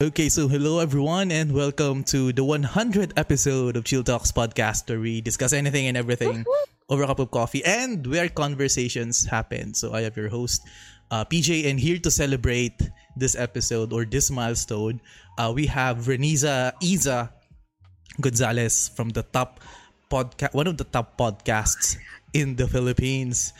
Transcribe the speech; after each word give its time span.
Okay, 0.00 0.28
so 0.28 0.46
hello 0.46 0.78
everyone 0.78 1.32
and 1.32 1.50
welcome 1.50 2.04
to 2.04 2.32
the 2.32 2.44
100th 2.44 3.10
episode 3.16 3.74
of 3.76 3.82
Chill 3.82 4.04
Talks 4.04 4.30
podcast 4.30 4.88
where 4.88 5.00
we 5.00 5.20
discuss 5.20 5.52
anything 5.52 5.88
and 5.88 5.96
everything 5.96 6.44
over 6.88 7.02
a 7.02 7.06
cup 7.08 7.18
of 7.18 7.32
coffee 7.32 7.64
and 7.64 8.06
where 8.06 8.28
conversations 8.28 9.26
happen. 9.26 9.74
So 9.74 9.92
I 9.94 10.02
have 10.02 10.16
your 10.16 10.28
host, 10.28 10.62
uh, 11.10 11.24
PJ, 11.24 11.66
and 11.68 11.80
here 11.80 11.98
to 11.98 12.12
celebrate 12.12 12.78
this 13.16 13.34
episode 13.34 13.92
or 13.92 14.04
this 14.04 14.30
milestone, 14.30 15.00
uh, 15.36 15.50
we 15.52 15.66
have 15.66 16.06
Reniza 16.06 16.74
Isa 16.80 17.34
Gonzalez 18.20 18.90
from 18.94 19.08
the 19.08 19.24
top 19.24 19.58
podcast, 20.08 20.54
one 20.54 20.68
of 20.68 20.76
the 20.78 20.84
top 20.84 21.18
podcasts 21.18 21.96
in 22.32 22.54
the 22.54 22.68
Philippines. 22.68 23.52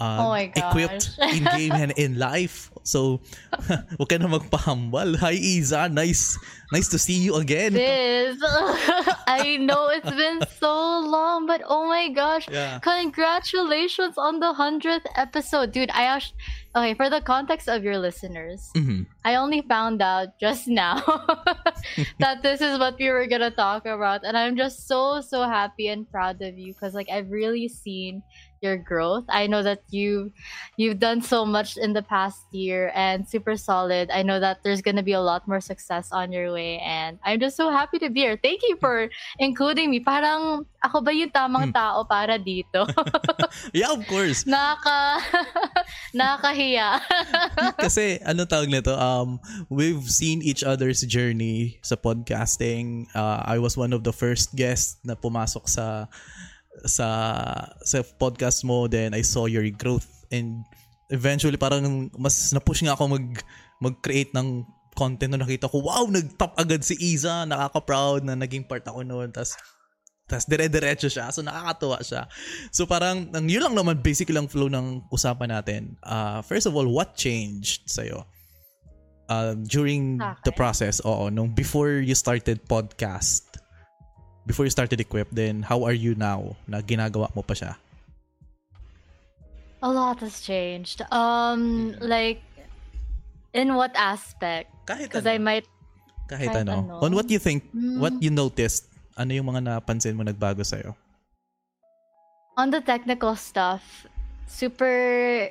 Uh, 0.00 0.26
Oh 0.26 0.28
my 0.30 0.46
gosh. 0.46 0.74
Equipped 0.74 1.18
in 1.38 1.44
game 1.54 1.70
and 1.70 1.92
in 1.92 2.18
life. 2.18 2.73
So, 2.84 3.20
huwag 3.96 4.08
ka 4.12 4.20
na 4.20 4.28
magpahambal. 4.28 5.16
Hi, 5.24 5.32
Isa. 5.32 5.88
Nice, 5.88 6.36
nice 6.68 6.88
to 6.92 6.98
see 7.00 7.16
you 7.16 7.34
again. 7.40 7.72
This, 7.72 8.36
I 9.26 9.56
know 9.56 9.88
it's 9.88 10.12
been 10.12 10.44
so 10.60 11.00
long, 11.00 11.48
but 11.48 11.64
oh 11.64 11.88
my 11.88 12.12
gosh. 12.12 12.44
Yeah. 12.52 12.78
Congratulations 12.84 14.20
on 14.20 14.38
the 14.38 14.52
100th 14.52 15.08
episode. 15.16 15.72
Dude, 15.72 15.90
I 15.96 16.04
actually. 16.12 16.36
Okay, 16.76 16.92
for 16.98 17.08
the 17.08 17.22
context 17.22 17.70
of 17.70 17.86
your 17.86 17.96
listeners, 18.02 18.66
Mhm. 18.74 19.06
I 19.22 19.38
only 19.38 19.62
found 19.62 20.02
out 20.02 20.34
just 20.42 20.66
now 20.66 20.98
that 22.18 22.42
this 22.42 22.58
is 22.60 22.82
what 22.82 22.98
we 22.98 23.08
were 23.14 23.30
gonna 23.30 23.54
talk 23.54 23.86
about, 23.86 24.26
and 24.26 24.34
I'm 24.36 24.58
just 24.58 24.90
so 24.90 25.22
so 25.22 25.46
happy 25.46 25.86
and 25.86 26.02
proud 26.10 26.42
of 26.42 26.58
you 26.58 26.74
because 26.74 26.90
like 26.92 27.06
I've 27.06 27.30
really 27.30 27.70
seen 27.70 28.26
your 28.64 28.80
growth. 28.80 29.28
I 29.28 29.44
know 29.46 29.60
that 29.60 29.84
you 29.92 30.32
you've 30.80 30.96
done 30.98 31.20
so 31.20 31.44
much 31.44 31.76
in 31.76 31.92
the 31.92 32.00
past 32.00 32.40
year 32.50 32.88
and 32.96 33.28
super 33.28 33.60
solid. 33.60 34.08
I 34.08 34.24
know 34.24 34.40
that 34.40 34.64
there's 34.64 34.80
gonna 34.80 35.04
be 35.04 35.12
a 35.12 35.20
lot 35.20 35.44
more 35.44 35.60
success 35.60 36.08
on 36.10 36.32
your 36.32 36.48
way, 36.50 36.80
and 36.80 37.20
I'm 37.20 37.38
just 37.38 37.60
so 37.60 37.68
happy 37.68 38.00
to 38.00 38.08
be 38.08 38.24
here. 38.24 38.40
Thank 38.40 38.64
you 38.64 38.80
for 38.80 39.12
including 39.36 39.92
me. 39.92 40.00
Parang 40.00 40.64
ako 40.80 41.04
ba 41.04 41.12
yung 41.12 41.28
tamang 41.28 41.68
Hmm. 41.70 41.76
tao 41.76 41.98
para 42.08 42.40
dito? 42.40 42.88
Yeah, 43.70 43.94
of 43.94 44.02
course. 44.10 44.42
Nakaka 44.44 45.22
nakakahiya. 46.18 46.98
Kasi 47.84 48.18
ano 48.22 48.44
tawag 48.44 48.70
nito, 48.70 48.94
um, 48.94 49.38
we've 49.70 50.02
seen 50.10 50.42
each 50.42 50.62
other's 50.66 51.02
journey 51.06 51.78
sa 51.82 51.94
podcasting. 51.94 53.06
Uh, 53.14 53.42
I 53.44 53.58
was 53.58 53.76
one 53.76 53.92
of 53.92 54.02
the 54.02 54.12
first 54.12 54.54
guests 54.54 54.98
na 55.04 55.14
pumasok 55.14 55.70
sa 55.70 56.06
sa 56.82 57.08
sa 57.86 58.02
podcast 58.18 58.66
mo 58.66 58.90
then 58.90 59.14
I 59.14 59.22
saw 59.22 59.46
your 59.46 59.64
growth. 59.70 60.10
And 60.34 60.66
eventually 61.14 61.56
parang 61.56 62.10
mas 62.18 62.50
na-push 62.50 62.82
nga 62.82 62.98
ako 62.98 63.14
mag 63.14 63.26
mag-create 63.78 64.34
ng 64.34 64.66
content 64.94 65.34
na 65.34 65.42
nakita 65.42 65.70
ko. 65.70 65.82
Wow 65.82 66.10
nag-top 66.10 66.58
agad 66.58 66.82
si 66.82 66.98
Iza. 66.98 67.46
Nakaka-proud 67.46 68.26
na 68.26 68.34
naging 68.34 68.66
part 68.66 68.82
ako 68.86 69.06
noon. 69.06 69.30
Tas 69.30 69.54
tas 70.24 70.48
dire-diretso 70.48 71.12
siya. 71.12 71.28
So 71.30 71.44
nakakatuwa 71.44 72.00
siya. 72.00 72.24
So 72.72 72.88
parang 72.88 73.28
ang 73.36 73.46
yun 73.46 73.60
lang 73.60 73.76
naman 73.76 74.00
basic 74.00 74.32
lang 74.32 74.48
flow 74.48 74.72
ng 74.72 75.04
usapan 75.12 75.52
natin. 75.52 76.00
Uh, 76.00 76.40
first 76.40 76.64
of 76.64 76.72
all 76.72 76.88
what 76.88 77.14
changed 77.14 77.84
sa'yo? 77.86 78.24
Um, 79.24 79.64
during 79.64 80.20
the 80.44 80.52
process 80.52 81.00
oo 81.00 81.32
nung 81.32 81.56
before 81.56 82.04
you 82.04 82.12
started 82.12 82.60
podcast 82.68 83.43
before 84.44 84.64
you 84.64 84.72
started 84.72 85.00
equip 85.00 85.28
then 85.32 85.64
how 85.64 85.82
are 85.84 85.96
you 85.96 86.12
now 86.14 86.56
na 86.68 86.80
ginagawa 86.80 87.28
mo 87.34 87.42
pa 87.42 87.52
siya 87.56 87.74
A 89.84 89.92
lot 89.92 90.16
has 90.24 90.40
changed. 90.40 91.04
Um, 91.12 91.92
like, 92.00 92.40
in 93.52 93.76
what 93.76 93.92
aspect? 93.92 94.72
kahit 94.88 95.12
Because 95.12 95.28
I 95.28 95.36
ano 95.36 95.44
might. 95.44 95.66
kahit, 96.24 96.48
kahit 96.56 96.64
ano. 96.64 96.88
ano. 96.88 96.94
on 97.04 97.12
what 97.12 97.28
you 97.28 97.36
think 97.36 97.68
Mm. 97.68 98.00
what 98.00 98.16
you 98.16 98.32
noticed 98.32 98.88
ano 99.12 99.36
yung 99.36 99.44
mga 99.44 99.60
napansin 99.60 100.16
mo 100.16 100.24
nagbago 100.24 100.64
sa'yo 100.64 100.96
on 102.56 102.70
the 102.70 102.80
technical 102.80 103.34
stuff, 103.36 104.06
super 104.46 105.50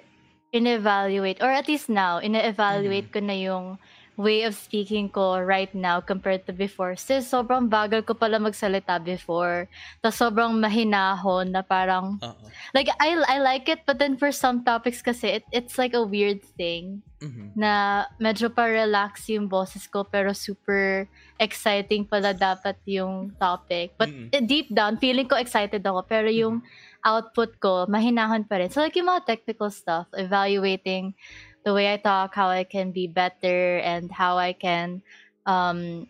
in-evaluate, 0.52 1.42
or 1.42 1.52
at 1.52 1.68
least 1.68 1.90
now, 1.90 2.18
in-evaluate 2.18 3.12
ko 3.12 3.20
na 3.20 3.36
yung 3.36 3.78
way 4.16 4.44
of 4.44 4.54
speaking 4.54 5.10
ko 5.10 5.40
right 5.42 5.74
now 5.74 6.00
compared 6.00 6.46
to 6.46 6.54
before. 6.54 6.96
Sis, 6.96 7.26
sobrang 7.26 7.70
bagal 7.70 8.06
ko 8.06 8.14
pala 8.14 8.38
magsalita 8.38 9.02
before. 9.02 9.66
Tapos 10.02 10.22
sobrang 10.22 10.54
mahinahon 10.58 11.50
na 11.50 11.66
parang, 11.66 12.22
oo 12.22 12.46
like, 12.78 12.90
I, 13.02 13.18
I 13.28 13.38
like 13.42 13.66
it, 13.70 13.82
but 13.86 13.98
then 13.98 14.16
for 14.18 14.32
some 14.32 14.64
topics 14.64 15.02
kasi, 15.02 15.42
it, 15.42 15.44
it's 15.52 15.78
like 15.78 15.94
a 15.94 16.06
weird 16.06 16.42
thing. 16.58 17.02
Mhm. 17.24 17.56
na 17.56 18.04
medyo 18.20 18.52
pa-relax 18.52 19.32
yung 19.32 19.48
boses 19.48 19.88
ko 19.88 20.04
pero 20.04 20.36
super 20.36 21.08
exciting 21.40 22.04
pala 22.04 22.36
dapat 22.36 22.76
yung 22.84 23.32
topic. 23.40 23.96
But 23.96 24.12
Mm. 24.12 24.28
eh, 24.36 24.44
deep 24.44 24.68
down, 24.76 25.00
feeling 25.00 25.32
ko 25.32 25.40
excited 25.40 25.80
ako 25.88 26.04
pero 26.04 26.28
yung 26.28 26.60
output 27.00 27.56
ko, 27.64 27.88
mahinahon 27.88 28.44
pa 28.44 28.60
rin. 28.60 28.68
So 28.68 28.84
like 28.84 29.00
yung 29.00 29.08
mga 29.08 29.24
technical 29.24 29.72
stuff, 29.72 30.12
evaluating 30.20 31.16
the 31.64 31.74
way 31.74 31.94
I 31.94 31.98
talk, 31.98 32.36
how 32.36 32.48
I 32.50 32.64
can 32.64 32.92
be 32.92 33.08
better 33.08 33.78
and 33.80 34.12
how 34.12 34.38
I 34.38 34.54
can 34.54 35.02
um, 35.46 36.08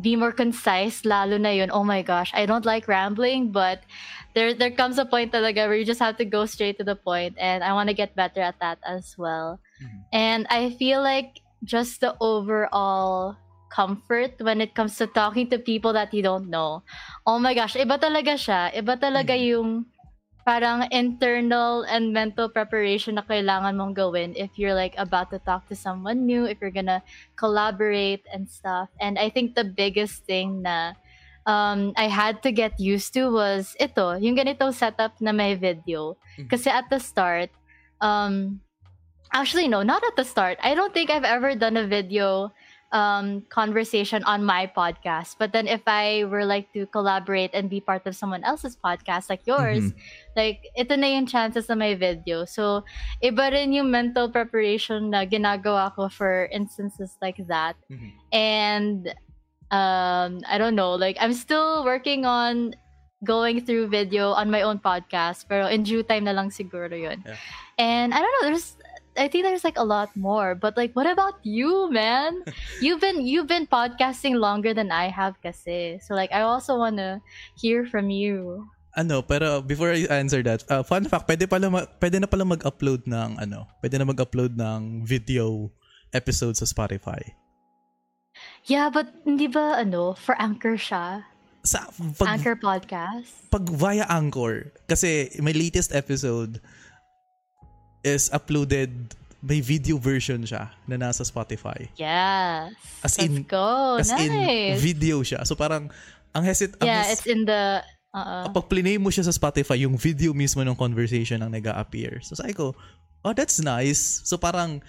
be 0.00 0.16
more 0.16 0.32
concise, 0.32 1.04
lalo 1.04 1.38
na 1.38 1.50
yun, 1.50 1.70
oh 1.72 1.84
my 1.84 2.02
gosh, 2.02 2.30
I 2.34 2.46
don't 2.46 2.66
like 2.66 2.88
rambling, 2.88 3.50
but 3.52 3.80
there 4.34 4.52
there 4.52 4.70
comes 4.70 4.98
a 4.98 5.06
point 5.08 5.32
talaga 5.32 5.64
where 5.66 5.76
you 5.76 5.84
just 5.88 6.00
have 6.00 6.16
to 6.18 6.24
go 6.28 6.44
straight 6.44 6.76
to 6.78 6.84
the 6.84 6.96
point 6.96 7.34
and 7.38 7.64
I 7.64 7.72
want 7.72 7.88
to 7.88 7.96
get 7.96 8.14
better 8.14 8.40
at 8.40 8.60
that 8.60 8.78
as 8.84 9.16
well. 9.16 9.60
Mhm. 9.80 10.00
And 10.12 10.42
I 10.50 10.70
feel 10.76 11.00
like 11.02 11.40
just 11.64 12.00
the 12.00 12.14
overall 12.20 13.36
comfort 13.72 14.36
when 14.40 14.60
it 14.60 14.74
comes 14.74 14.96
to 14.96 15.06
talking 15.06 15.48
to 15.50 15.58
people 15.58 15.92
that 15.92 16.12
you 16.14 16.22
don't 16.22 16.48
know. 16.48 16.82
Oh 17.26 17.38
my 17.38 17.54
gosh, 17.54 17.74
iba 17.76 17.98
talaga 17.98 18.36
siya. 18.36 18.72
Iba 18.76 18.96
talaga 19.00 19.34
Mhm. 19.34 19.46
yung 19.52 19.68
parang 20.46 20.86
internal 20.94 21.82
and 21.90 22.14
mental 22.14 22.46
preparation 22.46 23.18
na 23.18 23.26
kailangan 23.26 23.74
mong 23.74 23.98
gawin 23.98 24.30
if 24.38 24.54
you're 24.54 24.78
like 24.78 24.94
about 24.94 25.26
to 25.34 25.42
talk 25.42 25.66
to 25.66 25.74
someone 25.74 26.22
new, 26.22 26.46
if 26.46 26.62
you're 26.62 26.70
gonna 26.70 27.02
collaborate 27.34 28.22
and 28.30 28.46
stuff. 28.46 28.86
And 29.02 29.18
I 29.18 29.26
think 29.26 29.58
the 29.58 29.66
biggest 29.66 30.22
thing 30.22 30.62
na 30.62 30.94
um, 31.50 31.90
I 31.98 32.06
had 32.06 32.46
to 32.46 32.54
get 32.54 32.78
used 32.78 33.10
to 33.18 33.26
was 33.26 33.74
ito, 33.82 34.14
yung 34.22 34.38
ganitong 34.38 34.70
setup 34.70 35.18
na 35.18 35.34
may 35.34 35.58
video. 35.58 36.14
Mhm. 36.38 36.46
Kasi 36.46 36.70
at 36.70 36.86
the 36.94 37.02
start, 37.02 37.50
um, 37.98 38.62
actually 39.34 39.66
no, 39.66 39.82
not 39.82 40.06
at 40.06 40.14
the 40.14 40.24
start. 40.24 40.62
I 40.62 40.78
don't 40.78 40.94
think 40.94 41.10
I've 41.10 41.26
ever 41.26 41.58
done 41.58 41.74
a 41.74 41.90
video 41.90 42.54
um 42.96 43.44
conversation 43.52 44.24
on 44.24 44.40
my 44.40 44.64
podcast 44.64 45.36
but 45.36 45.52
then 45.52 45.68
if 45.68 45.84
i 45.84 46.24
were 46.32 46.48
like 46.48 46.64
to 46.72 46.86
collaborate 46.88 47.52
and 47.52 47.68
be 47.68 47.76
part 47.76 48.00
of 48.08 48.16
someone 48.16 48.40
else's 48.48 48.72
podcast 48.80 49.28
like 49.28 49.44
yours 49.44 49.92
Mhm. 49.92 50.00
like 50.32 50.64
ito 50.72 50.96
na 50.96 51.12
yung 51.12 51.28
chances 51.28 51.68
na 51.68 51.76
may 51.76 51.92
video 51.92 52.48
so 52.48 52.80
iba 53.20 53.52
rin 53.52 53.76
yung 53.76 53.92
mental 53.92 54.32
preparation 54.32 55.12
na 55.12 55.28
ginagawa 55.28 55.92
ko 55.92 56.08
for 56.08 56.48
instances 56.48 57.20
like 57.20 57.36
that 57.52 57.76
Mhm. 57.92 58.08
and 58.32 59.00
um 59.74 60.40
i 60.48 60.56
don't 60.56 60.78
know 60.78 60.94
like 60.96 61.20
i'm 61.20 61.34
still 61.36 61.84
working 61.84 62.24
on 62.24 62.72
going 63.26 63.58
through 63.64 63.90
video 63.90 64.30
on 64.30 64.46
my 64.48 64.62
own 64.62 64.78
podcast 64.78 65.44
pero 65.50 65.66
in 65.66 65.82
due 65.82 66.06
time 66.06 66.24
na 66.24 66.32
lang 66.36 66.48
siguro 66.54 66.92
yun 66.94 67.18
Yeah. 67.26 67.34
and 67.76 68.14
i 68.14 68.18
don't 68.22 68.30
know 68.38 68.46
there's 68.54 68.78
i 69.16 69.28
think 69.28 69.44
there's 69.44 69.64
like 69.64 69.80
a 69.80 69.84
lot 69.84 70.12
more 70.16 70.54
but 70.54 70.76
like 70.76 70.92
what 70.94 71.08
about 71.08 71.40
you 71.42 71.90
man? 71.90 72.44
You've 72.84 73.00
been 73.00 73.24
you've 73.24 73.48
been 73.48 73.66
podcasting 73.66 74.36
longer 74.36 74.74
than 74.76 74.92
i 74.92 75.08
have 75.08 75.40
kasi. 75.42 75.98
So 76.04 76.14
like 76.14 76.30
i 76.32 76.44
also 76.44 76.76
want 76.76 77.00
to 77.00 77.20
hear 77.56 77.86
from 77.86 78.12
you. 78.12 78.66
Ano 78.96 79.20
pero 79.20 79.60
before 79.60 79.92
I 79.92 80.08
answer 80.08 80.40
that 80.44 80.64
uh, 80.72 80.80
fun 80.80 81.04
fact 81.04 81.28
pwede 81.28 81.44
pala 81.44 81.68
ma- 81.68 81.88
pwede 82.00 82.16
na 82.16 82.28
pala 82.28 82.48
mag-upload 82.48 83.04
ng 83.04 83.36
ano 83.36 83.68
pwede 83.84 84.00
na 84.00 84.08
mag-upload 84.08 84.56
ng 84.56 85.04
video 85.04 85.68
episode 86.16 86.56
sa 86.56 86.64
Spotify. 86.64 87.20
Yeah 88.64 88.88
but 88.88 89.08
hindi 89.28 89.48
ba 89.52 89.76
ano 89.80 90.16
for 90.16 90.32
anchor 90.40 90.80
siya? 90.80 91.28
Sa 91.66 91.82
pag, 92.16 92.40
anchor 92.40 92.56
podcast? 92.56 93.50
pag 93.50 93.66
via 93.68 94.06
Anchor. 94.06 94.70
Kasi 94.86 95.34
my 95.42 95.50
latest 95.50 95.90
episode 95.90 96.62
is 98.06 98.30
uploaded 98.30 98.94
may 99.42 99.58
video 99.58 99.98
version 99.98 100.42
siya 100.46 100.70
na 100.86 100.96
nasa 100.96 101.26
Spotify. 101.26 101.90
Yes. 101.98 102.72
As 103.02 103.18
let's 103.18 103.26
in- 103.26 103.46
go. 103.46 103.98
as 103.98 104.10
in 104.14 104.30
nice. 104.32 104.78
video 104.78 105.22
siya. 105.26 105.42
So 105.42 105.58
parang 105.58 105.90
ang 106.30 106.42
hesit 106.46 106.78
ang 106.78 106.86
yeah 106.86 107.04
hes- 107.06 107.22
it's 107.22 107.26
in 107.26 107.46
the 107.46 107.82
uh 108.14 108.48
pag 108.50 108.66
plinay 108.70 108.96
mo 108.98 109.10
siya 109.10 109.26
sa 109.26 109.34
Spotify, 109.34 109.82
yung 109.82 109.98
video 109.98 110.30
mismo 110.32 110.62
ng 110.62 110.74
conversation 110.74 111.42
ang 111.42 111.52
nag-appear. 111.52 112.22
So 112.24 112.34
sabi 112.34 112.54
ko, 112.56 112.72
oh, 113.26 113.34
that's 113.34 113.58
nice. 113.58 114.22
So 114.22 114.38
parang, 114.38 114.86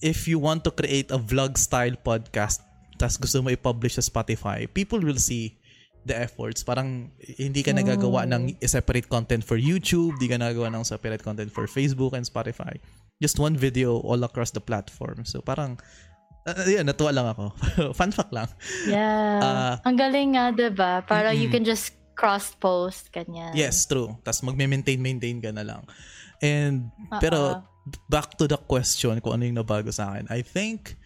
if 0.00 0.24
you 0.24 0.40
want 0.40 0.64
to 0.64 0.72
create 0.72 1.12
a 1.12 1.20
vlog 1.20 1.60
style 1.60 1.94
podcast, 2.00 2.64
tas 2.96 3.20
gusto 3.20 3.44
mo 3.44 3.52
i-publish 3.52 4.00
sa 4.00 4.04
Spotify, 4.04 4.64
people 4.64 5.00
will 5.04 5.20
see 5.20 5.60
the 6.04 6.16
efforts. 6.16 6.62
Parang 6.62 7.10
hindi 7.20 7.60
ka 7.64 7.72
nagagawa 7.72 8.28
ng 8.28 8.60
separate 8.64 9.08
content 9.08 9.42
for 9.42 9.56
YouTube, 9.56 10.16
hindi 10.20 10.28
ka 10.30 10.38
nagagawa 10.40 10.72
ng 10.72 10.84
separate 10.84 11.24
content 11.24 11.50
for 11.50 11.64
Facebook 11.64 12.12
and 12.12 12.24
Spotify. 12.24 12.76
Just 13.20 13.40
one 13.40 13.56
video 13.56 14.00
all 14.04 14.20
across 14.24 14.52
the 14.52 14.60
platform. 14.62 15.24
So 15.24 15.40
parang 15.40 15.80
Uh, 16.44 16.60
yeah, 16.68 16.84
natuwa 16.84 17.08
lang 17.08 17.26
ako. 17.32 17.56
Fun 17.98 18.12
fact 18.12 18.28
lang. 18.28 18.44
Yeah. 18.84 19.40
Ah. 19.40 19.74
Ang 19.88 19.96
galing 19.96 20.36
nga, 20.36 20.52
diba? 20.52 21.00
Para 21.08 21.32
you 21.32 21.48
Mm-mm. 21.48 21.56
can 21.56 21.64
just 21.64 21.96
cross-post, 22.12 23.08
ganyan. 23.08 23.56
Yes, 23.56 23.88
true. 23.88 24.12
Tapos 24.20 24.44
magme-maintain 24.44 25.00
maintain 25.00 25.40
ka 25.40 25.50
na 25.56 25.64
lang. 25.64 25.82
And 26.44 26.92
Oo. 27.08 27.16
pero 27.16 27.64
back 28.12 28.36
to 28.36 28.44
the 28.44 28.60
question 28.60 29.18
kung 29.24 29.40
ano 29.40 29.48
yung 29.48 29.56
nabago 29.56 29.88
sa 29.88 30.12
akin. 30.12 30.28
I 30.28 30.44
think 30.44 31.00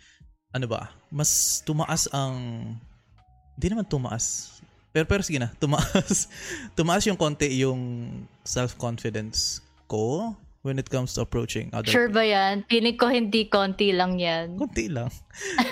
ano 0.51 0.67
ba, 0.67 0.91
mas 1.07 1.63
tumaas 1.63 2.11
ang 2.11 2.35
hindi 3.59 3.67
naman 3.71 3.87
tumaas. 3.87 4.58
Pero 4.93 5.05
pero 5.05 5.23
sige 5.23 5.39
na, 5.39 5.53
tumaas. 5.61 6.29
tumaas 6.79 7.05
yung 7.05 7.19
konti 7.19 7.49
yung 7.61 7.81
self-confidence 8.45 9.61
ko 9.89 10.37
when 10.63 10.77
it 10.77 10.91
comes 10.91 11.15
to 11.15 11.23
approaching 11.23 11.71
other 11.73 11.89
Sure 11.89 12.11
ba 12.11 12.25
yan? 12.25 12.67
Piling 12.67 12.99
ko 12.99 13.09
hindi 13.09 13.47
konti 13.49 13.95
lang 13.95 14.19
yan. 14.19 14.59
Konti 14.59 14.91
lang. 14.91 15.09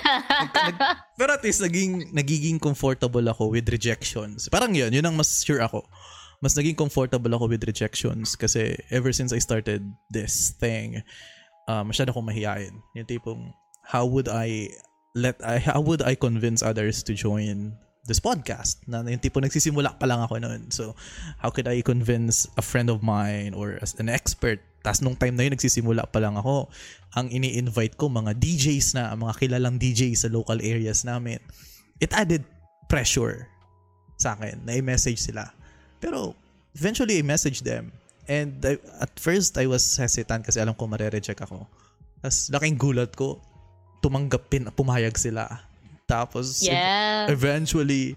Nag- 0.54 0.80
pero 1.18 1.30
at 1.34 1.42
least 1.42 1.60
naging, 1.60 2.12
nagiging 2.14 2.56
comfortable 2.60 3.24
ako 3.28 3.50
with 3.50 3.66
rejections. 3.68 4.48
Parang 4.48 4.72
yun, 4.72 4.92
yun 4.92 5.04
ang 5.04 5.16
mas 5.16 5.42
sure 5.42 5.60
ako. 5.60 5.84
Mas 6.40 6.54
naging 6.54 6.76
comfortable 6.76 7.32
ako 7.32 7.48
with 7.48 7.64
rejections 7.64 8.36
kasi 8.36 8.76
ever 8.92 9.10
since 9.10 9.32
I 9.32 9.40
started 9.40 9.82
this 10.12 10.52
thing, 10.56 11.00
uh, 11.66 11.82
masyado 11.82 12.12
akong 12.12 12.28
mahihain. 12.28 12.80
Yung 12.94 13.08
tipong, 13.08 13.56
how 13.82 14.04
would 14.04 14.28
I 14.28 14.70
let 15.16 15.40
I 15.40 15.56
how 15.56 15.80
would 15.80 16.04
I 16.04 16.12
convince 16.12 16.60
others 16.60 17.00
to 17.08 17.16
join 17.16 17.80
this 18.06 18.22
podcast? 18.22 18.82
Na 18.86 19.02
yung 19.04 19.22
tipo 19.22 19.42
nagsisimula 19.42 19.98
pa 19.98 20.06
lang 20.06 20.22
ako 20.22 20.38
noon. 20.38 20.70
So, 20.70 20.94
how 21.42 21.50
could 21.50 21.66
I 21.66 21.82
convince 21.82 22.46
a 22.54 22.64
friend 22.64 22.88
of 22.88 23.02
mine 23.02 23.52
or 23.52 23.78
as 23.82 23.94
an 23.98 24.08
expert? 24.08 24.62
Tapos 24.86 25.02
nung 25.02 25.18
time 25.18 25.34
na 25.34 25.50
yun, 25.50 25.58
nagsisimula 25.58 26.06
pa 26.14 26.22
lang 26.22 26.38
ako. 26.38 26.70
Ang 27.18 27.34
ini-invite 27.34 27.98
ko, 27.98 28.06
mga 28.06 28.38
DJs 28.38 28.94
na, 28.94 29.10
mga 29.18 29.34
kilalang 29.42 29.82
DJs 29.82 30.26
sa 30.26 30.28
local 30.30 30.62
areas 30.62 31.02
namin. 31.02 31.42
It 31.98 32.14
added 32.14 32.46
pressure 32.86 33.50
sa 34.14 34.38
akin 34.38 34.62
na 34.62 34.78
i-message 34.78 35.18
sila. 35.18 35.50
Pero 35.98 36.38
eventually, 36.78 37.18
I 37.18 37.26
messaged 37.26 37.66
them. 37.66 37.90
And 38.30 38.62
I- 38.62 38.82
at 39.02 39.10
first, 39.18 39.58
I 39.58 39.66
was 39.66 39.82
hesitant 39.98 40.46
kasi 40.46 40.62
alam 40.62 40.78
ko 40.78 40.86
marereject 40.86 41.42
ako. 41.42 41.66
Tapos 42.22 42.46
laking 42.54 42.78
gulat 42.78 43.10
ko, 43.18 43.42
tumanggapin, 44.06 44.70
pumayag 44.70 45.18
sila. 45.18 45.65
Tapos 46.06 46.62
Yeah. 46.62 47.26
eventually, 47.28 48.14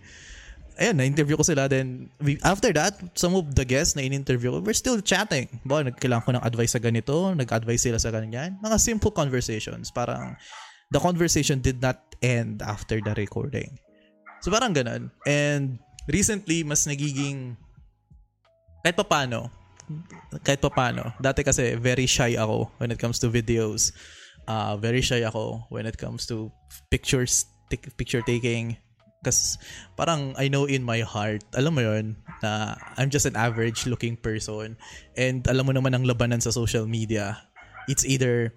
ayun, 0.80 0.96
na-interview 0.96 1.36
ko 1.36 1.44
sila. 1.44 1.68
Then, 1.68 2.14
we, 2.22 2.38
after 2.46 2.72
that, 2.78 2.96
some 3.18 3.36
of 3.36 3.52
the 3.58 3.66
guests 3.66 3.98
na 3.98 4.06
in-interview 4.06 4.54
ko, 4.54 4.64
we're 4.64 4.78
still 4.78 5.02
chatting. 5.02 5.50
Ba, 5.68 5.84
nagkailangan 5.84 6.24
ko 6.24 6.32
ng 6.38 6.46
advice 6.46 6.78
sa 6.78 6.82
ganito, 6.82 7.34
nag-advise 7.36 7.90
sila 7.90 8.00
sa 8.00 8.14
ganyan. 8.14 8.56
Mga 8.64 8.78
simple 8.80 9.12
conversations. 9.12 9.92
Parang, 9.92 10.38
the 10.94 11.02
conversation 11.02 11.60
did 11.60 11.82
not 11.84 12.00
end 12.24 12.64
after 12.64 13.02
the 13.02 13.12
recording. 13.18 13.76
So, 14.40 14.54
parang 14.54 14.72
ganun. 14.72 15.12
And, 15.28 15.82
recently, 16.08 16.64
mas 16.64 16.88
nagiging, 16.88 17.60
kahit 18.86 18.96
pa 18.96 19.04
paano, 19.04 19.52
kahit 20.46 20.62
pa 20.62 20.70
paano, 20.72 21.12
dati 21.20 21.42
kasi 21.44 21.76
very 21.76 22.06
shy 22.06 22.38
ako 22.38 22.70
when 22.78 22.94
it 22.94 23.02
comes 23.02 23.18
to 23.20 23.28
videos. 23.28 23.92
Uh, 24.48 24.78
very 24.78 25.02
shy 25.02 25.22
ako 25.22 25.66
when 25.70 25.86
it 25.86 25.98
comes 25.98 26.26
to 26.26 26.50
pictures, 26.90 27.46
tic- 27.70 27.96
picture 27.96 28.22
taking. 28.22 28.78
Kasi 29.20 29.60
parang 30.00 30.32
I 30.40 30.48
know 30.48 30.64
in 30.64 30.84
my 30.84 31.04
heart, 31.04 31.44
alam 31.52 31.76
mo 31.76 31.84
yon 31.84 32.16
na 32.40 32.80
I'm 32.96 33.12
just 33.12 33.28
an 33.28 33.36
average 33.36 33.84
looking 33.86 34.16
person. 34.16 34.80
And 35.16 35.44
alam 35.48 35.68
mo 35.68 35.76
naman 35.76 35.96
ang 35.96 36.08
labanan 36.08 36.40
sa 36.40 36.56
social 36.56 36.88
media. 36.88 37.40
It's 37.92 38.08
either 38.08 38.56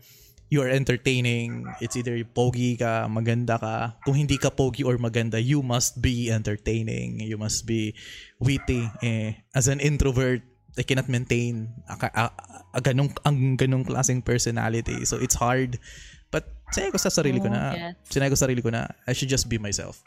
you 0.52 0.60
are 0.60 0.68
entertaining, 0.68 1.64
it's 1.80 1.96
either 1.96 2.20
pogi 2.28 2.76
ka, 2.76 3.08
maganda 3.08 3.56
ka. 3.56 3.96
Kung 4.04 4.20
hindi 4.20 4.36
ka 4.36 4.52
pogi 4.52 4.84
or 4.84 5.00
maganda, 5.00 5.40
you 5.40 5.64
must 5.64 6.04
be 6.04 6.28
entertaining. 6.28 7.24
You 7.24 7.40
must 7.40 7.64
be 7.64 7.96
witty. 8.36 8.84
Eh, 9.00 9.40
as 9.56 9.72
an 9.72 9.80
introvert, 9.80 10.44
I 10.76 10.84
cannot 10.84 11.08
maintain 11.08 11.72
a, 11.88 11.96
a, 11.96 12.24
a 12.76 12.80
ganong, 12.84 13.16
ang 13.24 13.56
ganong 13.56 13.88
klaseng 13.88 14.20
personality. 14.20 15.08
So 15.08 15.16
it's 15.16 15.40
hard. 15.40 15.80
Sinabi 16.72 16.90
ko 16.92 17.00
sa 17.00 17.12
sarili 17.12 17.38
ko 17.38 17.48
Oh, 17.48 17.54
na, 17.54 17.60
yes. 17.76 17.94
sinabi 18.08 18.32
ko 18.32 18.36
sa 18.36 18.44
sarili 18.48 18.60
ko 18.64 18.70
na, 18.72 18.88
I 19.04 19.12
should 19.12 19.28
just 19.28 19.46
be 19.46 19.60
myself. 19.60 20.00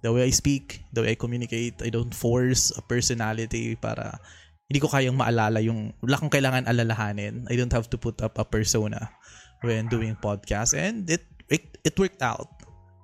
The 0.00 0.10
way 0.10 0.24
I 0.24 0.32
speak, 0.32 0.82
the 0.94 1.04
way 1.04 1.12
I 1.12 1.18
communicate, 1.18 1.78
I 1.84 1.90
don't 1.92 2.14
force 2.14 2.72
a 2.72 2.82
personality 2.82 3.76
para 3.76 4.16
hindi 4.70 4.78
ko 4.80 4.88
kayang 4.88 5.16
maalala 5.16 5.60
yung, 5.60 5.92
wala 6.00 6.16
kong 6.16 6.32
kailangan 6.32 6.64
alalahanin. 6.68 7.44
I 7.50 7.54
don't 7.56 7.72
have 7.72 7.90
to 7.92 7.98
put 7.98 8.20
up 8.22 8.38
a 8.38 8.44
persona 8.46 9.10
when 9.60 9.88
doing 9.90 10.14
podcast 10.16 10.72
and 10.76 11.08
it, 11.10 11.24
it, 11.50 11.76
it 11.82 11.94
worked 11.98 12.22
out. 12.22 12.46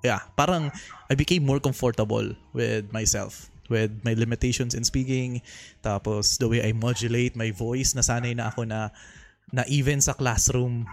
Yeah, 0.05 0.21
parang 0.37 0.69
I 1.09 1.17
became 1.17 1.49
more 1.49 1.59
comfortable 1.59 2.29
with 2.53 2.93
myself 2.93 3.49
with 3.73 4.05
my 4.05 4.13
limitations 4.13 4.77
in 4.77 4.85
speaking 4.85 5.41
tapos 5.81 6.37
the 6.37 6.45
way 6.45 6.61
I 6.61 6.77
modulate 6.77 7.33
my 7.33 7.49
voice 7.49 7.97
nasanay 7.97 8.37
na 8.37 8.53
ako 8.53 8.69
na 8.69 8.93
na 9.57 9.65
even 9.73 10.05
sa 10.05 10.13
classroom 10.13 10.85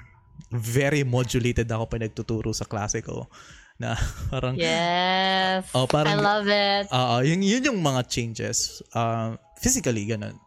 very 0.50 1.06
modulated 1.06 1.70
ako 1.70 1.86
pa 1.86 1.98
nagtuturo 2.02 2.50
sa 2.52 2.66
klase 2.66 3.06
ko 3.06 3.30
na 3.78 3.94
parang 4.34 4.58
Yes. 4.58 5.70
Oh, 5.74 5.86
parang- 5.86 6.14
I 6.14 6.22
love 6.22 6.46
it. 6.46 6.86
Oo, 6.90 7.26
yun, 7.26 7.42
yun 7.42 7.74
yung 7.74 7.82
mga 7.82 8.06
changes. 8.10 8.82
Uh, 8.94 9.38
physically, 9.58 10.06
ganun. 10.06 10.38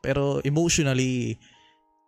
Pero 0.00 0.40
emotionally, 0.44 1.40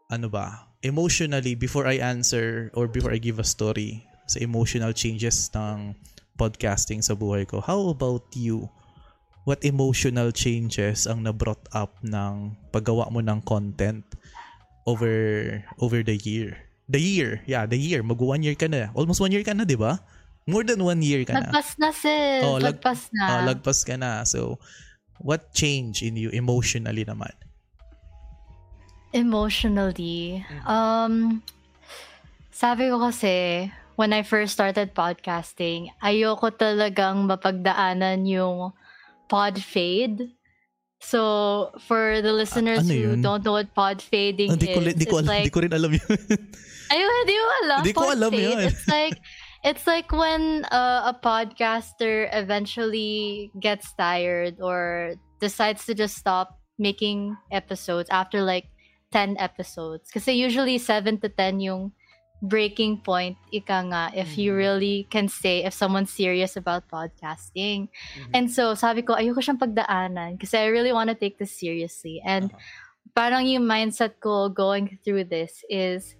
ano 0.08 0.28
ba? 0.28 0.68
Emotionally, 0.84 1.56
before 1.56 1.88
I 1.88 1.96
answer 2.00 2.68
or 2.76 2.84
before 2.84 3.12
I 3.12 3.18
give 3.18 3.40
a 3.40 3.46
story 3.46 4.04
sa 4.28 4.40
emotional 4.40 4.92
changes 4.92 5.48
ng 5.56 5.96
podcasting 6.36 7.00
sa 7.00 7.16
buhay 7.16 7.48
ko, 7.48 7.64
how 7.64 7.88
about 7.88 8.28
you? 8.36 8.68
What 9.44 9.60
emotional 9.64 10.32
changes 10.32 11.04
ang 11.04 11.24
na-brought 11.24 11.68
up 11.72 12.00
ng 12.00 12.56
paggawa 12.72 13.12
mo 13.12 13.20
ng 13.20 13.44
content 13.44 14.04
over 14.88 15.12
over 15.80 16.00
the 16.00 16.16
year? 16.16 16.63
The 16.84 17.00
year, 17.00 17.40
yeah, 17.48 17.64
the 17.64 17.80
year. 17.80 18.04
Mag 18.04 18.20
one 18.20 18.44
year 18.44 18.52
ka 18.54 18.68
na. 18.68 18.92
Almost 18.92 19.20
one 19.20 19.32
year 19.32 19.40
ka 19.40 19.56
na, 19.56 19.64
di 19.64 19.74
ba? 19.76 20.04
More 20.44 20.60
than 20.60 20.84
one 20.84 21.00
year 21.00 21.24
ka 21.24 21.40
na. 21.40 21.48
Lagpas 21.48 21.80
na 21.80 21.88
sis. 21.96 22.44
Oh, 22.44 22.60
lag- 22.60 22.76
Lagpas 22.76 23.08
na. 23.16 23.24
Ah, 23.24 23.40
lagpas 23.48 23.80
ka 23.88 23.96
na. 23.96 24.28
So, 24.28 24.60
what 25.16 25.56
changed 25.56 26.04
in 26.04 26.20
you 26.20 26.28
emotionally 26.28 27.08
naman? 27.08 27.32
Emotionally. 29.14 30.44
Um, 30.66 31.40
sabi 32.50 32.90
ko 32.90 32.98
kasi, 33.00 33.70
when 33.96 34.12
I 34.12 34.20
first 34.26 34.52
started 34.52 34.92
podcasting, 34.92 35.88
ayoko 36.02 36.50
talagang 36.50 37.24
mapagdaanan 37.30 38.26
yung 38.26 38.74
pod 39.30 39.56
fade. 39.62 40.34
So, 41.04 41.72
for 41.84 42.24
the 42.24 42.32
listeners 42.32 42.88
ano 42.88 42.96
who 42.96 43.00
yun? 43.12 43.20
don't 43.20 43.44
know 43.44 43.60
what 43.60 43.68
pod 43.76 44.00
fading 44.00 44.56
Hindi 44.56 44.72
ko, 44.72 44.80
is, 44.80 44.94
di 44.96 45.04
ko, 45.04 45.20
it's 45.20 45.28
alam, 45.28 45.36
like, 45.36 45.44
di 45.44 45.52
ko 45.52 45.60
rin 45.60 45.72
alam 45.76 45.92
yun. 45.92 46.18
Ayun, 46.94 47.20
di 47.28 47.34
mo 47.36 47.48
alam. 47.64 47.80
Di 47.84 47.92
ko 47.92 48.00
pod 48.08 48.16
alam 48.16 48.32
fade. 48.32 48.40
yun. 48.40 48.58
It's 48.72 48.88
like, 48.88 49.16
it's 49.64 49.84
like 49.86 50.08
when 50.12 50.64
uh, 50.72 51.12
a 51.12 51.14
podcaster 51.16 52.28
eventually 52.32 53.52
gets 53.60 53.92
tired 54.00 54.60
or 54.64 55.14
decides 55.40 55.84
to 55.86 55.92
just 55.92 56.16
stop 56.16 56.56
making 56.80 57.36
episodes 57.52 58.08
after 58.08 58.40
like 58.40 58.72
10 59.12 59.36
episodes. 59.38 60.08
Kasi 60.10 60.32
usually 60.32 60.78
7 60.80 61.20
to 61.20 61.28
10 61.28 61.60
yung 61.60 61.92
breaking 62.42 63.00
point, 63.00 63.38
ika 63.52 63.78
nga, 63.88 64.02
if 64.14 64.36
you 64.36 64.52
Mhm. 64.52 64.58
really 64.58 64.96
can 65.08 65.28
say 65.28 65.64
if 65.64 65.72
someone's 65.72 66.12
serious 66.12 66.56
about 66.56 66.88
podcasting. 66.90 67.88
Mhm. 67.88 68.32
And 68.34 68.46
so, 68.50 68.74
sabi 68.74 69.02
ko, 69.02 69.14
ayoko 69.16 69.40
siyang 69.40 69.60
pagdaanan 69.62 70.36
kasi 70.40 70.58
I 70.58 70.68
really 70.68 70.92
want 70.92 71.08
to 71.08 71.16
take 71.18 71.38
this 71.38 71.54
seriously. 71.56 72.20
And 72.20 72.52
parang 73.16 73.46
yung 73.46 73.64
mindset 73.64 74.20
ko 74.20 74.50
going 74.50 74.98
through 75.04 75.30
this 75.30 75.64
is 75.70 76.16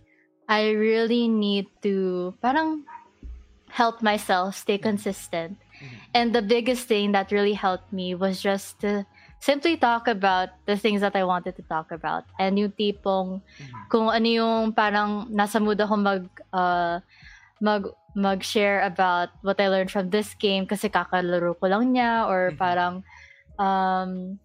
I 0.49 0.73
really 0.77 1.29
need 1.29 1.69
to 1.83 2.37
parang 2.41 2.85
help 3.75 4.01
myself 4.05 4.55
stay 4.55 4.79
consistent. 4.79 5.59
Mhm. 5.83 5.99
And 6.15 6.27
the 6.31 6.45
biggest 6.45 6.87
thing 6.87 7.11
that 7.13 7.35
really 7.35 7.59
helped 7.59 7.91
me 7.91 8.15
was 8.15 8.39
just 8.41 8.79
to 8.87 9.05
simply 9.45 9.77
talk 9.77 10.09
about 10.09 10.49
the 10.65 10.73
things 10.81 11.05
that 11.05 11.13
I 11.13 11.29
wanted 11.29 11.53
to 11.61 11.65
talk 11.69 11.93
about. 11.93 12.25
And 12.41 12.57
yung 12.57 12.73
tipong 12.73 13.45
Mhm. 13.45 13.81
kung 13.93 14.09
ano 14.09 14.25
yung 14.25 14.73
parang 14.73 15.29
nasa 15.29 15.61
mood 15.61 15.77
ako 15.77 15.95
mag 16.01 16.25
uh, 16.57 17.05
mag 17.61 17.85
mag-share 18.17 18.81
about 18.87 19.29
what 19.45 19.61
I 19.61 19.69
learned 19.69 19.93
from 19.93 20.09
this 20.09 20.33
game 20.39 20.65
kasi 20.65 20.89
kakalaro 20.89 21.59
ko 21.61 21.67
lang 21.69 21.93
niya 21.93 22.25
or 22.31 22.55
Mhm. 22.55 22.59
parang 22.59 22.95
um 23.61 24.39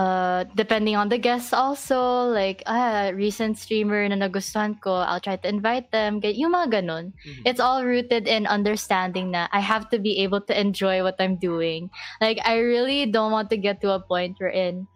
uh 0.00 0.48
depending 0.56 0.96
on 0.96 1.12
the 1.12 1.20
guests 1.20 1.52
also 1.52 2.24
like 2.32 2.64
ah 2.64 3.12
recent 3.12 3.60
streamer 3.60 4.08
na 4.08 4.16
nagustuhan 4.16 4.72
ko 4.80 5.04
I'll 5.04 5.20
try 5.20 5.36
to 5.36 5.48
invite 5.48 5.92
them 5.92 6.16
get 6.16 6.32
yung 6.40 6.56
mga 6.56 6.80
ganun. 6.80 7.12
Mhm. 7.12 7.44
it's 7.44 7.60
all 7.60 7.84
rooted 7.84 8.24
in 8.24 8.48
understanding 8.48 9.36
na 9.36 9.52
I 9.52 9.60
have 9.60 9.92
to 9.92 10.00
be 10.00 10.24
able 10.24 10.40
to 10.48 10.54
enjoy 10.56 11.04
what 11.04 11.20
I'm 11.20 11.36
doing. 11.36 11.92
Like 12.24 12.40
I 12.48 12.64
really 12.64 13.04
don't 13.04 13.36
want 13.36 13.52
to 13.52 13.60
get 13.60 13.84
to 13.84 13.92
a 13.92 14.00
point 14.00 14.40
wherein 14.40 14.88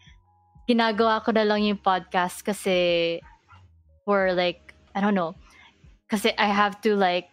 ginagawa 0.64 1.20
ko 1.20 1.36
na 1.36 1.44
lang 1.44 1.62
yung 1.68 1.78
podcast 1.84 2.40
kasi 2.40 3.20
for 4.08 4.32
like 4.32 4.72
I 4.96 5.04
don't 5.04 5.14
know. 5.14 5.36
Kasi 6.08 6.32
I 6.40 6.48
have 6.48 6.80
to 6.88 6.96
like 6.96 7.28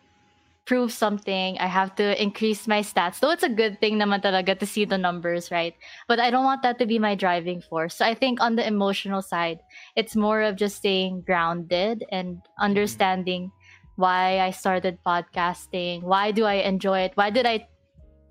prove 0.65 0.91
something. 0.91 1.57
I 1.59 1.67
have 1.67 1.95
to 1.95 2.21
increase 2.21 2.67
my 2.67 2.79
stats. 2.79 3.19
Though 3.19 3.31
it's 3.31 3.43
a 3.43 3.49
good 3.49 3.79
thing 3.81 3.99
naman 3.99 4.23
talaga 4.23 4.57
to 4.59 4.65
see 4.65 4.85
the 4.85 4.97
numbers, 4.97 5.51
right? 5.51 5.75
But 6.07 6.19
I 6.19 6.31
don't 6.31 6.45
want 6.45 6.63
that 6.63 6.79
to 6.79 6.85
be 6.85 6.99
my 6.99 7.15
driving 7.15 7.61
force. 7.61 7.95
So 7.95 8.05
I 8.05 8.15
think 8.15 8.39
on 8.39 8.55
the 8.55 8.65
emotional 8.65 9.21
side, 9.21 9.59
it's 9.95 10.15
more 10.15 10.41
of 10.41 10.55
just 10.55 10.77
staying 10.77 11.23
grounded 11.27 12.05
and 12.11 12.39
understanding 12.59 13.51
why 13.95 14.39
I 14.39 14.51
started 14.51 14.97
podcasting. 15.05 16.03
Why 16.03 16.31
do 16.31 16.45
I 16.45 16.63
enjoy 16.63 17.11
it? 17.11 17.11
Why 17.15 17.29
did 17.29 17.45
I 17.45 17.67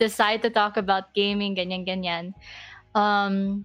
decide 0.02 0.42
to 0.42 0.50
talk 0.50 0.76
about 0.76 1.14
gaming, 1.14 1.54
ganyan, 1.54 1.86
ganyan. 1.86 2.34
Um, 2.98 3.64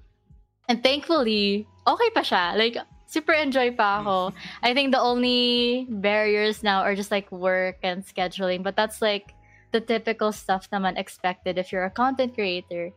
and 0.69 0.85
thankfully, 0.85 1.65
okay 1.87 2.09
pa 2.13 2.21
siya. 2.21 2.53
Like, 2.53 2.77
super 3.07 3.33
enjoy 3.33 3.71
pa 3.71 4.03
ako. 4.03 4.35
I 4.67 4.75
think 4.75 4.91
the 4.91 5.01
only 5.01 5.87
barriers 5.89 6.61
now 6.61 6.83
are 6.83 6.93
just 6.93 7.09
like 7.09 7.31
work 7.31 7.79
and 7.81 8.05
scheduling, 8.05 8.61
but 8.61 8.75
that's 8.75 9.01
like 9.01 9.33
the 9.71 9.81
typical 9.81 10.31
stuff 10.31 10.69
naman 10.69 10.99
expected 10.99 11.57
if 11.57 11.71
you're 11.71 11.87
a 11.87 11.91
content 11.91 12.35
creator. 12.35 12.91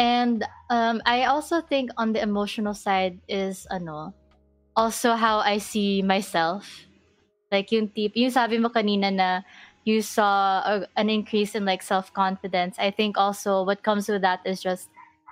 And 0.00 0.42
um, 0.72 1.04
I 1.04 1.24
also 1.24 1.60
think 1.60 1.92
on 1.96 2.12
the 2.12 2.22
emotional 2.24 2.74
side 2.74 3.20
is 3.28 3.68
ano, 3.70 4.16
also 4.74 5.12
how 5.12 5.44
I 5.44 5.58
see 5.58 6.02
myself. 6.02 6.88
Like 7.52 7.70
yung 7.70 7.92
tip, 7.92 8.16
yung 8.16 8.32
sabi 8.32 8.56
mo 8.58 8.72
kanina 8.72 9.12
na 9.12 9.30
you 9.84 10.00
saw 10.00 10.62
a, 10.64 10.86
an 10.96 11.10
increase 11.10 11.54
in 11.54 11.64
like 11.64 11.82
self-confidence. 11.82 12.76
I 12.78 12.90
think 12.90 13.18
also 13.18 13.64
what 13.64 13.82
comes 13.82 14.08
with 14.08 14.22
that 14.22 14.40
is 14.46 14.62
just 14.62 14.88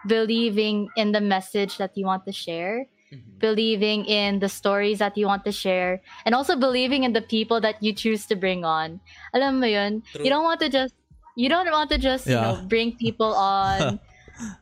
believing 0.06 0.88
in 0.96 1.12
the 1.12 1.20
message 1.20 1.78
that 1.78 1.96
you 1.96 2.04
want 2.04 2.26
to 2.26 2.32
share 2.32 2.86
mm-hmm. 3.12 3.38
believing 3.38 4.04
in 4.04 4.38
the 4.38 4.48
stories 4.48 4.98
that 4.98 5.16
you 5.16 5.26
want 5.26 5.44
to 5.44 5.52
share, 5.52 6.00
and 6.24 6.34
also 6.34 6.56
believing 6.56 7.04
in 7.04 7.12
the 7.12 7.22
people 7.22 7.60
that 7.60 7.82
you 7.82 7.92
choose 7.92 8.26
to 8.26 8.36
bring 8.36 8.64
on. 8.64 9.00
Alam 9.34 9.60
mo 9.60 9.66
yun, 9.66 10.02
True. 10.12 10.24
you 10.24 10.30
don't 10.30 10.44
want 10.44 10.60
to 10.60 10.68
just 10.68 10.94
you 11.36 11.48
don't 11.48 11.70
want 11.70 11.90
to 11.90 11.98
just 11.98 12.26
yeah. 12.26 12.34
you 12.34 12.40
know 12.40 12.54
bring 12.66 12.96
people 12.96 13.32
on 13.38 14.00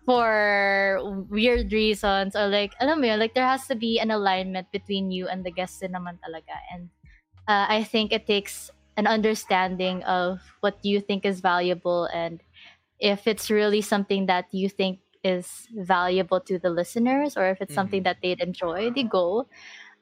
for 0.04 0.98
weird 1.28 1.72
reasons 1.72 2.36
or 2.36 2.48
like 2.48 2.72
alam 2.80 3.00
mo 3.00 3.06
yun, 3.06 3.18
like 3.18 3.34
there 3.34 3.46
has 3.46 3.66
to 3.66 3.74
be 3.74 3.98
an 4.00 4.10
alignment 4.10 4.70
between 4.72 5.10
you 5.10 5.28
and 5.28 5.44
the 5.44 5.50
guest 5.50 5.82
naman 5.82 6.16
talaga 6.20 6.56
and 6.72 6.88
uh, 7.48 7.66
I 7.68 7.84
think 7.84 8.12
it 8.12 8.26
takes 8.26 8.70
an 8.96 9.06
understanding 9.06 10.02
of 10.04 10.40
what 10.60 10.78
you 10.82 11.00
think 11.00 11.24
is 11.24 11.40
valuable 11.40 12.08
and 12.12 12.40
if 12.98 13.26
it's 13.26 13.50
really 13.50 13.82
something 13.82 14.26
that 14.26 14.46
you 14.52 14.68
think 14.68 15.00
is 15.26 15.66
valuable 15.74 16.38
to 16.46 16.62
the 16.62 16.70
listeners 16.70 17.34
or 17.34 17.50
if 17.50 17.58
it's 17.58 17.74
mm-hmm. 17.74 17.82
something 17.82 18.02
that 18.06 18.22
they'd 18.22 18.38
enjoy, 18.38 18.94
they 18.94 19.02
go. 19.02 19.50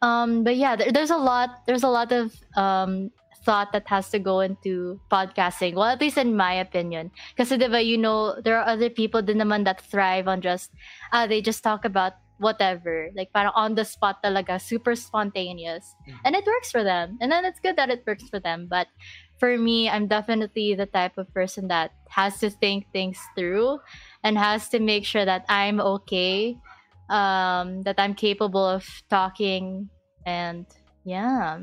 Um, 0.04 0.45
but 0.45 0.61
yeah, 0.61 0.76
there, 0.76 0.93
there's 0.93 1.09
a 1.09 1.16
lot. 1.16 1.64
There's 1.64 1.83
a 1.83 1.88
lot 1.88 2.12
of 2.12 2.37
um, 2.61 3.09
thought 3.45 3.73
that 3.73 3.88
has 3.88 4.11
to 4.11 4.19
go 4.19 4.40
into 4.40 5.00
podcasting. 5.12 5.75
Well, 5.75 5.88
at 5.88 6.00
least 6.00 6.19
in 6.19 6.37
my 6.37 6.52
opinion, 6.52 7.12
because 7.37 7.52
you 7.52 7.99
know, 7.99 8.40
there 8.40 8.59
are 8.59 8.66
other 8.66 8.90
people 8.90 9.23
din 9.23 9.38
naman 9.38 9.64
that 9.64 9.81
thrive 9.81 10.28
on 10.28 10.40
just, 10.40 10.73
uh, 11.12 11.26
they 11.26 11.40
just 11.40 11.62
talk 11.62 11.85
about 11.85 12.14
whatever, 12.38 13.11
like 13.14 13.31
on 13.35 13.75
the 13.76 13.85
spot 13.85 14.23
talaga, 14.25 14.61
super 14.61 14.97
spontaneous, 14.97 15.95
mm-hmm. 16.09 16.19
and 16.25 16.35
it 16.35 16.45
works 16.45 16.71
for 16.71 16.83
them. 16.83 17.16
And 17.21 17.31
then 17.31 17.45
it's 17.45 17.61
good 17.61 17.76
that 17.76 17.90
it 17.90 18.02
works 18.07 18.28
for 18.28 18.40
them. 18.40 18.66
But 18.69 18.88
for 19.38 19.58
me, 19.58 19.88
I'm 19.90 20.06
definitely 20.06 20.74
the 20.74 20.86
type 20.86 21.18
of 21.18 21.32
person 21.34 21.68
that 21.68 21.92
has 22.08 22.38
to 22.40 22.50
think 22.50 22.86
things 22.92 23.18
through 23.34 23.80
and 24.22 24.38
has 24.38 24.68
to 24.70 24.78
make 24.78 25.04
sure 25.04 25.24
that 25.24 25.44
I'm 25.48 25.80
okay, 25.80 26.56
um, 27.10 27.82
that 27.82 27.98
I'm 27.98 28.14
capable 28.14 28.64
of 28.64 28.86
talking, 29.10 29.90
and 30.24 30.66
yeah, 31.04 31.58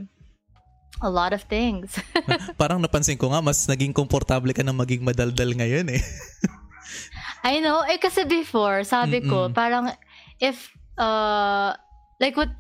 a 1.02 1.10
lot 1.10 1.34
of 1.34 1.44
things. 1.50 1.98
Parang 2.62 2.84
napansin 2.84 3.18
ko 3.18 3.32
nga, 3.34 3.42
mas 3.42 3.66
naging 3.66 3.96
komportable 3.96 4.54
ka 4.54 4.62
na 4.62 4.76
maging 4.76 5.02
madaldal 5.02 5.56
ngayon 5.56 5.90
eh. 5.96 6.04
I 7.44 7.58
know. 7.58 7.82
Eh, 7.82 7.98
kasi 7.98 8.26
before, 8.26 8.86
sabi 8.86 9.22
Mm-mm. 9.22 9.30
ko, 9.30 9.38
parang, 9.50 9.90
if, 10.38 10.70
uh, 11.02 11.74
like 12.22 12.38
what, 12.38 12.54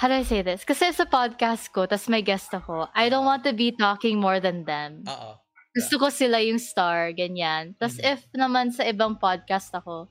how 0.00 0.08
do 0.08 0.16
I 0.16 0.24
say 0.24 0.40
this? 0.40 0.64
Kasi 0.64 0.96
sa 0.96 1.04
podcast 1.04 1.68
ko, 1.76 1.84
tas 1.84 2.08
may 2.08 2.24
guest 2.24 2.48
ako, 2.56 2.88
I 2.96 3.12
don't 3.12 3.28
want 3.28 3.44
to 3.44 3.52
be 3.52 3.68
talking 3.76 4.16
more 4.16 4.40
than 4.40 4.64
them. 4.64 5.04
Oo. 5.04 5.36
Gusto 5.76 6.00
ko 6.00 6.08
sila 6.08 6.40
yung 6.40 6.56
star, 6.56 7.12
ganyan. 7.12 7.76
Tapos 7.76 8.00
mm-hmm. 8.00 8.16
if 8.16 8.24
naman 8.32 8.72
sa 8.72 8.88
ibang 8.88 9.20
podcast 9.20 9.68
ako, 9.76 10.08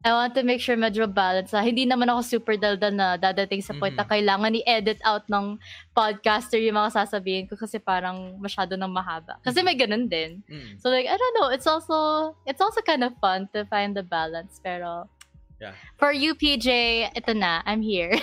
I 0.00 0.16
want 0.16 0.32
to 0.38 0.42
make 0.46 0.64
sure 0.64 0.72
medyo 0.78 1.04
balance. 1.04 1.52
Ha? 1.52 1.60
Hindi 1.60 1.84
naman 1.84 2.08
ako 2.08 2.24
super 2.24 2.56
daldal 2.56 2.96
na 2.96 3.20
dadating 3.20 3.60
sa 3.60 3.76
point 3.76 3.92
mm-hmm. 3.92 4.08
na 4.08 4.12
kailangan 4.16 4.58
i-edit 4.64 5.04
out 5.04 5.28
ng 5.28 5.60
podcaster 5.92 6.56
yung 6.56 6.80
mga 6.80 6.96
sasabihin 6.96 7.44
ko 7.44 7.60
kasi 7.60 7.76
parang 7.76 8.40
masyado 8.40 8.72
nang 8.80 8.94
mahaba. 8.94 9.36
Kasi 9.44 9.60
may 9.60 9.76
ganun 9.76 10.08
din. 10.08 10.40
Mm-hmm. 10.48 10.80
So 10.80 10.88
like, 10.88 11.04
I 11.04 11.16
don't 11.18 11.36
know. 11.36 11.52
It's 11.52 11.68
also, 11.68 12.32
it's 12.48 12.64
also 12.64 12.80
kind 12.80 13.04
of 13.04 13.12
fun 13.20 13.52
to 13.52 13.68
find 13.68 13.92
the 13.92 14.06
balance. 14.06 14.64
Pero, 14.64 15.10
Yeah. 15.56 15.72
For 15.96 16.12
you, 16.12 16.36
PJ, 16.36 16.68
ito 17.16 17.32
na. 17.32 17.64
I'm 17.64 17.80
here. 17.80 18.12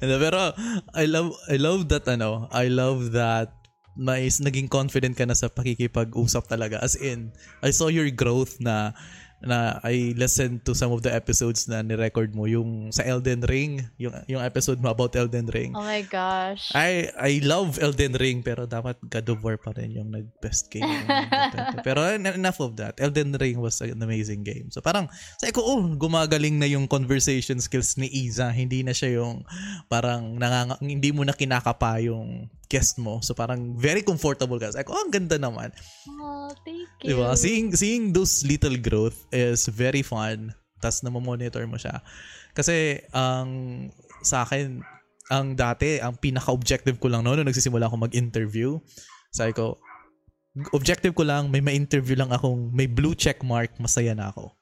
Pero 0.00 0.52
I 0.92 1.08
love 1.08 1.32
I 1.48 1.56
love 1.56 1.88
that 1.88 2.04
ano. 2.04 2.52
I 2.52 2.68
love 2.68 3.16
that 3.16 3.62
may 3.96 4.28
naging 4.28 4.72
confident 4.72 5.16
ka 5.16 5.28
na 5.28 5.36
sa 5.36 5.52
pakikipag-usap 5.52 6.48
talaga. 6.48 6.80
As 6.80 6.96
in, 6.96 7.32
I 7.60 7.72
saw 7.72 7.88
your 7.88 8.08
growth 8.12 8.60
na 8.60 8.96
na 9.42 9.82
I 9.82 10.14
listened 10.14 10.62
to 10.66 10.72
some 10.74 10.94
of 10.94 11.02
the 11.02 11.10
episodes 11.10 11.66
na 11.66 11.82
ni-record 11.82 12.30
mo 12.32 12.46
yung 12.46 12.94
sa 12.94 13.02
Elden 13.02 13.42
Ring, 13.42 13.82
yung 13.98 14.14
yung 14.30 14.42
episode 14.42 14.78
mo 14.78 14.94
about 14.94 15.14
Elden 15.18 15.50
Ring. 15.50 15.74
Oh 15.74 15.82
my 15.82 16.06
gosh. 16.06 16.70
I 16.72 17.10
I 17.18 17.42
love 17.42 17.82
Elden 17.82 18.14
Ring 18.14 18.46
pero 18.46 18.70
dapat 18.70 18.98
God 19.02 19.26
of 19.34 19.38
War 19.42 19.58
pa 19.58 19.74
rin 19.74 19.98
yung 19.98 20.14
nag-best 20.14 20.70
game. 20.70 20.86
pero 21.86 22.06
enough 22.14 22.62
of 22.62 22.78
that. 22.78 22.96
Elden 23.02 23.34
Ring 23.34 23.58
was 23.58 23.82
an 23.82 23.98
amazing 23.98 24.46
game. 24.46 24.70
So 24.70 24.78
parang 24.78 25.10
sa 25.36 25.50
ko, 25.50 25.60
oh, 25.62 25.82
gumagaling 25.98 26.62
na 26.62 26.70
yung 26.70 26.86
conversation 26.86 27.58
skills 27.58 27.98
ni 27.98 28.06
Iza. 28.08 28.54
Hindi 28.54 28.86
na 28.86 28.94
siya 28.94 29.22
yung 29.22 29.42
parang 29.90 30.38
nanganga, 30.38 30.78
hindi 30.78 31.10
mo 31.10 31.26
na 31.26 31.34
kinakapa 31.34 31.98
yung 32.06 32.46
guest 32.72 32.96
mo. 32.96 33.20
So 33.20 33.36
parang 33.36 33.76
very 33.76 34.00
comfortable 34.00 34.56
ka. 34.56 34.72
Like, 34.72 34.88
oh, 34.88 34.96
ang 34.96 35.12
ganda 35.12 35.36
naman. 35.36 35.68
Oh, 36.08 36.48
thank 36.64 36.88
you. 37.04 37.12
Diba? 37.12 37.36
Seeing, 37.36 37.76
seeing 37.76 38.16
those 38.16 38.40
little 38.48 38.80
growth 38.80 39.28
is 39.28 39.68
very 39.68 40.00
fun. 40.00 40.56
Tapos 40.80 41.04
namomonitor 41.04 41.68
mo 41.68 41.76
siya. 41.76 42.00
Kasi 42.56 43.04
ang 43.12 43.92
um, 43.92 44.00
sa 44.24 44.46
akin, 44.46 44.80
ang 45.28 45.58
dati, 45.58 45.98
ang 45.98 46.16
pinaka-objective 46.16 46.96
ko 46.96 47.10
lang 47.10 47.26
noon 47.26 47.42
nung 47.42 47.50
nagsisimula 47.50 47.90
ako 47.90 48.08
mag-interview, 48.08 48.78
sabi 49.32 49.56
ko, 49.56 49.80
objective 50.76 51.16
ko 51.16 51.24
lang, 51.24 51.48
may 51.48 51.64
ma-interview 51.64 52.14
lang 52.14 52.30
akong 52.30 52.70
may 52.70 52.84
blue 52.84 53.16
check 53.16 53.40
mark, 53.40 53.72
masaya 53.80 54.12
na 54.12 54.28
ako. 54.28 54.52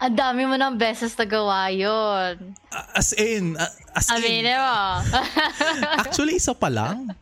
Ang 0.00 0.16
dami 0.16 0.48
mo 0.48 0.56
ng 0.56 0.80
beses 0.80 1.12
na 1.12 1.28
gawa 1.28 1.68
yun. 1.68 2.56
As 2.96 3.12
in, 3.12 3.52
as 3.92 4.08
in. 4.08 4.16
Aminin 4.16 4.56
mo. 4.56 5.04
actually, 6.00 6.40
isa 6.40 6.56
pa 6.56 6.72
lang. 6.72 7.12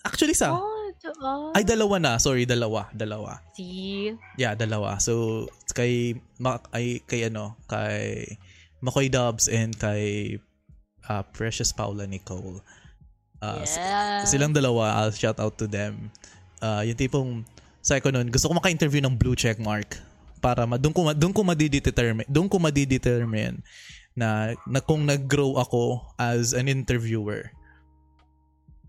Actually, 0.00 0.32
isa. 0.32 0.48
Oh, 0.48 1.52
Ay, 1.52 1.68
dalawa 1.68 2.00
na. 2.00 2.16
Sorry, 2.16 2.48
dalawa. 2.48 2.88
Dalawa. 2.96 3.44
See? 3.52 4.16
Yeah, 4.40 4.56
dalawa. 4.56 4.96
So, 5.04 5.46
kay, 5.76 6.16
ay, 6.72 7.04
kay 7.04 7.28
ano, 7.28 7.60
kay 7.68 8.40
McCoy 8.80 9.12
Dubs 9.12 9.52
and 9.52 9.76
kay 9.76 10.40
uh, 11.12 11.22
Precious 11.36 11.76
Paula 11.76 12.08
Nicole. 12.08 12.64
Uh, 13.44 13.62
yeah. 13.68 14.24
Silang 14.24 14.56
dalawa, 14.56 15.04
I'll 15.04 15.14
shout 15.14 15.38
out 15.38 15.60
to 15.60 15.68
them. 15.68 16.08
Uh, 16.64 16.82
yung 16.88 16.96
tipong, 16.98 17.30
sa 17.84 18.00
ko 18.00 18.08
nun, 18.10 18.32
gusto 18.32 18.48
ko 18.48 18.56
maka-interview 18.56 19.04
ng 19.04 19.14
blue 19.14 19.36
check 19.36 19.60
mark 19.60 20.07
para 20.38 20.64
ma, 20.64 20.78
doon 20.78 20.94
ko 20.94 21.00
doon 21.12 21.34
ko 21.34 21.42
madidetermine 21.42 22.28
doon 22.30 22.46
ko 22.46 22.56
madidetermine 22.62 23.60
na, 24.18 24.58
na 24.66 24.82
kung 24.82 25.06
nag-grow 25.06 25.54
ako 25.62 26.02
as 26.18 26.50
an 26.50 26.66
interviewer. 26.66 27.54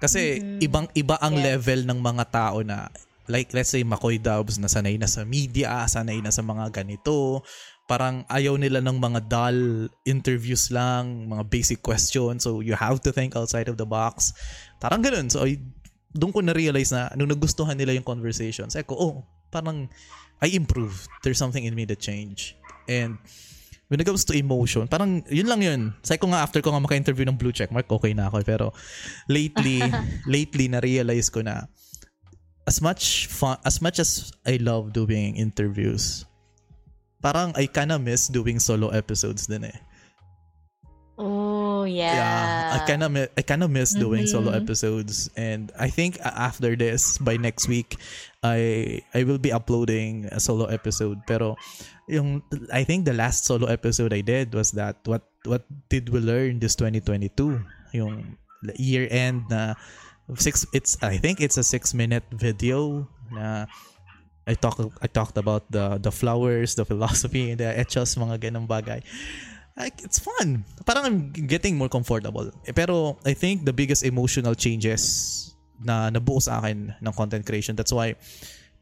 Kasi 0.02 0.42
mm-hmm. 0.42 0.66
ibang 0.66 0.88
iba 0.98 1.22
ang 1.22 1.38
yeah. 1.38 1.54
level 1.54 1.86
ng 1.86 2.00
mga 2.02 2.24
tao 2.34 2.66
na 2.66 2.90
like 3.30 3.54
let's 3.54 3.70
say 3.70 3.86
Makoy 3.86 4.18
Dubs 4.18 4.58
na 4.58 4.66
sanay 4.66 4.98
na 4.98 5.06
sa 5.06 5.22
media, 5.22 5.86
sanay 5.86 6.18
na 6.18 6.34
sa 6.34 6.42
mga 6.42 6.74
ganito, 6.74 7.46
parang 7.86 8.26
ayaw 8.26 8.58
nila 8.58 8.82
ng 8.82 8.98
mga 8.98 9.30
dull 9.30 9.86
interviews 10.02 10.74
lang, 10.74 11.30
mga 11.30 11.46
basic 11.46 11.86
questions. 11.86 12.42
So 12.42 12.66
you 12.66 12.74
have 12.74 13.06
to 13.06 13.14
think 13.14 13.38
outside 13.38 13.70
of 13.70 13.78
the 13.78 13.86
box. 13.86 14.34
Parang 14.82 15.06
ganun. 15.06 15.30
So 15.30 15.46
doon 16.10 16.34
ko 16.34 16.42
na-realize 16.42 16.90
na 16.90 17.14
nung 17.14 17.30
nagustuhan 17.30 17.78
nila 17.78 17.94
yung 17.94 18.08
conversations, 18.08 18.74
ako, 18.74 18.94
oh, 18.98 19.14
parang 19.54 19.86
I 20.42 20.48
improve. 20.56 21.08
There's 21.24 21.38
something 21.38 21.64
in 21.64 21.76
me 21.76 21.86
that 21.86 22.00
change. 22.00 22.56
And 22.88 23.20
when 23.90 24.00
it 24.00 24.06
comes 24.06 24.24
to 24.30 24.34
emotion, 24.38 24.88
parang 24.88 25.26
yun 25.28 25.48
lang 25.48 25.62
yun. 25.62 25.94
Say 26.04 26.18
ko 26.18 26.32
nga 26.32 26.46
after 26.46 26.62
ko 26.62 26.72
nga 26.72 26.80
maka-interview 26.80 27.28
ng 27.28 27.36
blue 27.36 27.52
check 27.52 27.72
mark, 27.74 27.90
okay 27.92 28.14
na 28.14 28.32
ako. 28.32 28.46
Pero 28.46 28.66
lately, 29.28 29.84
lately 30.30 30.72
na-realize 30.72 31.28
ko 31.34 31.44
na 31.44 31.68
as 32.70 32.80
much 32.80 33.26
fun, 33.28 33.58
as 33.66 33.82
much 33.82 33.98
as 33.98 34.30
I 34.46 34.62
love 34.62 34.94
doing 34.94 35.36
interviews, 35.36 36.30
parang 37.20 37.52
I 37.58 37.66
kinda 37.66 37.98
miss 37.98 38.30
doing 38.30 38.62
solo 38.62 38.94
episodes 38.94 39.50
din 39.50 39.66
eh. 39.66 39.78
Oh, 41.20 41.84
yeah. 41.84 42.16
yeah 42.16 42.80
i 42.80 42.88
kind 42.88 43.04
of 43.04 43.12
i 43.36 43.42
kind 43.44 43.60
of 43.60 43.68
miss 43.68 43.92
doing 43.92 44.24
solo 44.24 44.56
Mhm. 44.56 44.64
episodes 44.64 45.28
and 45.36 45.68
i 45.76 45.92
think 45.92 46.16
after 46.24 46.80
this 46.80 47.20
by 47.20 47.36
next 47.36 47.68
week 47.68 48.00
i 48.40 49.04
i 49.12 49.28
will 49.28 49.38
be 49.42 49.52
uploading 49.52 50.32
a 50.32 50.40
solo 50.40 50.64
episode 50.72 51.20
pero 51.28 51.60
yung 52.08 52.40
i 52.72 52.88
think 52.88 53.04
the 53.04 53.12
last 53.12 53.44
solo 53.44 53.68
episode 53.68 54.16
i 54.16 54.24
did 54.24 54.56
was 54.56 54.72
that 54.72 54.96
what 55.04 55.28
what 55.44 55.68
did 55.92 56.08
we 56.08 56.24
learn 56.24 56.64
this 56.64 56.80
2022 56.80 57.60
yung 57.92 58.40
year 58.80 59.04
end 59.12 59.44
na 59.52 59.76
six 60.40 60.64
it's 60.72 60.96
i 61.04 61.20
think 61.20 61.44
it's 61.44 61.60
a 61.60 61.66
six 61.68 61.92
minute 61.92 62.24
video 62.32 63.04
na 63.28 63.68
I 64.50 64.58
talk 64.58 64.82
I 64.98 65.06
talked 65.06 65.38
about 65.38 65.70
the 65.70 66.02
the 66.02 66.10
flowers, 66.10 66.74
the 66.74 66.82
philosophy, 66.82 67.54
the 67.54 67.70
etchos, 67.70 68.18
mga 68.18 68.50
ganong 68.50 68.66
bagay. 68.66 69.06
Like, 69.80 70.04
it's 70.04 70.20
fun. 70.20 70.68
Parang 70.84 71.06
I'm 71.08 71.18
getting 71.32 71.80
more 71.80 71.88
comfortable. 71.88 72.52
Eh, 72.68 72.76
pero 72.76 73.16
I 73.24 73.32
think 73.32 73.64
the 73.64 73.72
biggest 73.72 74.04
emotional 74.04 74.54
changes 74.54 75.56
na 75.80 76.12
nabuo 76.12 76.44
sa 76.44 76.60
akin 76.60 76.92
ng 77.00 77.14
content 77.16 77.48
creation, 77.48 77.80
that's 77.80 77.96
why 77.96 78.20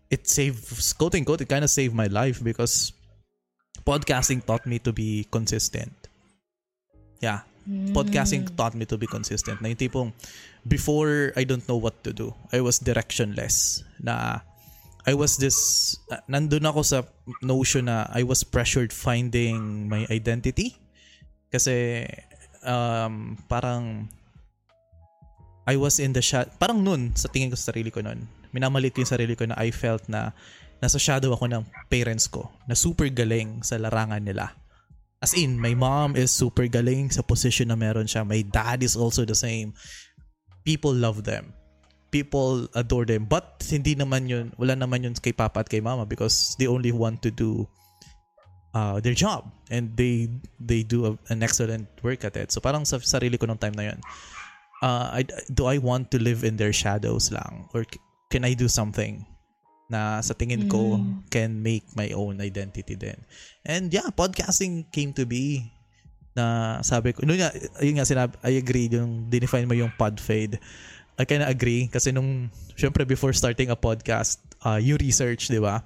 it 0.09 0.25
saves, 0.25 0.93
quote 0.97 1.13
unquote, 1.13 1.45
it 1.45 1.49
kind 1.49 1.61
of 1.61 1.69
saved 1.69 1.93
my 1.93 2.09
life 2.09 2.41
because 2.41 2.93
podcasting 3.85 4.41
taught 4.41 4.65
me 4.65 4.79
to 4.79 4.91
be 4.91 5.27
consistent. 5.29 5.93
Yeah, 7.21 7.45
podcasting 7.93 8.49
taught 8.57 8.73
me 8.73 8.89
to 8.89 8.97
be 8.97 9.05
consistent. 9.05 9.61
Na 9.61 9.69
yung 9.69 9.77
tipong, 9.77 10.09
before 10.65 11.33
I 11.37 11.45
don't 11.45 11.65
know 11.69 11.77
what 11.77 12.03
to 12.05 12.13
do, 12.13 12.33
I 12.49 12.61
was 12.61 12.79
directionless. 12.79 13.85
Na 14.01 14.41
I 15.05 15.13
was 15.13 15.37
this, 15.37 15.95
uh, 16.09 16.17
nandun 16.27 16.65
ako 16.65 16.81
sa 16.81 17.03
notion 17.41 17.85
na 17.85 18.09
I 18.09 18.23
was 18.23 18.43
pressured 18.43 18.91
finding 18.91 19.87
my 19.87 20.09
identity. 20.09 20.75
Kasi, 21.47 22.03
um, 22.63 23.39
parang, 23.47 24.07
I 25.67 25.75
was 25.75 25.99
in 25.99 26.15
the 26.15 26.23
shadow, 26.23 26.47
parang 26.59 26.83
nun, 26.83 27.11
sa 27.15 27.27
tingin 27.27 27.51
ko 27.51 27.59
sa 27.59 27.75
sarili 27.75 27.91
ko 27.91 27.99
nun, 27.99 28.23
minamalit 28.55 28.95
ko 28.95 29.03
yung 29.03 29.11
sarili 29.11 29.35
ko 29.35 29.43
na 29.47 29.59
I 29.59 29.71
felt 29.75 30.07
na 30.07 30.31
nasa 30.79 30.95
shadow 31.01 31.33
ako 31.33 31.49
ng 31.51 31.63
parents 31.91 32.29
ko 32.29 32.47
na 32.69 32.77
super 32.77 33.09
galing 33.11 33.65
sa 33.65 33.75
larangan 33.75 34.23
nila. 34.23 34.53
As 35.17 35.33
in, 35.33 35.57
my 35.57 35.73
mom 35.73 36.13
is 36.13 36.29
super 36.29 36.69
galing 36.69 37.09
sa 37.09 37.25
position 37.25 37.73
na 37.73 37.77
meron 37.77 38.05
siya. 38.05 38.21
My 38.21 38.45
dad 38.45 38.85
is 38.85 38.93
also 38.93 39.25
the 39.25 39.33
same. 39.33 39.73
People 40.61 40.93
love 40.93 41.25
them. 41.25 41.57
People 42.13 42.69
adore 42.77 43.09
them. 43.09 43.25
But 43.25 43.65
hindi 43.65 43.97
naman 43.97 44.29
yun, 44.29 44.53
wala 44.61 44.77
naman 44.77 45.09
yun 45.09 45.17
kay 45.17 45.33
papa 45.33 45.65
at 45.65 45.69
kay 45.73 45.81
mama 45.81 46.05
because 46.05 46.53
they 46.61 46.69
only 46.69 46.93
want 46.93 47.25
to 47.25 47.33
do 47.33 47.65
uh, 48.73 48.99
their 48.99 49.15
job 49.15 49.47
and 49.69 49.95
they 49.95 50.27
they 50.59 50.83
do 50.83 51.05
a, 51.05 51.11
an 51.29 51.43
excellent 51.43 51.87
work 52.03 52.23
at 52.23 52.35
it. 52.35 52.51
So 52.51 52.59
parang 52.59 52.83
sa 52.83 52.97
sarili 52.99 53.39
ko 53.39 53.45
nung 53.47 53.59
time 53.59 53.75
na 53.75 53.93
yun, 53.93 53.99
uh, 54.81 55.21
I, 55.21 55.25
do 55.53 55.67
I 55.67 55.77
want 55.77 56.11
to 56.11 56.19
live 56.19 56.43
in 56.43 56.57
their 56.57 56.73
shadows 56.73 57.31
lang 57.31 57.69
or 57.73 57.85
can 58.31 58.43
I 58.43 58.53
do 58.53 58.67
something 58.67 59.23
na 59.87 60.19
sa 60.19 60.35
tingin 60.35 60.67
ko 60.67 60.99
Mm. 60.99 61.23
can 61.31 61.63
make 61.63 61.87
my 61.95 62.11
own 62.11 62.43
identity 62.43 62.99
din. 62.99 63.15
And 63.63 63.87
yeah, 63.87 64.11
podcasting 64.11 64.91
came 64.91 65.15
to 65.15 65.23
be 65.23 65.71
na 66.35 66.79
sabi 66.83 67.15
ko, 67.15 67.23
no 67.23 67.33
nga, 67.33 67.49
yun 67.81 67.97
nga 67.97 68.05
sinabi, 68.05 68.35
I 68.43 68.59
agree, 68.59 68.91
yung 68.91 69.31
define 69.31 69.65
mo 69.65 69.73
yung 69.73 69.89
pod 69.95 70.19
fade. 70.19 70.59
I 71.17 71.25
kinda 71.25 71.49
agree 71.49 71.89
kasi 71.89 72.13
nung, 72.13 72.51
syempre 72.77 73.07
before 73.07 73.33
starting 73.33 73.73
a 73.73 73.79
podcast, 73.79 74.37
uh, 74.61 74.77
you 74.77 74.99
research, 75.01 75.49
di 75.49 75.57
ba? 75.57 75.81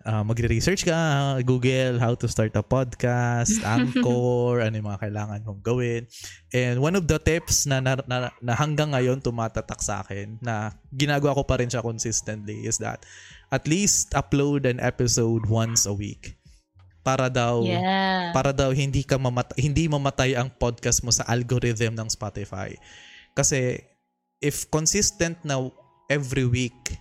Uh, 0.00 0.24
magre-research 0.24 0.88
ka, 0.88 0.96
Google, 1.44 2.00
how 2.00 2.16
to 2.16 2.24
start 2.24 2.56
a 2.56 2.64
podcast, 2.64 3.60
Anchor, 3.60 4.60
ano 4.64 4.72
yung 4.80 4.88
mga 4.88 5.02
kailangan 5.04 5.44
mong 5.44 5.60
gawin. 5.60 6.08
And 6.56 6.80
one 6.80 6.96
of 6.96 7.04
the 7.04 7.20
tips 7.20 7.68
na, 7.68 7.84
na, 7.84 8.00
na, 8.08 8.32
na 8.40 8.52
hanggang 8.56 8.96
ngayon 8.96 9.20
tumatatak 9.20 9.76
sa 9.84 10.00
akin, 10.00 10.40
na 10.40 10.72
ginagawa 10.88 11.36
ko 11.36 11.44
pa 11.44 11.60
rin 11.60 11.68
siya 11.68 11.84
consistently, 11.84 12.64
is 12.64 12.80
that 12.80 13.04
at 13.52 13.68
least 13.68 14.16
upload 14.16 14.64
an 14.64 14.80
episode 14.80 15.44
once 15.52 15.84
a 15.84 15.92
week. 15.92 16.40
Para 17.04 17.28
daw 17.28 17.64
Yeah. 17.64 18.32
para 18.32 18.52
daw 18.52 18.72
hindi 18.72 19.04
ka 19.04 19.16
mamata- 19.16 19.56
hindi 19.56 19.88
mamatay 19.88 20.36
ang 20.36 20.52
podcast 20.52 21.00
mo 21.04 21.12
sa 21.12 21.24
algorithm 21.28 21.96
ng 21.96 22.08
Spotify. 22.08 22.72
Kasi 23.32 23.80
if 24.40 24.64
consistent 24.72 25.36
na 25.44 25.68
every 26.08 26.44
week 26.44 26.96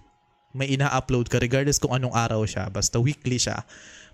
may 0.54 0.74
ina-upload 0.74 1.30
ka 1.30 1.38
regardless 1.38 1.78
kung 1.78 1.94
anong 1.94 2.14
araw 2.14 2.42
siya, 2.46 2.68
basta 2.74 2.98
weekly 2.98 3.38
siya, 3.38 3.62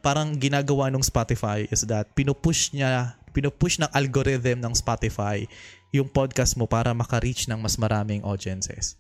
parang 0.06 0.36
ginagawa 0.38 0.94
ng 0.94 1.02
Spotify 1.02 1.66
is 1.74 1.88
that 1.90 2.14
pinupush 2.14 2.76
niya, 2.76 3.18
pinupush 3.34 3.82
ng 3.82 3.90
algorithm 3.90 4.62
ng 4.62 4.74
Spotify 4.78 5.42
yung 5.96 6.12
podcast 6.12 6.60
mo 6.60 6.68
para 6.68 6.92
maka-reach 6.92 7.48
ng 7.48 7.58
mas 7.58 7.80
maraming 7.80 8.22
audiences. 8.22 9.00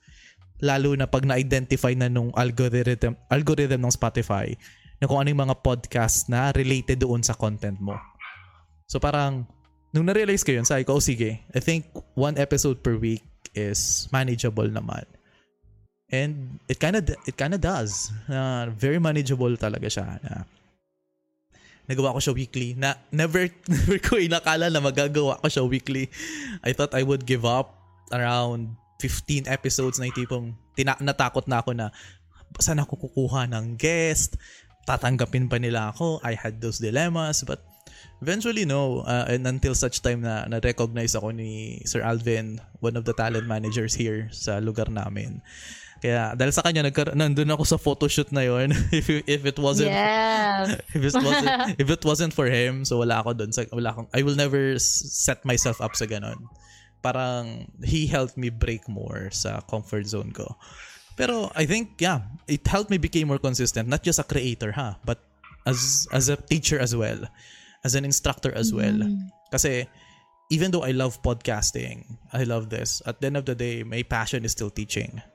Lalo 0.64 0.96
na 0.96 1.06
pag 1.06 1.28
na-identify 1.28 1.92
na 1.94 2.08
nung 2.08 2.32
algorithm, 2.34 3.20
algorithm 3.28 3.84
ng 3.84 3.94
Spotify 3.94 4.56
na 4.98 5.06
kung 5.12 5.20
ano 5.20 5.28
yung 5.28 5.44
mga 5.52 5.60
podcast 5.60 6.32
na 6.32 6.56
related 6.56 7.04
doon 7.04 7.20
sa 7.20 7.36
content 7.36 7.76
mo. 7.84 8.00
So 8.88 8.98
parang, 8.98 9.44
nung 9.92 10.08
na-realize 10.08 10.48
ko 10.48 10.56
yun, 10.56 10.64
sabi 10.64 10.88
ko, 10.88 10.96
oh 10.96 11.04
sige, 11.04 11.44
I 11.52 11.60
think 11.60 11.92
one 12.16 12.40
episode 12.40 12.80
per 12.80 12.96
week 12.96 13.28
is 13.52 14.08
manageable 14.16 14.68
naman. 14.72 15.04
And 16.12 16.62
it 16.70 16.78
kind 16.78 16.96
of 16.96 17.10
it 17.10 17.36
kind 17.36 17.54
of 17.54 17.62
does. 17.62 18.14
Na 18.30 18.70
very 18.70 19.02
manageable 19.02 19.54
talaga 19.58 19.90
siya. 19.90 20.22
Na, 20.22 20.46
nagawa 21.86 22.18
ko 22.18 22.20
siya 22.22 22.34
weekly 22.34 22.74
na 22.78 22.98
never 23.14 23.50
never 23.72 23.98
ko 24.02 24.18
inakala 24.18 24.70
na 24.70 24.82
magagawa 24.82 25.42
ko 25.42 25.48
siya 25.50 25.66
weekly. 25.66 26.10
I 26.66 26.74
thought 26.74 26.94
I 26.94 27.06
would 27.06 27.26
give 27.26 27.46
up 27.46 27.74
around 28.14 28.78
15 29.02 29.50
episodes 29.50 29.98
na 30.02 30.10
tipong 30.14 30.54
tina- 30.78 31.00
natakot 31.02 31.46
na 31.50 31.62
ako 31.62 31.72
na 31.74 31.90
saan 32.62 32.80
ako 32.80 33.10
kukuha 33.10 33.52
ng 33.52 33.76
guest, 33.76 34.40
tatanggapin 34.88 35.50
pa 35.50 35.58
nila 35.58 35.92
ako. 35.94 36.22
I 36.22 36.38
had 36.38 36.62
those 36.62 36.82
dilemmas 36.82 37.46
but 37.46 37.62
eventually 38.24 38.64
no 38.64 39.04
uh, 39.04 39.28
and 39.28 39.46
until 39.46 39.76
such 39.76 40.00
time 40.02 40.24
na 40.24 40.48
na-recognize 40.48 41.14
ako 41.14 41.36
ni 41.36 41.82
Sir 41.84 42.02
Alvin, 42.02 42.62
one 42.80 42.96
of 42.96 43.04
the 43.04 43.14
talent 43.14 43.46
managers 43.46 43.94
here 43.94 44.30
sa 44.32 44.58
lugar 44.58 44.88
namin. 44.90 45.42
Kaya 46.06 46.38
dahil 46.38 46.54
sa 46.54 46.62
kanya 46.62 46.86
nagkar- 46.86 47.18
nandun 47.18 47.50
ako 47.50 47.66
sa 47.66 47.82
photoshoot 47.82 48.30
na 48.30 48.46
yon 48.46 48.70
if 48.94 49.10
if 49.10 49.42
it 49.42 49.58
wasn't 49.58 49.90
Yes. 49.90 50.78
if 50.94 51.02
it 51.02 51.18
wasn't 51.18 51.50
if 51.82 51.88
it 51.90 52.04
wasn't 52.06 52.30
for 52.30 52.46
him 52.46 52.86
so 52.86 53.02
wala 53.02 53.26
ako 53.26 53.34
doon 53.34 53.50
sa 53.50 53.66
wala 53.74 53.90
akong 53.90 54.06
I 54.14 54.22
will 54.22 54.38
never 54.38 54.78
set 54.78 55.42
myself 55.50 55.82
up 55.82 55.98
sa 55.98 56.06
ganon 56.06 56.46
parang 57.02 57.74
he 57.82 58.06
helped 58.06 58.38
me 58.38 58.54
break 58.54 58.86
more 58.86 59.34
sa 59.34 59.66
comfort 59.66 60.06
zone 60.06 60.30
ko. 60.30 60.54
Pero 61.18 61.50
I 61.58 61.66
think 61.66 61.98
yeah 61.98 62.30
it 62.46 62.62
helped 62.70 62.94
me 62.94 63.02
become 63.02 63.26
more 63.26 63.42
consistent 63.42 63.90
not 63.90 64.06
just 64.06 64.22
a 64.22 64.28
creator 64.30 64.78
ha 64.78 65.02
but 65.02 65.26
as 65.66 66.06
as 66.14 66.30
a 66.30 66.38
teacher 66.38 66.78
as 66.78 66.94
well. 66.94 67.26
As 67.82 67.98
an 67.98 68.06
instructor 68.06 68.54
as 68.54 68.70
well. 68.70 69.02
Kasi 69.50 69.90
even 70.54 70.70
though 70.70 70.86
I 70.86 70.94
love 70.94 71.26
podcasting 71.26 72.22
I 72.30 72.46
love 72.46 72.70
this 72.70 73.02
at 73.10 73.22
the 73.22 73.34
end 73.34 73.42
of 73.42 73.50
the 73.50 73.58
day 73.58 73.82
my 73.82 74.06
passion 74.06 74.46
is 74.46 74.54
still 74.54 74.70
teaching 74.70 75.26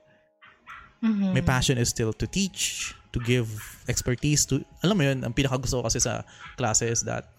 Mhm. 1.01 1.33
my 1.33 1.41
passion 1.41 1.81
is 1.81 1.89
still 1.89 2.13
to 2.13 2.29
teach, 2.29 2.93
to 3.13 3.19
give 3.25 3.49
expertise 3.89 4.45
to, 4.47 4.61
alam 4.85 4.97
mo 5.01 5.05
yun, 5.09 5.25
ang 5.25 5.33
pinakagusto 5.33 5.81
ko 5.81 5.89
kasi 5.89 5.99
sa 5.99 6.23
klase 6.61 6.87
is 6.87 7.03
that, 7.03 7.33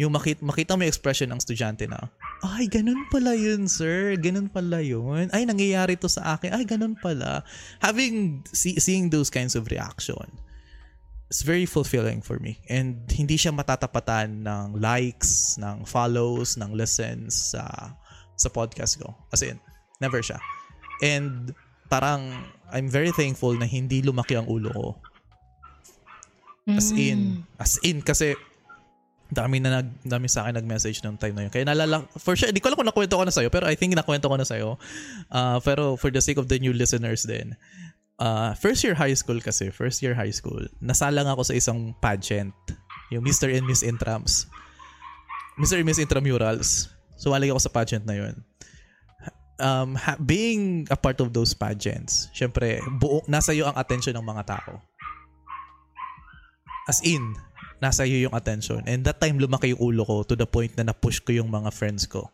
yung 0.00 0.16
makita, 0.16 0.40
makita 0.40 0.72
mo 0.74 0.82
yung 0.82 0.90
expression 0.90 1.28
ng 1.28 1.38
estudyante 1.38 1.84
na, 1.84 2.08
ay, 2.42 2.66
ganun 2.66 3.06
pala 3.12 3.36
yun, 3.38 3.70
sir. 3.70 4.18
Ganun 4.18 4.50
pala 4.50 4.82
yun. 4.82 5.30
Ay, 5.30 5.46
nangyayari 5.46 5.94
to 5.94 6.10
sa 6.10 6.34
akin. 6.34 6.50
Ay, 6.50 6.66
ganun 6.66 6.98
pala. 6.98 7.46
Having, 7.78 8.42
see, 8.50 8.80
seeing 8.82 9.12
those 9.14 9.30
kinds 9.30 9.54
of 9.54 9.70
reaction, 9.70 10.26
it's 11.30 11.46
very 11.46 11.68
fulfilling 11.68 12.18
for 12.18 12.42
me. 12.42 12.58
And 12.66 13.06
hindi 13.14 13.38
siya 13.38 13.54
matatapatan 13.54 14.42
ng 14.42 14.80
likes, 14.82 15.54
ng 15.60 15.86
follows, 15.86 16.58
ng 16.58 16.74
listens 16.74 17.54
sa 17.54 17.94
sa 18.34 18.48
podcast 18.50 18.98
ko. 18.98 19.14
As 19.30 19.44
in, 19.46 19.62
never 20.02 20.18
siya. 20.18 20.42
And 20.98 21.54
parang 21.86 22.48
I'm 22.72 22.88
very 22.88 23.12
thankful 23.12 23.54
na 23.54 23.68
hindi 23.68 24.00
lumaki 24.00 24.34
ang 24.34 24.48
ulo 24.48 24.72
ko. 24.72 24.88
As 26.66 26.94
in, 26.94 27.44
as 27.58 27.76
in 27.84 28.00
kasi 28.00 28.38
dami 29.32 29.58
na 29.60 29.80
nag 29.80 29.88
dami 30.04 30.28
sa 30.28 30.44
akin 30.44 30.60
nag-message 30.60 31.00
nung 31.02 31.16
time 31.16 31.36
na 31.36 31.48
yun. 31.48 31.52
Kaya 31.52 31.64
nalala, 31.64 32.04
for 32.20 32.36
sure, 32.36 32.52
hindi 32.52 32.60
ko 32.60 32.68
alam 32.70 32.78
kung 32.78 32.88
nakwento 32.88 33.16
ko 33.16 33.24
na 33.24 33.34
sa'yo, 33.34 33.48
pero 33.48 33.64
I 33.64 33.74
think 33.74 33.96
nakwento 33.96 34.28
ko 34.28 34.36
na 34.36 34.46
sa'yo. 34.46 34.76
Uh, 35.32 35.58
pero 35.64 35.96
for 35.96 36.12
the 36.12 36.20
sake 36.20 36.36
of 36.36 36.52
the 36.52 36.60
new 36.60 36.76
listeners 36.76 37.24
din, 37.24 37.56
uh, 38.20 38.52
first 38.60 38.84
year 38.84 38.94
high 38.94 39.16
school 39.16 39.40
kasi, 39.40 39.72
first 39.72 40.04
year 40.04 40.12
high 40.12 40.32
school, 40.32 40.60
nasalang 40.84 41.26
ako 41.26 41.48
sa 41.48 41.54
isang 41.56 41.96
pageant, 41.98 42.54
yung 43.08 43.24
Mr. 43.24 43.48
and 43.48 43.64
Miss 43.64 43.80
Intrams. 43.80 44.46
Mr. 45.56 45.80
and 45.80 45.88
Miss 45.88 46.00
Intramurals. 46.00 46.92
Sumali 47.16 47.48
ako 47.48 47.60
sa 47.60 47.72
pageant 47.72 48.04
na 48.04 48.16
yun 48.16 48.36
um, 49.60 49.98
ha- 49.98 50.20
being 50.20 50.86
a 50.88 50.96
part 50.96 51.20
of 51.20 51.32
those 51.32 51.52
pageants, 51.52 52.30
syempre, 52.32 52.80
buo, 53.00 53.20
nasa 53.28 53.52
iyo 53.52 53.68
ang 53.68 53.76
attention 53.76 54.16
ng 54.16 54.24
mga 54.24 54.44
tao. 54.56 54.80
As 56.88 57.02
in, 57.04 57.36
nasa 57.82 58.06
iyo 58.06 58.30
yung 58.30 58.34
attention. 58.34 58.86
And 58.86 59.02
that 59.02 59.18
time, 59.18 59.42
lumaki 59.42 59.74
yung 59.74 59.82
ulo 59.82 60.06
ko 60.06 60.16
to 60.22 60.38
the 60.38 60.46
point 60.46 60.70
na 60.78 60.94
na-push 60.94 61.18
ko 61.22 61.34
yung 61.34 61.50
mga 61.50 61.74
friends 61.74 62.06
ko. 62.06 62.30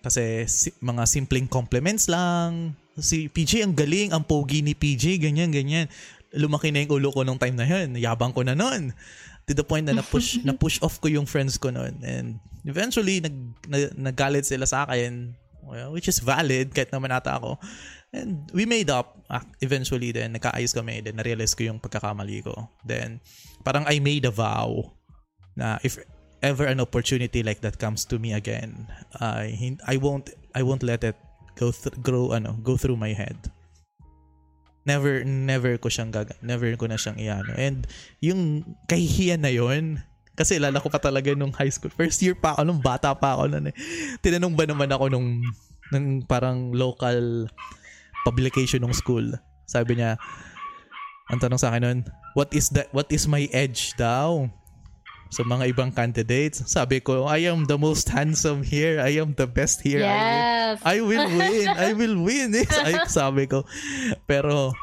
Kasi 0.00 0.48
si, 0.48 0.68
mga 0.80 1.04
simpleng 1.08 1.48
compliments 1.48 2.08
lang. 2.08 2.76
Si 2.96 3.28
PJ 3.28 3.64
ang 3.64 3.72
galing, 3.76 4.12
ang 4.12 4.24
pogi 4.24 4.60
ni 4.60 4.76
PJ, 4.76 5.20
ganyan, 5.20 5.52
ganyan. 5.52 5.88
Lumaki 6.36 6.72
na 6.72 6.84
yung 6.84 7.00
ulo 7.00 7.08
ko 7.12 7.24
nung 7.24 7.40
time 7.40 7.56
na 7.56 7.68
yun. 7.68 7.96
Yabang 7.96 8.32
ko 8.32 8.44
na 8.44 8.56
nun. 8.56 8.92
To 9.48 9.52
the 9.56 9.64
point 9.64 9.84
na 9.84 9.96
na-push, 9.96 10.40
na-push 10.48 10.80
off 10.84 11.00
ko 11.00 11.08
yung 11.08 11.24
friends 11.24 11.56
ko 11.56 11.72
nun. 11.72 12.00
And 12.04 12.40
eventually, 12.64 13.20
nag, 13.20 13.36
na, 13.68 13.76
nagalit 14.12 14.48
sila 14.48 14.64
sa 14.64 14.88
akin. 14.88 15.36
Well, 15.64 15.92
which 15.92 16.08
is 16.08 16.18
valid, 16.20 16.72
kahit 16.74 16.90
naman 16.90 17.12
ata 17.14 17.36
ako. 17.36 17.60
And 18.10 18.50
we 18.50 18.66
made 18.66 18.90
up 18.90 19.22
uh, 19.30 19.46
eventually 19.62 20.10
then 20.10 20.34
nagkaayos 20.34 20.74
kami 20.74 20.98
then 20.98 21.22
na-realize 21.22 21.54
ko 21.54 21.70
yung 21.70 21.78
pagkakamali 21.78 22.42
ko. 22.42 22.66
Then 22.82 23.22
parang 23.62 23.86
I 23.86 24.02
made 24.02 24.26
a 24.26 24.34
vow 24.34 24.90
na 25.54 25.78
if 25.86 25.94
ever 26.42 26.66
an 26.66 26.82
opportunity 26.82 27.46
like 27.46 27.62
that 27.62 27.78
comes 27.78 28.02
to 28.10 28.18
me 28.18 28.34
again, 28.34 28.90
I 29.22 29.54
I 29.86 29.96
won't 30.02 30.34
I 30.58 30.66
won't 30.66 30.82
let 30.82 31.06
it 31.06 31.14
go 31.54 31.70
th- 31.70 32.02
grow 32.02 32.34
ano, 32.34 32.58
go 32.66 32.74
through 32.74 32.98
my 32.98 33.14
head. 33.14 33.38
Never 34.82 35.22
never 35.22 35.78
ko 35.78 35.86
siyang 35.86 36.10
gaga, 36.10 36.34
never 36.42 36.66
ko 36.74 36.90
na 36.90 36.98
siyang 36.98 37.20
iano. 37.20 37.54
And 37.54 37.86
yung 38.18 38.64
kahihiyan 38.90 39.46
na 39.46 39.52
yon 39.54 40.02
kasi 40.40 40.56
lala 40.56 40.80
ko 40.80 40.88
pa 40.88 40.96
talaga 40.96 41.36
nung 41.36 41.52
high 41.52 41.68
school. 41.68 41.92
First 41.92 42.24
year 42.24 42.32
pa 42.32 42.56
ako, 42.56 42.64
nung 42.64 42.80
bata 42.80 43.12
pa 43.12 43.36
ako. 43.36 43.52
Nun, 43.52 43.68
eh. 43.68 43.76
Tinanong 44.24 44.56
ba 44.56 44.64
naman 44.64 44.88
ako 44.88 45.12
nung, 45.12 45.44
nung 45.92 46.24
parang 46.24 46.72
local 46.72 47.44
publication 48.24 48.80
ng 48.80 48.96
school. 48.96 49.36
Sabi 49.68 50.00
niya, 50.00 50.16
ang 51.28 51.44
tanong 51.44 51.60
sa 51.60 51.68
akin 51.68 51.82
nun, 51.84 51.98
what 52.32 52.48
is 52.56 52.72
that, 52.72 52.88
what 52.96 53.12
is 53.12 53.28
my 53.28 53.44
edge 53.52 53.92
daw? 54.00 54.48
sa 55.30 55.46
mga 55.46 55.70
ibang 55.70 55.94
candidates. 55.94 56.58
Sabi 56.66 56.98
ko, 56.98 57.30
I 57.30 57.46
am 57.46 57.70
the 57.70 57.78
most 57.78 58.10
handsome 58.10 58.66
here. 58.66 58.98
I 58.98 59.14
am 59.22 59.38
the 59.38 59.46
best 59.46 59.78
here. 59.78 60.02
Yes. 60.02 60.82
I 60.82 60.98
will, 60.98 61.22
I 61.22 61.30
will 61.30 61.38
win. 61.38 61.68
I 61.70 61.90
will 61.94 62.16
win. 62.26 62.48
Eh. 62.58 62.66
Ay, 62.66 63.06
sabi 63.06 63.46
ko. 63.46 63.62
Pero, 64.26 64.74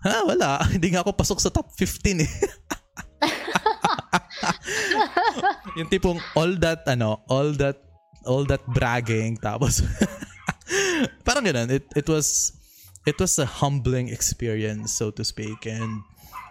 ha, 0.00 0.24
wala. 0.24 0.64
Hindi 0.72 0.96
nga 0.96 1.04
ako 1.04 1.12
pasok 1.12 1.38
sa 1.44 1.52
top 1.52 1.68
15 1.76 2.24
eh. 2.24 2.32
yung 5.78 5.88
tipong 5.88 6.18
all 6.34 6.54
that, 6.58 6.82
ano, 6.86 7.22
all 7.30 7.52
that, 7.56 7.78
all 8.26 8.44
that 8.46 8.62
bragging. 8.70 9.38
Tapos, 9.38 9.82
parang 11.26 11.46
ganun. 11.46 11.70
It, 11.70 11.86
it 11.96 12.06
was, 12.08 12.54
it 13.06 13.16
was 13.18 13.38
a 13.38 13.46
humbling 13.46 14.08
experience, 14.08 14.92
so 14.92 15.10
to 15.10 15.24
speak. 15.24 15.66
And 15.66 16.02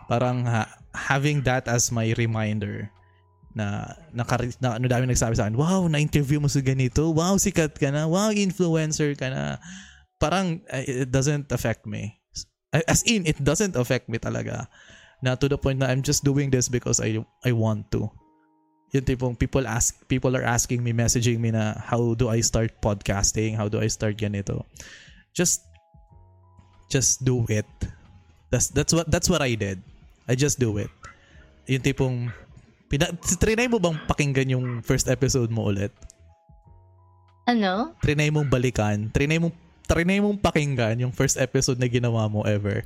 parang 0.09 0.45
ha, 0.47 0.65
having 0.95 1.45
that 1.45 1.67
as 1.67 1.91
my 1.91 2.13
reminder 2.17 2.89
na, 3.53 3.93
na, 4.13 4.23
na 4.61 4.69
ano 4.77 4.85
dami 4.87 5.09
nagsabi 5.09 5.35
sa 5.35 5.45
akin, 5.45 5.57
wow, 5.57 5.85
na-interview 5.89 6.39
mo 6.39 6.47
sa 6.47 6.61
ganito, 6.61 7.11
wow, 7.11 7.35
sikat 7.35 7.75
ka 7.77 7.89
na, 7.89 8.05
wow, 8.05 8.29
influencer 8.31 9.17
ka 9.17 9.29
na. 9.29 9.43
Parang, 10.21 10.61
eh, 10.69 11.07
it 11.07 11.09
doesn't 11.11 11.49
affect 11.51 11.85
me. 11.85 12.19
As 12.69 13.01
in, 13.09 13.25
it 13.25 13.41
doesn't 13.41 13.73
affect 13.73 14.07
me 14.07 14.21
talaga. 14.21 14.69
Na 15.19 15.35
to 15.35 15.51
the 15.51 15.59
point 15.59 15.79
na 15.83 15.91
I'm 15.91 16.03
just 16.03 16.23
doing 16.23 16.49
this 16.49 16.71
because 16.71 17.03
I 17.03 17.19
I 17.43 17.51
want 17.51 17.91
to. 17.95 18.07
Yung 18.95 19.05
tipong 19.05 19.35
people 19.37 19.67
ask 19.69 19.93
people 20.09 20.33
are 20.33 20.45
asking 20.45 20.81
me 20.81 20.95
messaging 20.95 21.37
me 21.37 21.53
na 21.53 21.77
how 21.77 22.17
do 22.17 22.31
I 22.31 22.41
start 22.41 22.73
podcasting? 22.81 23.53
How 23.53 23.69
do 23.69 23.77
I 23.77 23.91
start 23.91 24.17
ganito? 24.17 24.65
Just 25.35 25.61
just 26.89 27.21
do 27.21 27.45
it. 27.51 27.67
That's 28.49 28.73
that's 28.73 28.95
what 28.95 29.05
that's 29.11 29.29
what 29.29 29.45
I 29.45 29.53
did. 29.53 29.83
I 30.25 30.33
just 30.33 30.57
do 30.57 30.79
it. 30.81 30.89
Yung 31.69 31.85
tipong 31.85 32.33
Pina, 32.89 33.05
trinay 33.13 33.69
mo 33.69 33.77
bang 33.77 34.01
pakinggan 34.09 34.49
yung 34.49 34.65
first 34.81 35.05
episode 35.05 35.53
mo 35.53 35.69
ulit? 35.69 35.93
Ano? 37.45 37.93
Trinay 38.01 38.33
mong 38.33 38.49
balikan? 38.49 39.13
Trinay 39.13 39.37
mong, 39.37 39.53
trinay 39.85 40.17
mong 40.17 40.41
pakinggan 40.41 40.97
yung 40.97 41.13
first 41.13 41.37
episode 41.37 41.77
na 41.77 41.85
ginawa 41.85 42.25
mo 42.25 42.41
ever? 42.49 42.81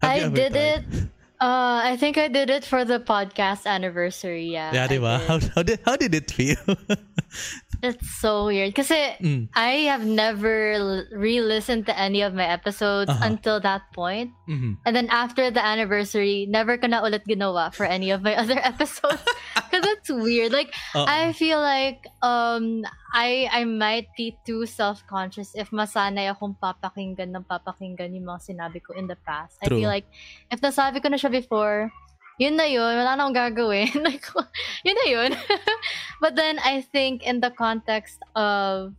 Have 0.00 0.08
I 0.08 0.32
did 0.32 0.56
tried? 0.56 0.80
it. 0.80 0.84
Uh, 1.44 1.82
I 1.84 1.98
think 1.98 2.16
I 2.16 2.28
did 2.28 2.48
it 2.48 2.64
for 2.64 2.86
the 2.86 2.98
podcast 2.98 3.66
anniversary. 3.66 4.48
Yeah. 4.48 4.72
Yeah, 4.72 4.88
diba? 4.88 5.20
How, 5.26 5.38
how 5.54 5.62
did 5.62 5.78
how 5.84 5.94
did 5.94 6.14
it 6.14 6.30
feel? 6.30 6.56
It's 7.82 8.20
so 8.20 8.46
weird. 8.46 8.74
Kasi 8.74 9.16
mm. 9.20 9.48
I 9.54 9.88
have 9.90 10.04
never 10.04 11.04
re-listened 11.12 11.86
to 11.86 11.94
any 11.98 12.22
of 12.22 12.34
my 12.34 12.46
episodes 12.46 13.10
uh-huh. 13.10 13.26
until 13.26 13.60
that 13.60 13.90
point. 13.92 14.30
Mm-hmm. 14.48 14.82
And 14.84 14.92
then 14.96 15.08
after 15.10 15.50
the 15.50 15.64
anniversary, 15.64 16.46
never 16.48 16.76
ko 16.78 16.86
na 16.86 17.02
ulit 17.02 17.24
ginawa 17.26 17.74
for 17.74 17.86
any 17.86 18.10
of 18.10 18.22
my 18.22 18.34
other 18.40 18.58
episodes. 18.58 19.22
Because 19.54 19.84
it's 19.98 20.10
weird. 20.10 20.52
Like, 20.52 20.74
Uh-oh. 20.94 21.06
I 21.08 21.32
feel 21.32 21.60
like 21.60 22.06
um 22.22 22.84
I 23.14 23.48
I 23.50 23.62
might 23.64 24.10
be 24.18 24.34
too 24.42 24.66
self-conscious 24.66 25.54
if 25.54 25.70
masanay 25.70 26.30
akong 26.30 26.58
papakinggan 26.58 27.30
ng 27.30 27.46
papakinggan 27.46 28.14
yung 28.14 28.26
mga 28.26 28.54
sinabi 28.54 28.82
ko 28.82 28.94
in 28.98 29.06
the 29.06 29.16
past. 29.22 29.58
True. 29.62 29.76
I 29.76 29.80
feel 29.80 29.90
like 29.90 30.06
if 30.50 30.58
nasabi 30.58 30.98
ko 30.98 31.08
na 31.08 31.18
siya 31.18 31.30
before, 31.30 31.94
yun 32.38 32.56
na 32.56 32.64
yun, 32.64 32.96
wala 32.96 33.16
na 33.16 33.24
akong 33.24 33.36
gagawin. 33.36 33.90
yun 34.86 34.96
na 34.96 35.06
yun. 35.06 35.32
but 36.22 36.34
then, 36.34 36.58
I 36.58 36.80
think 36.80 37.22
in 37.22 37.40
the 37.40 37.50
context 37.50 38.18
of 38.34 38.94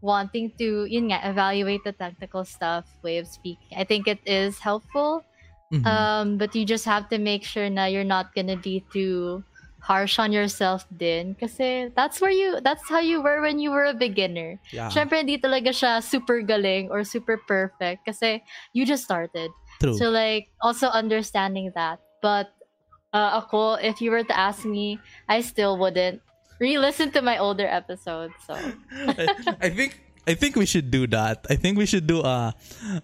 wanting 0.00 0.52
to, 0.58 0.86
yun 0.86 1.10
nga, 1.10 1.20
evaluate 1.24 1.84
the 1.84 1.92
technical 1.92 2.44
stuff, 2.44 2.86
way 3.02 3.18
of 3.18 3.26
speaking, 3.26 3.76
I 3.76 3.84
think 3.84 4.08
it 4.08 4.20
is 4.26 4.58
helpful. 4.58 5.24
Mm-hmm. 5.72 5.86
Um, 5.86 6.38
but 6.38 6.54
you 6.54 6.64
just 6.64 6.84
have 6.84 7.08
to 7.10 7.18
make 7.18 7.42
sure 7.42 7.68
na 7.68 7.86
you're 7.86 8.06
not 8.06 8.34
gonna 8.34 8.56
be 8.56 8.84
too 8.92 9.42
harsh 9.86 10.18
on 10.18 10.32
yourself 10.32 10.86
din. 10.96 11.34
Kasi 11.38 11.90
that's 11.94 12.20
where 12.20 12.30
you, 12.30 12.60
that's 12.62 12.86
how 12.88 12.98
you 12.98 13.22
were 13.22 13.42
when 13.42 13.58
you 13.58 13.70
were 13.70 13.86
a 13.86 13.94
beginner. 13.94 14.58
Yeah. 14.70 14.90
Siyempre, 14.90 15.22
hindi 15.22 15.38
talaga 15.38 15.70
siya 15.70 16.02
super 16.02 16.42
galing 16.42 16.90
or 16.90 17.02
super 17.02 17.38
perfect 17.46 18.06
kasi 18.06 18.42
you 18.74 18.86
just 18.86 19.04
started. 19.04 19.50
True. 19.78 19.98
So 19.98 20.10
like, 20.10 20.50
also 20.62 20.86
understanding 20.88 21.70
that. 21.74 21.98
But 22.22 22.50
uh, 23.16 23.40
ako, 23.40 23.80
if 23.80 24.04
you 24.04 24.12
were 24.12 24.22
to 24.22 24.36
ask 24.36 24.68
me, 24.68 25.00
I 25.28 25.40
still 25.40 25.80
wouldn't 25.80 26.20
re-listen 26.60 27.10
to 27.16 27.22
my 27.24 27.38
older 27.38 27.64
episodes. 27.64 28.36
So 28.44 28.52
I, 28.92 29.56
I 29.60 29.68
think 29.72 30.00
I 30.28 30.34
think 30.34 30.56
we 30.56 30.66
should 30.66 30.90
do 30.90 31.06
that. 31.08 31.46
I 31.48 31.56
think 31.56 31.78
we 31.78 31.86
should 31.86 32.06
do 32.06 32.20
a 32.20 32.52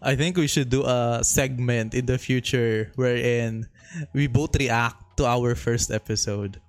I 0.03 0.15
think 0.17 0.37
we 0.37 0.47
should 0.47 0.69
do 0.69 0.85
a 0.85 1.25
segment 1.25 1.95
in 1.95 2.05
the 2.05 2.19
future 2.21 2.93
wherein 2.97 3.69
we 4.13 4.29
both 4.29 4.53
react 4.57 5.17
to 5.17 5.25
our 5.25 5.55
first 5.55 5.89
episode. 5.91 6.61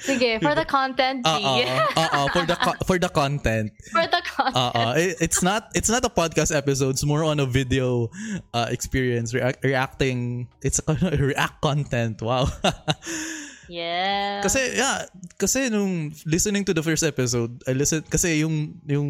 Sige, 0.00 0.40
for 0.40 0.54
the 0.56 0.64
content, 0.64 1.24
G. 1.24 1.30
Uh, 1.32 2.28
for 2.32 2.44
the 2.44 2.56
co- 2.56 2.80
for 2.88 2.96
the 2.96 3.08
content. 3.08 3.72
For 3.92 4.04
the 4.08 4.20
content. 4.24 4.56
Uh, 4.76 4.94
it, 4.96 5.16
it's 5.20 5.40
not 5.44 5.68
it's 5.74 5.88
not 5.88 6.04
a 6.04 6.12
podcast 6.12 6.54
episode. 6.54 6.96
It's 6.96 7.04
more 7.04 7.24
on 7.24 7.40
a 7.40 7.46
video 7.46 8.08
uh, 8.52 8.68
experience 8.68 9.32
react, 9.32 9.64
reacting. 9.64 10.48
It's 10.64 10.80
a 10.88 10.94
react 11.20 11.60
content. 11.60 12.20
Wow. 12.24 12.48
yeah. 13.68 14.40
Kasi 14.40 14.72
yeah, 14.72 15.04
kasi 15.36 15.68
nung 15.68 16.16
listening 16.24 16.64
to 16.64 16.72
the 16.72 16.84
first 16.84 17.04
episode, 17.04 17.60
I 17.68 17.76
listened 17.76 18.08
kasi 18.08 18.40
yung 18.40 18.80
yung 18.88 19.08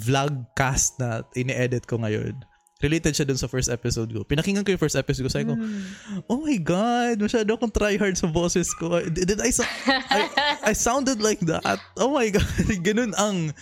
vlog 0.00 0.48
cast 0.56 1.00
na 1.00 1.24
ini-edit 1.36 1.84
ko 1.84 2.00
ngayon 2.00 2.40
related 2.84 3.16
siya 3.16 3.24
dun 3.24 3.40
sa 3.40 3.48
first 3.48 3.72
episode 3.72 4.12
ko. 4.12 4.20
Pinakinggan 4.28 4.60
ko 4.60 4.76
yung 4.76 4.82
first 4.84 5.00
episode 5.00 5.24
ko. 5.24 5.32
Sabi 5.32 5.48
ko, 5.48 5.56
mm. 5.56 6.28
oh 6.28 6.44
my 6.44 6.60
God, 6.60 7.16
masyado 7.16 7.56
akong 7.56 7.72
try 7.72 7.96
hard 7.96 8.20
sa 8.20 8.28
boses 8.28 8.68
ko. 8.76 9.00
Did, 9.00 9.32
did 9.32 9.40
I, 9.40 9.48
I, 9.88 10.20
I 10.68 10.72
sounded 10.76 11.24
like 11.24 11.40
that? 11.48 11.80
Oh 11.96 12.12
my 12.12 12.28
God. 12.28 12.44
ganun 12.86 13.16
ang, 13.16 13.56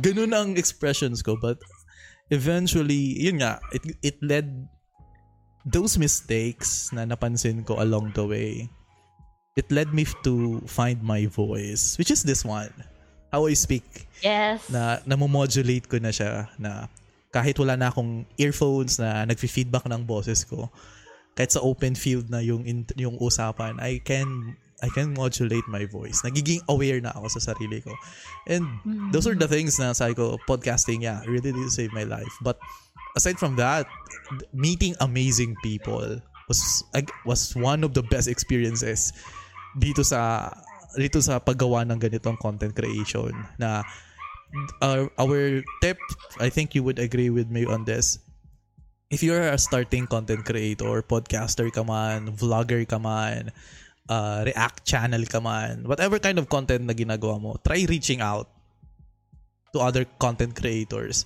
ganun 0.00 0.32
ang 0.32 0.48
expressions 0.56 1.20
ko. 1.20 1.36
But 1.36 1.60
eventually, 2.32 3.20
yun 3.20 3.44
nga, 3.44 3.60
it, 3.76 3.84
it 4.00 4.16
led 4.24 4.48
those 5.68 6.00
mistakes 6.00 6.88
na 6.96 7.04
napansin 7.04 7.68
ko 7.68 7.76
along 7.76 8.16
the 8.16 8.24
way. 8.24 8.72
It 9.60 9.68
led 9.68 9.92
me 9.92 10.08
to 10.24 10.64
find 10.64 11.02
my 11.04 11.28
voice, 11.28 12.00
which 12.00 12.08
is 12.08 12.24
this 12.24 12.46
one. 12.46 12.72
How 13.28 13.44
I 13.44 13.52
speak. 13.52 14.08
Yes. 14.24 14.64
Na, 14.72 15.04
namomodulate 15.04 15.84
ko 15.84 16.00
na 16.00 16.08
siya 16.08 16.48
na 16.56 16.88
kahit 17.32 17.60
wala 17.60 17.76
na 17.76 17.92
akong 17.92 18.24
earphones 18.40 18.96
na 18.96 19.28
nagfi-feedback 19.28 19.84
ng 19.88 20.02
boses 20.08 20.44
ko, 20.48 20.72
kahit 21.36 21.54
sa 21.54 21.62
open 21.62 21.94
field 21.94 22.32
na 22.32 22.42
yung 22.42 22.66
yung 22.98 23.14
usapan, 23.20 23.78
I 23.78 24.02
can 24.02 24.58
I 24.82 24.88
can 24.90 25.14
modulate 25.14 25.66
my 25.66 25.86
voice. 25.90 26.22
Nagiging 26.22 26.62
aware 26.70 27.02
na 27.02 27.10
ako 27.14 27.38
sa 27.38 27.52
sarili 27.52 27.82
ko. 27.82 27.94
And 28.46 28.66
mm-hmm. 28.82 29.10
those 29.10 29.26
are 29.26 29.34
the 29.34 29.50
things 29.50 29.78
na 29.78 29.90
sabi 29.90 30.14
ko, 30.14 30.38
podcasting, 30.46 31.02
yeah, 31.02 31.22
really 31.26 31.50
did 31.50 31.70
save 31.74 31.90
my 31.90 32.06
life. 32.06 32.30
But 32.42 32.58
aside 33.18 33.38
from 33.38 33.58
that, 33.58 33.90
meeting 34.54 34.94
amazing 35.02 35.58
people 35.66 36.22
was 36.46 36.62
was 37.26 37.52
one 37.58 37.82
of 37.82 37.92
the 37.92 38.02
best 38.06 38.30
experiences 38.30 39.12
dito 39.76 40.00
sa 40.06 40.48
dito 40.96 41.20
sa 41.20 41.42
paggawa 41.42 41.84
ng 41.84 42.00
ganitong 42.00 42.40
content 42.40 42.72
creation 42.72 43.34
na 43.60 43.84
our, 44.82 45.10
our 45.18 45.62
tip, 45.80 45.98
I 46.40 46.48
think 46.48 46.74
you 46.74 46.82
would 46.82 46.98
agree 46.98 47.30
with 47.30 47.50
me 47.50 47.64
on 47.64 47.84
this. 47.84 48.18
If 49.10 49.22
you're 49.22 49.40
a 49.40 49.58
starting 49.58 50.06
content 50.06 50.44
creator, 50.44 51.02
podcaster 51.02 51.72
ka 51.72 51.82
man, 51.82 52.32
vlogger 52.36 52.84
ka 52.86 52.98
man, 52.98 53.52
uh, 54.08 54.44
react 54.44 54.84
channel 54.84 55.24
ka 55.24 55.40
man, 55.40 55.84
whatever 55.88 56.18
kind 56.18 56.38
of 56.38 56.48
content 56.48 56.84
na 56.84 56.92
ginagawa 56.92 57.40
mo, 57.40 57.56
try 57.64 57.86
reaching 57.88 58.20
out 58.20 58.48
to 59.72 59.80
other 59.80 60.04
content 60.20 60.56
creators. 60.56 61.24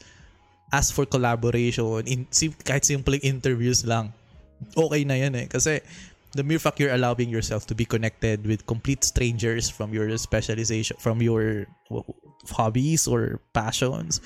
Ask 0.72 0.94
for 0.94 1.06
collaboration. 1.06 2.06
In, 2.06 2.26
kahit 2.64 2.86
simple 2.86 3.18
interviews 3.22 3.84
lang. 3.84 4.14
Okay 4.76 5.02
na 5.04 5.14
yan 5.18 5.34
eh. 5.34 5.46
Kasi 5.50 5.82
the 6.34 6.42
mere 6.42 6.58
fact 6.58 6.80
you're 6.80 6.94
allowing 6.94 7.28
yourself 7.28 7.66
to 7.66 7.74
be 7.74 7.84
connected 7.84 8.46
with 8.46 8.64
complete 8.64 9.04
strangers 9.04 9.68
from 9.68 9.92
your 9.92 10.08
specialization, 10.16 10.96
from 11.02 11.20
your 11.20 11.66
hobbies 12.50 13.06
or 13.06 13.38
passions, 13.52 14.20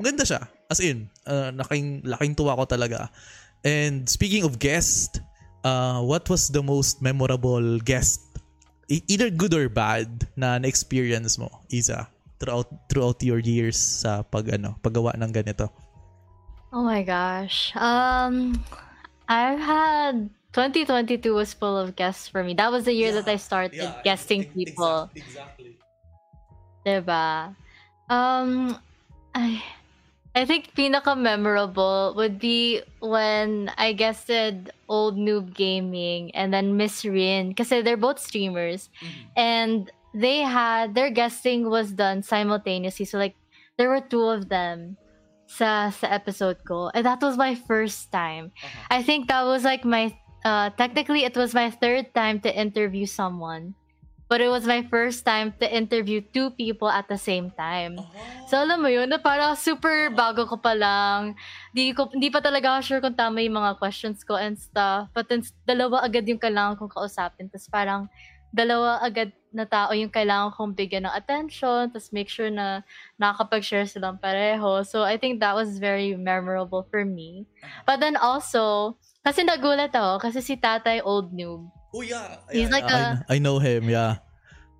maganda 0.00 0.26
siya. 0.26 0.48
As 0.72 0.80
in, 0.80 1.10
uh, 1.28 1.52
laking, 1.52 2.02
laking 2.02 2.34
tuwa 2.34 2.56
ko 2.56 2.64
talaga. 2.64 3.12
And 3.62 4.08
speaking 4.08 4.42
of 4.42 4.58
guest, 4.58 5.20
uh, 5.64 6.00
what 6.02 6.28
was 6.28 6.48
the 6.48 6.62
most 6.62 7.02
memorable 7.02 7.78
guest, 7.78 8.20
e- 8.88 9.04
either 9.06 9.30
good 9.30 9.54
or 9.54 9.68
bad, 9.68 10.26
na 10.34 10.58
na-experience 10.58 11.38
mo, 11.38 11.62
Isa, 11.70 12.08
throughout 12.40 12.66
throughout 12.90 13.22
your 13.22 13.38
years 13.38 13.78
sa 13.78 14.26
pag 14.26 14.50
ano, 14.50 14.74
paggawa 14.82 15.14
ng 15.14 15.30
ganito? 15.30 15.70
Oh 16.72 16.82
my 16.82 17.04
gosh. 17.04 17.70
Um, 17.76 18.64
I've 19.28 19.60
had 19.60 20.32
2022 20.56 21.34
was 21.34 21.52
full 21.52 21.76
of 21.76 21.96
guests 21.96 22.28
for 22.28 22.42
me. 22.42 22.54
That 22.54 22.72
was 22.72 22.84
the 22.84 22.92
year 22.92 23.12
that 23.12 23.28
I 23.28 23.36
started 23.36 23.92
guesting 24.04 24.48
people. 24.56 25.10
Exactly. 25.14 25.76
Diba? 26.84 27.54
Um, 28.10 28.78
I, 29.34 29.62
I 30.34 30.44
think 30.44 30.72
pinaka 30.74 31.16
memorable 31.16 32.14
would 32.16 32.38
be 32.38 32.80
when 33.00 33.70
I 33.76 33.92
guested 33.92 34.72
Old 34.88 35.16
Noob 35.16 35.52
Gaming 35.54 36.34
and 36.34 36.52
then 36.52 36.76
Miss 36.76 37.04
Rin 37.04 37.48
because 37.48 37.68
they're 37.68 38.00
both 38.00 38.18
streamers 38.18 38.88
and 39.36 39.90
they 40.14 40.40
had 40.40 40.94
their 40.94 41.10
guesting 41.10 41.68
was 41.68 41.92
done 41.92 42.22
simultaneously. 42.22 43.04
So 43.04 43.18
like 43.18 43.36
there 43.76 43.88
were 43.88 44.00
two 44.00 44.24
of 44.24 44.48
them 44.48 44.96
sa 45.46 45.92
sa 45.92 46.08
episode 46.08 46.64
ko 46.64 46.88
and 46.96 47.04
that 47.04 47.20
was 47.20 47.36
my 47.36 47.54
first 47.54 48.08
time. 48.12 48.52
I 48.88 49.02
think 49.02 49.28
that 49.28 49.44
was 49.44 49.64
like 49.64 49.84
my 49.84 50.16
uh 50.48 50.72
technically 50.80 51.24
it 51.28 51.36
was 51.36 51.52
my 51.52 51.68
third 51.68 52.14
time 52.16 52.40
to 52.40 52.48
interview 52.48 53.04
someone. 53.04 53.76
But 54.32 54.40
it 54.40 54.48
was 54.48 54.64
my 54.64 54.80
first 54.88 55.28
time 55.28 55.52
to 55.60 55.68
interview 55.68 56.24
two 56.24 56.56
people 56.56 56.88
at 56.88 57.04
the 57.04 57.20
same 57.20 57.52
time. 57.52 58.00
So 58.48 58.56
alam 58.56 58.80
mo 58.80 58.88
yun, 58.88 59.12
na 59.12 59.20
parang 59.20 59.52
super 59.60 60.08
bago 60.08 60.48
ko 60.48 60.56
pa 60.56 60.72
lang. 60.72 61.36
Di, 61.76 61.92
ko, 61.92 62.08
di 62.16 62.32
pa 62.32 62.40
talaga 62.40 62.72
ako 62.72 62.80
sure 62.80 63.00
kung 63.04 63.12
tama 63.12 63.44
yung 63.44 63.60
mga 63.60 63.76
questions 63.76 64.24
ko 64.24 64.40
and 64.40 64.56
stuff. 64.56 65.12
But 65.12 65.28
then 65.28 65.44
dalawa 65.68 66.00
agad 66.08 66.24
yung 66.24 66.40
kailangan 66.40 66.80
kong 66.80 66.96
kausapin. 66.96 67.52
Tapos 67.52 67.68
parang 67.68 68.08
dalawa 68.56 69.04
agad 69.04 69.36
na 69.52 69.68
tao 69.68 69.92
yung 69.92 70.08
kailangan 70.08 70.56
kong 70.56 70.72
bigyan 70.80 71.04
ng 71.04 71.12
attention. 71.12 71.92
Tapos 71.92 72.08
make 72.08 72.32
sure 72.32 72.48
na 72.48 72.88
nakakapag-share 73.20 73.84
silang 73.84 74.16
pareho. 74.16 74.80
So 74.80 75.04
I 75.04 75.20
think 75.20 75.44
that 75.44 75.52
was 75.52 75.76
very 75.76 76.16
memorable 76.16 76.88
for 76.88 77.04
me. 77.04 77.44
But 77.84 78.00
then 78.00 78.16
also, 78.16 78.96
kasi 79.28 79.44
nagulat 79.44 79.92
ako 79.92 80.24
kasi 80.24 80.40
si 80.40 80.56
tatay 80.56 81.04
old 81.04 81.36
noob. 81.36 81.81
Oh 81.92 82.00
yeah. 82.00 82.40
He's 82.50 82.70
like 82.72 82.84
I, 82.84 83.20
a- 83.20 83.24
I 83.28 83.38
know 83.38 83.58
him, 83.60 83.88
yeah. 83.88 84.24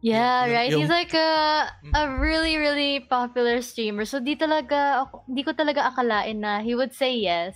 Yeah, 0.02 0.46
Yung- 0.46 0.54
right. 0.56 0.70
yung- 0.72 0.80
He's 0.82 0.90
like 0.90 1.14
a 1.14 1.70
a 1.94 2.04
really 2.18 2.58
really 2.58 3.06
popular 3.06 3.62
streamer. 3.62 4.02
So 4.02 4.18
di 4.18 4.34
talaga 4.34 5.06
ako, 5.06 5.22
di 5.30 5.46
ko 5.46 5.52
talaga 5.54 5.94
akalain 5.94 6.42
na 6.42 6.58
he 6.58 6.74
would 6.74 6.90
say 6.90 7.14
yes 7.14 7.54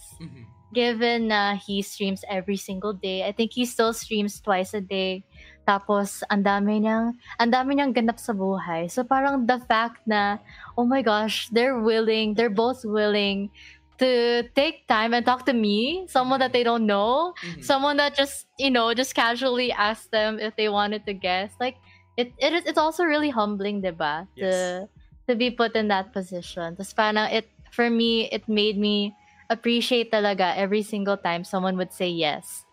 given 0.77 1.33
na 1.33 1.57
he 1.57 1.81
streams 1.81 2.21
every 2.29 2.57
single 2.61 2.92
day. 2.92 3.25
I 3.25 3.33
think 3.33 3.51
he 3.57 3.64
still 3.64 3.97
streams 3.97 4.38
twice 4.45 4.75
a 4.77 4.83
day. 4.85 5.25
Tapos 5.66 6.23
ang 6.31 6.47
dami 6.47 6.79
niyang 6.87 7.19
ang 7.42 7.51
dami 7.51 7.75
niyang 7.75 7.90
ganap 7.97 8.23
sa 8.23 8.31
buhay. 8.31 8.87
So 8.87 9.03
parang 9.03 9.49
the 9.51 9.59
fact 9.66 10.07
na 10.07 10.38
oh 10.79 10.87
my 10.87 11.03
gosh, 11.03 11.49
they're 11.51 11.81
willing, 11.83 12.38
they're 12.38 12.53
both 12.53 12.87
willing 12.87 13.51
to 13.98 14.44
take 14.54 14.87
time 14.88 15.14
and 15.14 15.24
talk 15.24 15.46
to 15.46 15.52
me, 15.52 16.06
someone 16.09 16.40
that 16.40 16.52
they 16.52 16.62
don't 16.62 16.87
know, 16.87 17.35
mm-hmm. 17.42 17.62
someone 17.62 17.96
that 17.98 18.14
just 18.14 18.46
you 18.59 18.70
know 18.70 18.94
just 18.94 19.14
casually 19.14 19.72
asked 19.72 20.11
them 20.11 20.38
if 20.38 20.56
they 20.56 20.68
wanted 20.68 21.06
to 21.06 21.14
guess. 21.14 21.52
Like 21.61 21.76
it, 22.16 22.32
it 22.38 22.52
is 22.52 22.64
it's 22.66 22.78
also 22.78 23.04
really 23.04 23.30
humbling 23.30 23.82
diba 23.82 24.26
Yes. 24.35 24.52
to 24.52 24.88
to 25.28 25.32
be 25.37 25.50
put 25.50 25.76
in 25.76 25.88
that 25.88 26.12
position. 26.12 26.76
Tapos 26.76 26.94
parang 26.94 27.28
it 27.30 27.48
for 27.70 27.90
me 27.90 28.28
it 28.32 28.48
made 28.48 28.78
me 28.78 29.14
appreciate 29.50 30.11
talaga 30.11 30.56
every 30.56 30.82
single 30.82 31.16
time 31.16 31.44
someone 31.44 31.76
would 31.76 31.92
say 31.92 32.09
yes. 32.09 32.64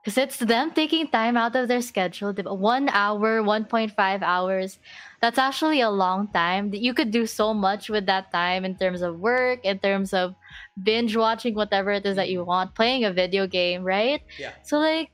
Because 0.00 0.16
it's 0.16 0.38
them 0.38 0.70
taking 0.70 1.08
time 1.10 1.36
out 1.36 1.56
of 1.56 1.68
their 1.68 1.82
schedule 1.82 2.32
diba? 2.32 2.56
one 2.56 2.88
hour 2.88 3.42
1.5 3.42 3.92
hours 4.22 4.78
that's 5.20 5.36
actually 5.36 5.82
a 5.82 5.90
long 5.90 6.28
time. 6.28 6.70
You 6.72 6.94
could 6.94 7.10
do 7.10 7.26
so 7.26 7.52
much 7.52 7.90
with 7.90 8.06
that 8.06 8.30
time 8.32 8.64
in 8.64 8.78
terms 8.78 9.02
of 9.02 9.18
work 9.18 9.66
in 9.66 9.78
terms 9.80 10.14
of 10.14 10.38
binge 10.82 11.16
watching 11.16 11.54
whatever 11.54 11.90
it 11.92 12.06
is 12.06 12.16
that 12.16 12.28
you 12.28 12.40
mm-hmm. 12.40 12.48
want 12.48 12.74
playing 12.74 13.04
a 13.04 13.12
video 13.12 13.46
game 13.46 13.82
right? 13.82 14.22
Yeah. 14.38 14.52
so 14.62 14.78
like 14.78 15.10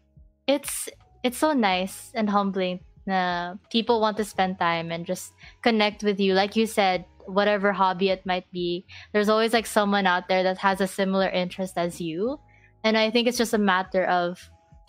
it's 0.46 0.88
it's 1.22 1.38
so 1.38 1.52
nice 1.52 2.12
and 2.14 2.28
humbling 2.28 2.80
na 3.06 3.54
people 3.70 4.00
want 4.00 4.16
to 4.16 4.24
spend 4.24 4.58
time 4.58 4.92
and 4.92 5.04
just 5.06 5.32
connect 5.62 6.02
with 6.02 6.20
you. 6.20 6.34
Like 6.34 6.56
you 6.56 6.66
said 6.66 7.04
whatever 7.26 7.72
hobby 7.72 8.10
it 8.10 8.24
might 8.26 8.44
be 8.52 8.84
there's 9.12 9.30
always 9.30 9.54
like 9.54 9.64
someone 9.64 10.06
out 10.06 10.28
there 10.28 10.42
that 10.42 10.58
has 10.58 10.80
a 10.80 10.86
similar 10.86 11.28
interest 11.28 11.74
as 11.76 12.00
you. 12.00 12.38
And 12.84 12.98
i 12.98 13.10
think 13.10 13.26
it's 13.26 13.38
just 13.38 13.54
a 13.54 13.58
matter 13.58 14.04
of 14.04 14.36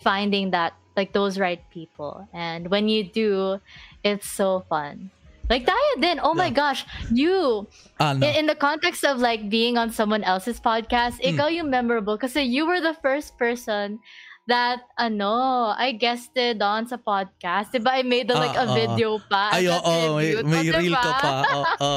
finding 0.04 0.50
that 0.50 0.74
like 0.96 1.12
those 1.12 1.38
right 1.38 1.60
people. 1.70 2.28
And 2.34 2.68
when 2.68 2.88
you 2.88 3.08
do 3.08 3.60
it's 4.04 4.28
so 4.28 4.64
fun 4.68 5.10
like 5.48 5.64
Daya 5.64 5.94
din 6.02 6.18
oh 6.22 6.34
my 6.34 6.50
Yeah. 6.50 6.58
gosh 6.58 6.80
you 7.12 7.66
Ano? 8.00 8.26
in, 8.26 8.44
in 8.44 8.46
the 8.46 8.58
context 8.58 9.04
of 9.04 9.18
like 9.18 9.48
being 9.48 9.78
on 9.78 9.90
someone 9.90 10.24
else's 10.26 10.60
podcast, 10.60 11.22
Mm. 11.22 11.32
ikaw 11.34 11.48
yung 11.48 11.70
memorable 11.70 12.18
kasi 12.18 12.42
you 12.42 12.66
were 12.66 12.80
the 12.82 12.94
first 13.00 13.38
person 13.38 13.98
that 14.46 14.78
ano, 14.94 15.74
I 15.74 15.90
guested 15.98 16.62
on 16.62 16.86
sa 16.86 16.94
podcast. 17.02 17.74
Diba 17.74 17.90
I 17.98 18.06
made 18.06 18.30
the, 18.30 18.38
like 18.38 18.54
Ah, 18.54 18.62
a 18.62 18.66
ah. 18.70 18.74
video 18.78 19.18
pa. 19.26 19.50
Ay, 19.50 19.66
oo, 19.66 19.82
a 19.82 20.14
may, 20.14 20.38
may 20.46 20.70
Oh, 20.70 20.78
reel 20.78 20.94
ka 20.94 21.10
pa. 21.18 21.34
Oo. 21.82 21.94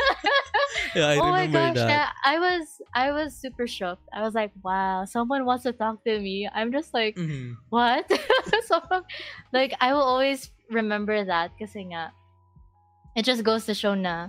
yeah, 0.96 1.06
I 1.12 1.16
oh 1.20 1.28
my 1.28 1.44
gosh, 1.46 1.76
that. 1.76 1.84
kaya 1.84 2.06
I 2.24 2.36
was 2.40 2.64
I 2.96 3.06
was 3.12 3.36
super 3.36 3.68
shocked. 3.68 4.08
I 4.08 4.24
was 4.24 4.32
like, 4.32 4.56
wow, 4.64 5.04
someone 5.04 5.44
wants 5.44 5.68
to 5.68 5.76
talk 5.76 6.00
to 6.08 6.16
me. 6.16 6.48
I'm 6.48 6.72
just 6.72 6.96
like, 6.96 7.20
Mhm. 7.20 7.60
what? 7.68 8.08
so 8.68 8.80
like 9.52 9.76
I 9.84 9.92
will 9.92 10.04
always 10.04 10.48
remember 10.72 11.28
that 11.28 11.52
kasi 11.60 11.92
nga 11.92 12.16
it 13.16 13.24
just 13.24 13.42
goes 13.42 13.66
to 13.66 13.74
show 13.74 13.94
na 13.94 14.28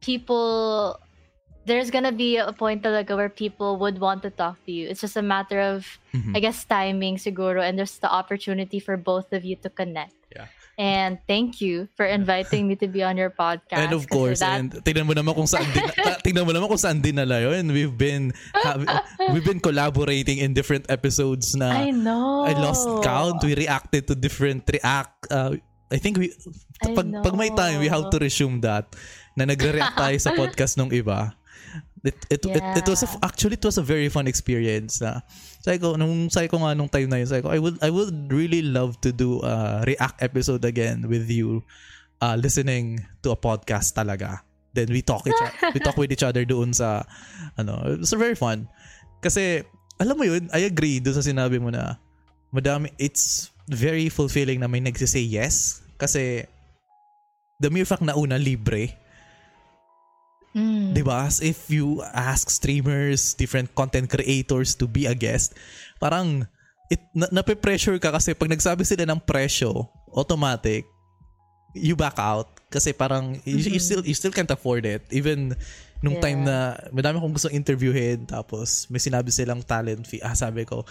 people 0.00 0.98
there's 1.66 1.90
gonna 1.92 2.10
be 2.12 2.36
a 2.40 2.52
point 2.52 2.82
talaga 2.82 3.14
where 3.14 3.28
people 3.28 3.76
would 3.76 4.00
want 4.00 4.22
to 4.24 4.30
talk 4.32 4.56
to 4.64 4.72
you. 4.72 4.88
It's 4.88 5.00
just 5.04 5.14
a 5.16 5.22
matter 5.22 5.60
of 5.60 5.84
Mhm. 6.16 6.34
I 6.34 6.40
guess 6.40 6.64
timing 6.64 7.20
siguro 7.20 7.60
and 7.62 7.76
there's 7.76 8.00
the 8.00 8.08
opportunity 8.10 8.80
for 8.80 8.96
both 8.96 9.30
of 9.36 9.44
you 9.44 9.54
to 9.62 9.68
connect. 9.70 10.16
Yeah. 10.34 10.48
And 10.80 11.20
thank 11.28 11.60
you 11.60 11.92
for 11.92 12.08
inviting 12.08 12.64
me 12.64 12.74
to 12.80 12.88
be 12.88 13.04
on 13.04 13.20
your 13.20 13.28
podcast. 13.28 13.76
And 13.84 13.92
of 13.92 14.08
course, 14.08 14.40
that- 14.40 14.56
and 14.56 14.72
tingnan 14.80 15.04
mo 15.04 15.12
naman 15.12 15.36
kung 15.36 15.44
saan 15.44 15.68
din, 15.76 15.84
tingnan 16.24 16.48
mo 16.48 16.56
naman 16.56 16.72
kung 16.72 16.80
saan 16.80 17.04
dinala 17.04 17.36
yun. 17.44 17.68
We've 17.68 17.92
been 17.92 18.32
have, 18.56 18.88
we've 19.36 19.44
been 19.44 19.60
collaborating 19.60 20.40
in 20.40 20.56
different 20.56 20.88
episodes 20.88 21.52
na 21.52 21.76
I 21.76 21.92
know. 21.92 22.48
I 22.48 22.56
lost 22.56 22.88
count. 23.04 23.44
We 23.44 23.52
reacted 23.52 24.08
to 24.08 24.16
different 24.16 24.64
react. 24.72 25.28
Uh, 25.28 25.60
I 25.90 25.98
think 25.98 26.16
we 26.16 26.30
I 26.80 26.94
pag, 26.94 27.10
pag 27.10 27.34
may 27.34 27.50
time 27.50 27.82
we 27.82 27.90
have 27.90 28.08
to 28.08 28.16
know. 28.16 28.22
resume 28.22 28.62
that 28.62 28.94
na 29.34 29.44
nagre-react 29.44 29.98
tayo 29.98 30.16
sa 30.16 30.30
podcast 30.40 30.78
nung 30.78 30.90
iba. 30.94 31.34
It 32.00 32.16
it, 32.32 32.40
it, 32.48 32.64
it 32.80 32.86
was 32.88 33.04
a, 33.04 33.08
Yeah. 33.10 33.28
actually 33.28 33.60
it 33.60 33.64
was 33.66 33.76
a 33.76 33.84
very 33.84 34.08
fun 34.08 34.24
experience 34.24 35.04
na 35.04 35.20
sabi 35.60 35.76
ko 35.76 36.00
nung 36.00 36.32
sabi 36.32 36.48
ko 36.48 36.56
nga 36.64 36.72
nung 36.72 36.88
time 36.88 37.12
na 37.12 37.20
yun 37.20 37.28
sabi 37.28 37.44
ko 37.44 37.52
I 37.52 37.60
would 37.60 37.76
I 37.84 37.92
would 37.92 38.32
really 38.32 38.64
love 38.64 38.96
to 39.04 39.12
do 39.12 39.44
a 39.44 39.84
react 39.84 40.24
episode 40.24 40.64
again 40.64 41.04
with 41.04 41.28
you 41.28 41.60
uh, 42.24 42.40
listening 42.40 43.04
to 43.20 43.36
a 43.36 43.38
podcast 43.38 43.92
talaga 43.92 44.40
then 44.72 44.88
we 44.88 45.04
talk 45.04 45.26
each, 45.28 45.36
we 45.76 45.82
talk 45.84 45.98
with 46.00 46.08
each 46.08 46.24
other 46.24 46.48
doon 46.48 46.72
sa 46.72 47.04
ano 47.60 47.84
it 47.92 48.00
was 48.00 48.16
very 48.16 48.38
fun 48.38 48.64
kasi 49.20 49.60
alam 50.00 50.16
mo 50.16 50.24
yun 50.24 50.48
I 50.56 50.64
agree 50.64 51.04
doon 51.04 51.20
sa 51.20 51.24
sinabi 51.26 51.60
mo 51.60 51.68
na 51.68 52.00
madami 52.48 52.96
it's 52.96 53.52
very 53.70 54.10
fulfilling 54.10 54.58
na 54.58 54.66
may 54.66 54.82
nagsisay 54.82 55.22
yes. 55.22 55.80
Kasi 55.94 56.44
the 57.62 57.70
mere 57.70 57.86
fact 57.86 58.02
na 58.02 58.18
una 58.18 58.36
libre. 58.36 58.98
Mm. 60.50 60.98
'di 60.98 61.02
ba? 61.06 61.30
As 61.30 61.38
if 61.38 61.70
you 61.70 62.02
ask 62.10 62.50
streamers, 62.50 63.38
different 63.38 63.70
content 63.78 64.10
creators 64.10 64.74
to 64.74 64.90
be 64.90 65.06
a 65.06 65.14
guest, 65.14 65.54
parang 66.02 66.50
it 66.90 66.98
na, 67.14 67.30
nape-pressure 67.30 68.02
ka 68.02 68.10
kasi 68.10 68.34
pag 68.34 68.50
nagsabi 68.50 68.82
sila 68.82 69.06
ng 69.06 69.22
presyo, 69.22 69.86
automatic 70.10 70.82
you 71.78 71.94
back 71.94 72.18
out. 72.18 72.50
Kasi 72.66 72.90
parang 72.90 73.38
you, 73.46 73.62
you 73.62 73.78
still 73.78 74.02
you 74.02 74.14
still 74.14 74.34
can't 74.34 74.50
afford 74.50 74.82
it. 74.82 75.06
Even 75.14 75.54
nung 76.02 76.18
Yeah. 76.18 76.24
time 76.26 76.40
na 76.42 76.56
madami 76.90 77.22
akong 77.22 77.34
gustong 77.36 77.54
interviewin 77.54 78.24
tapos 78.26 78.90
may 78.90 78.98
sinabi 78.98 79.30
silang 79.30 79.62
talent 79.62 80.02
fee. 80.08 80.22
Ah 80.24 80.34
sabi 80.34 80.66
ko 80.66 80.82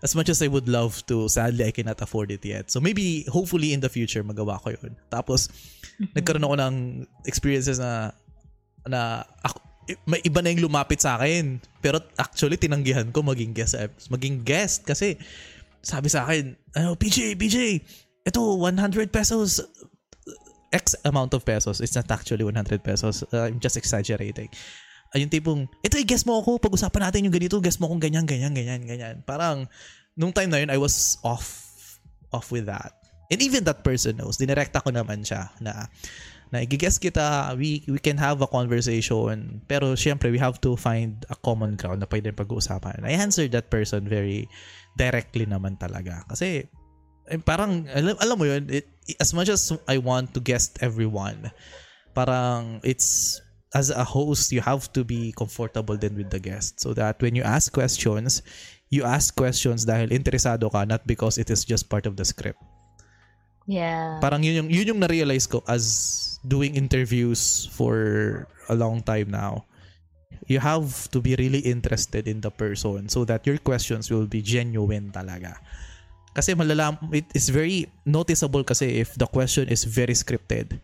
as 0.00 0.16
much 0.16 0.32
as 0.32 0.40
I 0.40 0.48
would 0.48 0.68
love 0.68 1.04
to 1.12 1.28
sadly 1.28 1.68
I 1.68 1.72
cannot 1.72 2.00
afford 2.00 2.32
it 2.32 2.44
yet 2.44 2.72
so 2.72 2.80
maybe 2.80 3.28
hopefully 3.28 3.76
in 3.76 3.84
the 3.84 3.92
future 3.92 4.24
magawa 4.24 4.60
ko 4.60 4.72
yun 4.72 4.96
tapos 5.12 5.52
nagkaroon 6.16 6.44
ako 6.44 6.56
ng 6.56 6.74
experiences 7.28 7.76
na 7.76 8.16
na 8.88 9.24
ako, 9.44 9.58
may 10.06 10.22
iba 10.22 10.40
na 10.40 10.54
yung 10.54 10.70
lumapit 10.70 11.02
sa 11.02 11.18
akin. 11.18 11.58
Pero 11.82 11.98
actually, 12.16 12.56
tinanggihan 12.56 13.10
ko 13.10 13.20
maging 13.26 13.52
guest. 13.52 13.76
Maging 14.08 14.46
guest 14.46 14.86
kasi 14.86 15.18
sabi 15.82 16.08
sa 16.08 16.24
akin, 16.24 16.54
ano, 16.76 16.94
PJ, 16.94 17.34
PJ, 17.36 17.56
ito, 18.24 18.40
100 18.40 19.10
pesos. 19.10 19.60
X 20.70 20.94
amount 21.02 21.34
of 21.34 21.42
pesos. 21.42 21.82
It's 21.82 21.98
not 21.98 22.06
actually 22.14 22.46
100 22.46 22.86
pesos. 22.86 23.26
Uh, 23.34 23.50
I'm 23.50 23.58
just 23.58 23.74
exaggerating. 23.74 24.46
Ay, 25.10 25.26
yung 25.26 25.32
tipong, 25.32 25.66
ito, 25.82 25.98
i-guess 25.98 26.22
mo 26.22 26.38
ako. 26.38 26.62
Pag-usapan 26.62 27.10
natin 27.10 27.26
yung 27.26 27.34
ganito. 27.34 27.58
Guess 27.58 27.82
mo 27.82 27.90
kung 27.90 27.98
ganyan, 27.98 28.26
ganyan, 28.26 28.54
ganyan, 28.54 28.82
ganyan. 28.86 29.16
Parang, 29.26 29.66
nung 30.14 30.30
time 30.30 30.50
na 30.50 30.62
yun, 30.62 30.70
I 30.70 30.78
was 30.78 31.18
off 31.26 31.66
off 32.30 32.54
with 32.54 32.70
that. 32.70 32.94
And 33.30 33.42
even 33.42 33.66
that 33.66 33.82
person 33.82 34.18
knows. 34.18 34.38
Dinirekta 34.38 34.82
ko 34.82 34.94
naman 34.94 35.26
siya 35.26 35.50
na 35.58 35.90
na 36.50 36.66
i-guess 36.66 36.98
kita, 36.98 37.54
we, 37.54 37.86
we 37.86 38.02
can 38.02 38.18
have 38.18 38.42
a 38.42 38.50
conversation, 38.50 39.62
pero 39.70 39.94
syempre, 39.94 40.34
we 40.34 40.38
have 40.38 40.58
to 40.58 40.74
find 40.74 41.22
a 41.30 41.38
common 41.46 41.78
ground 41.78 42.02
na 42.02 42.10
pwede 42.10 42.34
pag-uusapan. 42.34 43.06
I 43.06 43.14
answered 43.14 43.54
that 43.54 43.70
person 43.70 44.10
very 44.10 44.50
directly 44.98 45.46
naman 45.46 45.78
talaga. 45.78 46.26
Kasi, 46.26 46.66
eh, 47.30 47.38
parang, 47.38 47.86
alam, 47.94 48.18
alam 48.18 48.34
mo 48.34 48.50
yun, 48.50 48.66
it, 48.66 48.90
as 49.22 49.30
much 49.30 49.46
as 49.46 49.70
I 49.86 50.02
want 50.02 50.34
to 50.34 50.42
guest 50.42 50.82
everyone, 50.82 51.54
parang, 52.18 52.82
it's, 52.82 53.38
as 53.74 53.90
a 53.90 54.02
host, 54.02 54.50
you 54.50 54.60
have 54.60 54.90
to 54.92 55.04
be 55.04 55.32
comfortable 55.32 55.96
then 55.96 56.16
with 56.16 56.30
the 56.30 56.38
guest 56.38 56.80
so 56.80 56.92
that 56.94 57.20
when 57.22 57.34
you 57.34 57.42
ask 57.42 57.72
questions, 57.72 58.42
you 58.90 59.06
ask 59.06 59.34
questions 59.34 59.86
dahil 59.86 60.10
interesado 60.10 60.66
ka, 60.70 60.82
not 60.82 61.06
because 61.06 61.38
it 61.38 61.50
is 61.50 61.62
just 61.62 61.86
part 61.86 62.06
of 62.06 62.18
the 62.18 62.26
script. 62.26 62.58
Yeah. 63.70 64.18
Parang 64.18 64.42
yun 64.42 64.66
yung, 64.66 64.70
yun 64.70 64.90
yung 64.94 65.00
na-realize 65.00 65.46
ko 65.46 65.62
as 65.70 66.38
doing 66.42 66.74
interviews 66.74 67.70
for 67.70 68.48
a 68.66 68.74
long 68.74 69.02
time 69.06 69.30
now. 69.30 69.62
You 70.50 70.58
have 70.58 71.06
to 71.14 71.22
be 71.22 71.38
really 71.38 71.62
interested 71.62 72.26
in 72.26 72.42
the 72.42 72.50
person 72.50 73.06
so 73.06 73.22
that 73.30 73.46
your 73.46 73.58
questions 73.62 74.10
will 74.10 74.26
be 74.26 74.42
genuine 74.42 75.14
talaga. 75.14 75.62
Kasi 76.34 76.58
malalam, 76.58 76.98
it 77.14 77.30
is 77.38 77.54
very 77.54 77.86
noticeable 78.02 78.66
kasi 78.66 78.98
if 78.98 79.14
the 79.14 79.30
question 79.30 79.70
is 79.70 79.86
very 79.86 80.18
scripted 80.18 80.82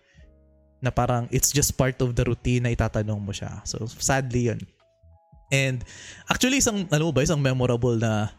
na 0.80 0.92
parang 0.92 1.26
it's 1.32 1.50
just 1.52 1.74
part 1.74 1.96
of 2.04 2.12
the 2.12 2.24
routine 2.24 2.64
na 2.68 2.72
itatanong 2.72 3.20
mo 3.20 3.32
siya. 3.32 3.64
So 3.64 3.84
sadly 3.88 4.52
yun. 4.52 4.60
And 5.48 5.86
actually 6.26 6.58
isang 6.58 6.90
ano 6.90 7.14
ba 7.14 7.22
isang 7.22 7.40
memorable 7.40 7.96
na 7.96 8.34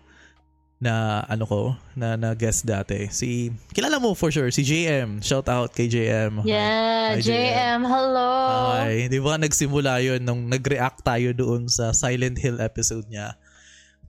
na 0.78 1.26
ano 1.26 1.50
ko 1.50 1.62
na 1.98 2.14
na 2.14 2.38
guest 2.38 2.68
dati. 2.68 3.10
Si 3.10 3.50
kilala 3.74 3.98
mo 3.98 4.14
for 4.14 4.30
sure 4.30 4.54
si 4.54 4.62
JM 4.62 5.26
shout 5.26 5.50
out 5.50 5.74
kay 5.74 5.90
JM 5.90 6.46
yeah 6.46 6.88
Hi, 7.08 7.24
JM. 7.24 7.32
JM 7.32 7.82
hello. 7.88 8.32
Hi. 8.76 9.08
Di 9.08 9.20
ba 9.24 9.40
nagsimula 9.40 10.04
yon 10.04 10.22
nung 10.28 10.44
nag-react 10.52 11.08
tayo 11.08 11.32
doon 11.32 11.72
sa 11.72 11.96
Silent 11.96 12.36
Hill 12.36 12.60
episode 12.60 13.08
niya. 13.08 13.40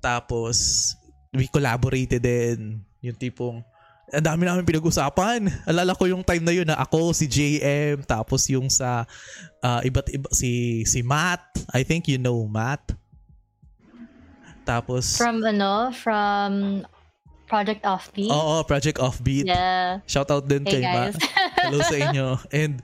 Tapos 0.02 0.58
we 1.30 1.46
collaborated 1.46 2.18
din. 2.18 2.82
Yung 2.98 3.14
tipong 3.14 3.62
ang 4.08 4.24
dami 4.24 4.48
namin 4.48 4.64
pinag-usapan. 4.64 5.52
Alala 5.68 5.92
ko 5.92 6.08
yung 6.08 6.24
time 6.24 6.40
na 6.40 6.54
yun 6.54 6.64
na 6.64 6.80
ako, 6.80 7.12
si 7.12 7.28
JM, 7.28 8.04
tapos 8.08 8.48
yung 8.48 8.72
sa 8.72 9.04
uh, 9.60 9.80
iba't 9.84 10.08
iba, 10.12 10.28
si, 10.32 10.82
si 10.88 11.04
Matt. 11.04 11.44
I 11.76 11.84
think 11.84 12.08
you 12.08 12.16
know 12.16 12.48
Matt. 12.48 12.96
Tapos... 14.64 15.16
From 15.16 15.44
ano? 15.44 15.92
From 15.92 16.84
Project 17.48 17.84
Offbeat? 17.84 18.32
Oo, 18.32 18.64
Project 18.64 19.00
Offbeat. 19.00 19.48
Yeah. 19.48 20.04
Shout 20.04 20.28
out 20.28 20.48
din 20.48 20.64
hey 20.64 20.80
kay 20.80 20.82
guys. 20.84 21.16
Matt. 21.16 21.16
Hello 21.64 21.78
sa 21.84 21.96
inyo. 21.96 22.26
And 22.52 22.80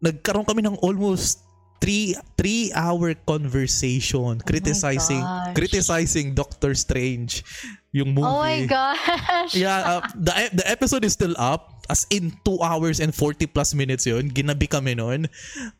nagkaroon 0.00 0.48
kami 0.48 0.64
ng 0.64 0.76
almost 0.80 1.44
three 1.80 2.12
three 2.36 2.68
hour 2.76 3.16
conversation 3.24 4.36
Oh 4.36 4.44
criticizing 4.44 5.24
criticizing 5.56 6.36
Doctor 6.36 6.76
Strange 6.76 7.40
yung 7.90 8.14
movie. 8.14 8.26
Oh 8.26 8.38
my 8.38 8.66
gosh. 8.66 9.54
yeah, 9.54 9.98
uh, 9.98 10.00
the 10.14 10.32
the 10.54 10.66
episode 10.66 11.02
is 11.04 11.14
still 11.14 11.34
up. 11.38 11.82
As 11.90 12.06
in 12.06 12.30
2 12.46 12.62
hours 12.62 13.02
and 13.02 13.10
40 13.10 13.50
plus 13.50 13.74
minutes 13.74 14.06
yun. 14.06 14.30
Ginabi 14.30 14.70
kami 14.70 14.94
nun. 14.94 15.26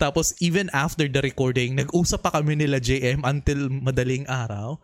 Tapos 0.03 0.35
even 0.42 0.66
after 0.75 1.07
the 1.07 1.23
recording, 1.23 1.79
nag-usap 1.79 2.27
pa 2.27 2.35
kami 2.35 2.59
nila 2.59 2.83
JM 2.83 3.23
until 3.23 3.70
madaling 3.70 4.27
araw. 4.27 4.75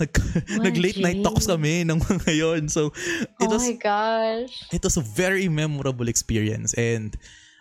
Nag, 0.00 0.16
Oh, 0.56 0.64
nag 0.64 0.80
late 0.80 0.96
night 0.96 1.20
talks 1.20 1.44
kami 1.44 1.84
ng 1.84 2.00
mga 2.00 2.32
yun. 2.32 2.72
So, 2.72 2.96
it 3.36 3.44
oh 3.44 3.52
was, 3.52 3.68
my 3.68 3.76
gosh. 3.76 4.64
it 4.72 4.80
was 4.80 4.96
a 4.96 5.04
very 5.04 5.52
memorable 5.52 6.08
experience. 6.08 6.72
And 6.80 7.12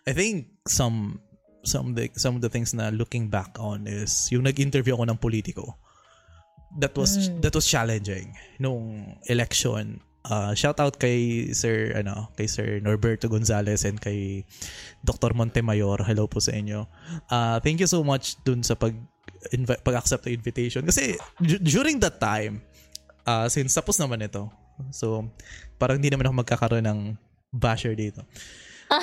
I 0.07 0.15
think 0.15 0.47
some 0.63 1.19
some 1.67 1.91
of 1.91 1.93
the, 1.99 2.07
some 2.15 2.39
of 2.39 2.41
the 2.41 2.47
things 2.47 2.71
na 2.71 2.87
looking 2.95 3.27
back 3.27 3.59
on 3.59 3.83
is 3.83 4.31
yung 4.31 4.47
nag-interview 4.47 4.95
ako 4.95 5.11
ng 5.11 5.19
politiko. 5.19 5.75
That 6.77 6.93
was 6.93 7.17
Mm. 7.17 7.41
that 7.41 7.53
was 7.55 7.65
challenging 7.65 8.37
nung 8.61 9.17
election. 9.25 10.05
Uh, 10.21 10.53
shout 10.53 10.77
out 10.77 11.01
kay 11.01 11.49
Sir 11.55 11.97
ano, 11.97 12.29
kay 12.37 12.45
Sir 12.45 12.77
Norberto 12.77 13.25
Gonzales 13.25 13.87
and 13.87 13.97
kay 13.97 14.45
Dr. 15.01 15.33
Montemayor. 15.33 15.97
Hello 16.05 16.29
po 16.29 16.37
sa 16.37 16.53
inyo. 16.53 16.85
Uh, 17.25 17.57
thank 17.63 17.81
you 17.81 17.89
so 17.89 18.05
much 18.05 18.37
dun 18.45 18.61
sa 18.61 18.77
pag 18.77 18.93
invi- 19.49 19.79
pag-accept 19.81 20.27
ng 20.29 20.35
invitation 20.35 20.85
kasi 20.85 21.17
d- 21.41 21.57
during 21.63 21.97
that 21.97 22.21
time 22.21 22.61
uh, 23.25 23.49
since 23.49 23.73
tapos 23.73 23.97
naman 23.97 24.21
ito. 24.21 24.45
So 24.93 25.25
parang 25.81 25.97
hindi 25.97 26.13
naman 26.13 26.29
ako 26.29 26.35
magkakaroon 26.45 26.85
ng 26.85 26.99
basher 27.49 27.97
dito. 27.97 28.21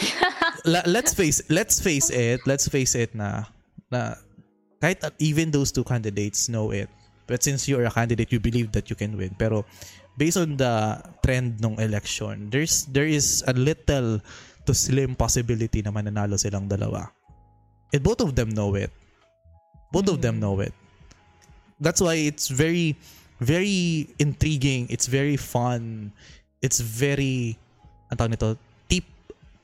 La- 0.71 0.87
let's 0.87 1.11
face 1.15 1.43
let's 1.49 1.79
face 1.79 2.11
it 2.11 2.43
let's 2.47 2.67
face 2.67 2.95
it 2.95 3.11
na 3.15 3.47
na 3.91 4.15
kahit 4.79 4.99
even 5.19 5.51
those 5.51 5.71
two 5.71 5.83
candidates 5.83 6.47
know 6.47 6.71
it 6.71 6.87
but 7.27 7.43
since 7.43 7.67
you're 7.67 7.85
a 7.85 7.93
candidate 7.93 8.31
you 8.31 8.41
believe 8.41 8.73
that 8.73 8.89
you 8.91 8.97
can 8.97 9.19
win. 9.19 9.35
Pero 9.39 9.67
based 10.17 10.39
on 10.39 10.57
the 10.57 10.99
trend 11.23 11.61
ng 11.61 11.79
election 11.79 12.49
there's 12.51 12.87
there 12.91 13.07
is 13.07 13.45
a 13.47 13.55
little 13.55 14.23
to 14.67 14.73
slim 14.75 15.15
possibility 15.15 15.83
na 15.83 15.91
mananalo 15.91 16.39
silang 16.39 16.67
dalawa. 16.67 17.11
And 17.95 18.03
both 18.03 18.23
of 18.23 18.35
them 18.35 18.51
know 18.51 18.75
it. 18.75 18.91
Both 19.95 20.11
of 20.11 20.19
them 20.19 20.43
know 20.43 20.59
it. 20.59 20.75
That's 21.79 22.03
why 22.03 22.19
it's 22.27 22.49
very 22.49 22.97
very 23.39 24.09
intriguing. 24.19 24.89
It's 24.91 25.07
very 25.07 25.37
fun. 25.37 26.11
It's 26.63 26.81
very 26.81 27.59
ang 28.11 28.19
tawag 28.19 28.39
nito 28.39 28.59
deep 28.87 29.07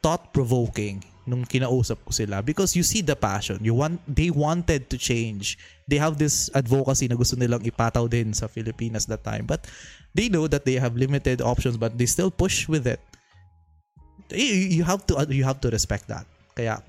thought 0.03 0.35
provoking 0.35 1.03
nung 1.27 1.47
kinausap 1.47 2.03
ko 2.03 2.11
sila. 2.11 2.43
Because 2.43 2.75
you 2.75 2.83
see 2.83 3.01
the 3.03 3.15
passion. 3.15 3.63
You 3.63 3.75
want 3.75 4.03
they 4.07 4.31
wanted 4.31 4.91
to 4.91 4.97
change. 4.99 5.59
They 5.87 5.99
have 5.99 6.19
this 6.19 6.51
advocacy 6.55 7.07
na 7.07 7.19
gusto 7.19 7.39
nilang 7.39 7.63
ipataw 7.63 8.11
din 8.11 8.35
sa 8.35 8.51
Pilipinas 8.51 9.07
that 9.07 9.23
time. 9.23 9.47
But 9.47 9.67
they 10.15 10.29
know 10.29 10.47
that 10.51 10.67
they 10.67 10.77
have 10.83 10.99
limited 10.99 11.41
options 11.41 11.79
but 11.79 11.97
they 11.99 12.07
still 12.07 12.31
push 12.31 12.67
with 12.67 12.87
it. 12.87 13.01
You, 14.33 14.83
have 14.89 15.05
to 15.13 15.29
you 15.29 15.45
have 15.45 15.61
to 15.61 15.69
respect 15.69 16.09
that. 16.09 16.25
Kaya 16.57 16.81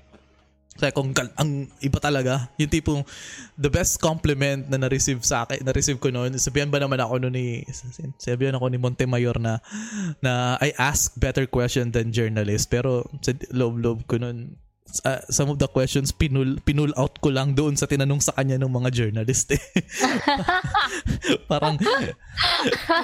kaya 0.74 0.90
kung 0.90 1.14
ang 1.38 1.70
iba 1.78 1.98
talaga, 2.02 2.50
yung 2.58 2.70
tipong 2.70 3.02
the 3.54 3.70
best 3.70 4.02
compliment 4.02 4.66
na 4.66 4.74
na-receive 4.74 5.22
sa 5.22 5.46
akin, 5.46 5.62
na-receive 5.62 6.02
ko 6.02 6.10
noon, 6.10 6.34
sabihan 6.34 6.66
ba 6.66 6.82
naman 6.82 6.98
ako 6.98 7.22
noon 7.22 7.34
ni, 7.34 7.62
sabihan 8.18 8.58
ako 8.58 8.66
ni 8.74 8.78
Montemayor 8.82 9.38
na, 9.38 9.62
na 10.18 10.58
I 10.58 10.74
ask 10.74 11.14
better 11.14 11.46
question 11.46 11.94
than 11.94 12.10
journalist. 12.10 12.66
Pero 12.74 13.06
sa 13.22 13.30
loob-loob 13.54 14.10
ko 14.10 14.18
noon, 14.18 14.58
uh, 15.02 15.18
some 15.26 15.50
of 15.50 15.58
the 15.58 15.66
questions 15.66 16.14
pinul, 16.14 16.60
pinul 16.62 16.94
out 16.94 17.18
ko 17.18 17.34
lang 17.34 17.58
doon 17.58 17.74
sa 17.74 17.90
tinanong 17.90 18.22
sa 18.22 18.30
kanya 18.38 18.60
ng 18.62 18.70
mga 18.70 18.88
journalist 18.94 19.50
eh. 19.50 19.62
Parang, 21.50 21.74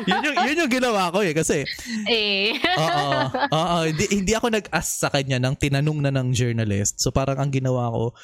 yun 0.07 0.21
yung, 0.23 0.37
yun 0.47 0.61
yung 0.63 0.73
ginawa 0.73 1.11
ko 1.11 1.27
eh. 1.27 1.35
Kasi, 1.35 1.67
Eh. 2.07 2.55
Oo. 2.79 3.11
Oo, 3.51 3.77
hindi, 3.91 4.05
hindi 4.15 4.33
ako 4.39 4.55
nag-ask 4.55 4.91
sa 5.03 5.09
kanya 5.11 5.43
ng 5.43 5.59
tinanong 5.59 5.99
na 5.99 6.15
ng 6.15 6.31
journalist. 6.31 7.03
So 7.03 7.11
parang 7.11 7.43
ang 7.43 7.51
ginawa 7.51 7.91
ko, 7.91 8.15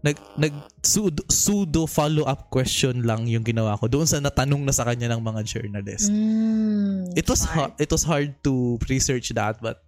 nag 0.00 0.16
nag 0.40 0.54
pseudo, 0.80 1.20
pseudo 1.28 1.84
follow-up 1.84 2.48
question 2.48 3.04
lang 3.04 3.28
yung 3.28 3.44
ginawa 3.44 3.76
ko 3.76 3.84
doon 3.84 4.08
sa 4.08 4.16
natanong 4.16 4.64
na 4.64 4.72
sa 4.72 4.88
kanya 4.88 5.12
ng 5.12 5.20
mga 5.20 5.40
journalist. 5.44 6.08
Mm, 6.08 7.12
it 7.12 7.28
was 7.28 7.44
hard, 7.44 7.76
it 7.76 7.90
was 7.92 8.00
hard 8.00 8.32
to 8.40 8.80
research 8.88 9.28
that 9.36 9.60
but 9.60 9.84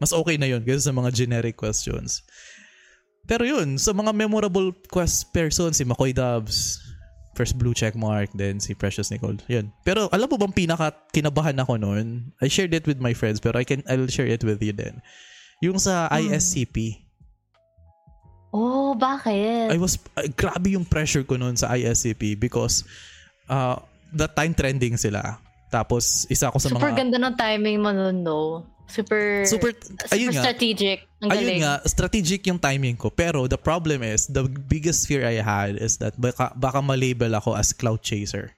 mas 0.00 0.10
okay 0.10 0.40
na 0.40 0.48
yun 0.48 0.64
kasi 0.64 0.88
sa 0.88 0.96
mga 0.96 1.12
generic 1.12 1.54
questions. 1.54 2.24
Pero 3.26 3.46
yun, 3.46 3.78
sa 3.78 3.94
mga 3.94 4.10
memorable 4.10 4.74
quest 4.90 5.30
person, 5.30 5.70
si 5.70 5.86
McCoy 5.86 6.10
Dubs, 6.10 6.82
first 7.32 7.56
blue 7.56 7.72
check 7.72 7.96
mark, 7.96 8.28
then 8.34 8.60
si 8.60 8.74
Precious 8.74 9.10
Nicole. 9.10 9.38
Yun. 9.48 9.72
Pero 9.86 10.08
alam 10.12 10.28
mo 10.28 10.36
bang 10.36 10.52
pinaka 10.52 10.92
kinabahan 11.12 11.56
ako 11.60 11.80
noon? 11.80 12.32
I 12.42 12.48
shared 12.48 12.74
it 12.76 12.84
with 12.84 13.00
my 13.00 13.16
friends 13.16 13.40
pero 13.40 13.56
I 13.56 13.64
can 13.64 13.80
I'll 13.88 14.08
share 14.10 14.28
it 14.28 14.44
with 14.44 14.60
you 14.60 14.74
then. 14.76 15.00
Yung 15.64 15.78
sa 15.78 16.10
ISCP. 16.12 17.00
Oh, 18.52 18.92
bakit? 18.92 19.72
I 19.72 19.78
was 19.80 19.96
uh, 20.18 20.28
grabe 20.36 20.76
yung 20.76 20.84
pressure 20.84 21.24
ko 21.24 21.40
noon 21.40 21.56
sa 21.56 21.72
ISCP 21.72 22.36
because 22.36 22.84
uh, 23.48 23.80
that 24.12 24.36
time 24.36 24.52
trending 24.52 25.00
sila. 25.00 25.40
Tapos 25.72 26.28
isa 26.28 26.52
ako 26.52 26.60
sa 26.60 26.68
Super 26.68 26.92
mga 26.92 26.98
ganda 27.00 27.16
ng 27.16 27.34
timing 27.40 27.78
mo 27.80 27.90
nun, 27.96 28.20
no? 28.20 28.68
Super, 28.92 29.48
super 29.48 29.72
super 29.72 30.12
ayun 30.12 30.36
nga. 30.36 30.44
strategic. 30.44 31.08
Ang 31.24 31.32
Ayun 31.32 31.64
nga, 31.64 31.80
strategic 31.88 32.44
yung 32.44 32.60
timing 32.60 33.00
ko. 33.00 33.08
Pero 33.08 33.48
the 33.48 33.56
problem 33.56 34.04
is, 34.04 34.28
the 34.28 34.44
biggest 34.44 35.08
fear 35.08 35.24
I 35.24 35.40
had 35.40 35.80
is 35.80 35.96
that 36.04 36.12
baka, 36.20 36.52
baka 36.52 36.84
malabel 36.84 37.32
ako 37.32 37.56
as 37.56 37.72
cloud 37.72 38.04
chaser. 38.04 38.52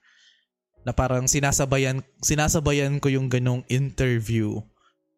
Na 0.82 0.90
parang 0.90 1.30
sinasabayan, 1.30 2.02
sinasabayan 2.18 2.98
ko 2.98 3.08
yung 3.08 3.30
ganong 3.30 3.62
interview 3.70 4.58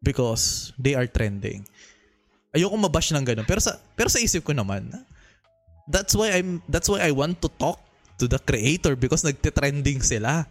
because 0.05 0.69
they 0.77 0.93
are 0.93 1.09
trending. 1.09 1.65
Ayoko 2.53 2.77
mabash 2.77 3.09
ng 3.11 3.25
ganun. 3.25 3.47
Pero 3.49 3.57
sa, 3.57 3.75
pero 3.97 4.07
sa 4.07 4.21
isip 4.21 4.45
ko 4.45 4.53
naman, 4.53 4.93
that's 5.89 6.13
why 6.13 6.37
I'm, 6.37 6.61
that's 6.69 6.87
why 6.87 7.01
I 7.01 7.11
want 7.11 7.41
to 7.41 7.49
talk 7.49 7.81
to 8.21 8.29
the 8.29 8.37
creator 8.37 8.93
because 8.93 9.25
nagte-trending 9.25 10.05
sila. 10.05 10.45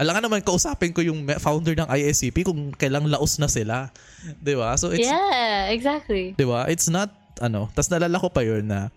Alam 0.00 0.16
nga 0.16 0.22
naman, 0.24 0.40
kausapin 0.40 0.96
ko 0.96 1.04
yung 1.04 1.28
founder 1.36 1.76
ng 1.76 1.84
ISCP 1.84 2.48
kung 2.48 2.72
kailang 2.72 3.04
laos 3.04 3.36
na 3.36 3.52
sila. 3.52 3.92
'Di 4.40 4.56
ba 4.56 4.72
So 4.80 4.88
it's, 4.96 5.04
yeah, 5.04 5.68
exactly. 5.68 6.32
'di 6.32 6.46
ba? 6.48 6.64
It's 6.72 6.88
not 6.88 7.12
ano, 7.44 7.68
tas 7.76 7.92
nalala 7.92 8.16
ko 8.16 8.32
pa 8.32 8.40
'yun 8.40 8.64
na 8.64 8.88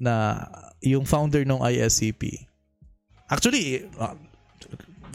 na 0.00 0.44
yung 0.80 1.04
founder 1.04 1.44
ng 1.44 1.60
ISCP. 1.60 2.48
Actually, 3.28 3.84
uh, 4.00 4.16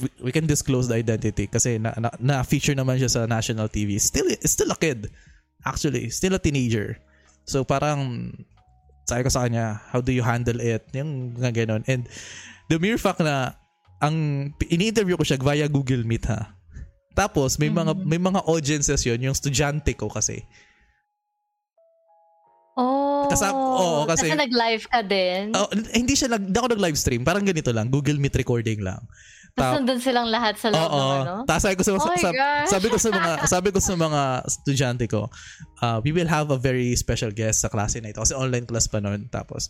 we, 0.02 0.30
we 0.30 0.32
can 0.32 0.46
disclose 0.46 0.90
the 0.90 0.98
identity 0.98 1.46
kasi 1.46 1.78
na, 1.78 1.94
na, 1.98 2.10
na 2.18 2.36
feature 2.46 2.78
naman 2.78 3.02
siya 3.02 3.10
sa 3.10 3.22
national 3.26 3.70
TV. 3.70 3.98
Still 3.98 4.30
still 4.46 4.70
a 4.70 4.78
kid. 4.78 5.10
Actually, 5.66 6.10
still 6.14 6.38
a 6.38 6.42
teenager. 6.42 6.98
So 7.50 7.66
parang 7.66 8.34
sabi 9.10 9.26
ko 9.26 9.30
sa 9.34 9.50
kanya, 9.50 9.82
how 9.90 10.06
do 10.06 10.14
you 10.14 10.22
handle 10.22 10.62
it? 10.62 10.86
Yung 10.94 11.34
mga 11.34 11.66
ganon. 11.66 11.82
And 11.90 12.06
the 12.70 12.78
mere 12.78 13.02
fact 13.02 13.26
na 13.26 13.58
ang 14.00 14.16
ini-interview 14.68 15.20
ko 15.20 15.24
siya 15.24 15.40
via 15.40 15.68
Google 15.68 16.08
Meet 16.08 16.26
ha. 16.32 16.56
Tapos 17.14 17.60
may 17.60 17.68
mga 17.68 17.92
may 18.08 18.20
mga 18.20 18.48
audiences 18.48 19.04
'yon, 19.04 19.20
yung 19.20 19.36
estudyante 19.36 19.92
ko 19.96 20.08
kasi. 20.08 20.40
Oh. 22.80 23.28
Kasam- 23.28 23.52
oo, 23.60 24.08
kasi- 24.08 24.32
nag-live 24.32 24.88
ka 24.88 25.04
din. 25.04 25.52
Oh, 25.52 25.68
hindi 25.92 26.16
siya 26.16 26.32
nag 26.32 26.48
ako 26.56 26.80
nag-live 26.80 26.96
stream, 26.96 27.28
parang 27.28 27.44
ganito 27.44 27.76
lang, 27.76 27.92
Google 27.92 28.16
Meet 28.16 28.40
recording 28.40 28.80
lang. 28.80 29.04
Tapos 29.58 29.76
Ta- 29.76 29.78
nandun 29.84 30.00
silang 30.00 30.28
lahat 30.32 30.56
sa 30.56 30.72
loob 30.72 30.88
Oo. 30.88 30.96
ng 30.96 31.12
ano? 31.20 31.36
Tapos 31.44 31.64
sabi 31.68 31.76
ko 31.76 31.84
sa, 31.84 31.92
Oh 31.92 32.08
my 32.08 32.16
sa- 32.16 32.32
gosh. 32.32 32.68
sabi 32.72 32.88
ko 32.88 32.98
sa 33.02 33.10
mga 33.12 33.32
sabi 33.50 33.70
ko 33.76 33.80
sa 33.84 33.94
mga 34.00 34.22
estudyante 34.48 35.06
ko, 35.12 35.22
uh, 35.84 35.98
we 36.06 36.16
will 36.16 36.30
have 36.30 36.48
a 36.54 36.60
very 36.60 36.96
special 36.96 37.34
guest 37.36 37.60
sa 37.60 37.68
klase 37.68 38.00
na 38.00 38.16
ito 38.16 38.24
kasi 38.24 38.32
online 38.32 38.64
class 38.64 38.88
pa 38.88 39.04
noon. 39.04 39.28
Tapos 39.28 39.68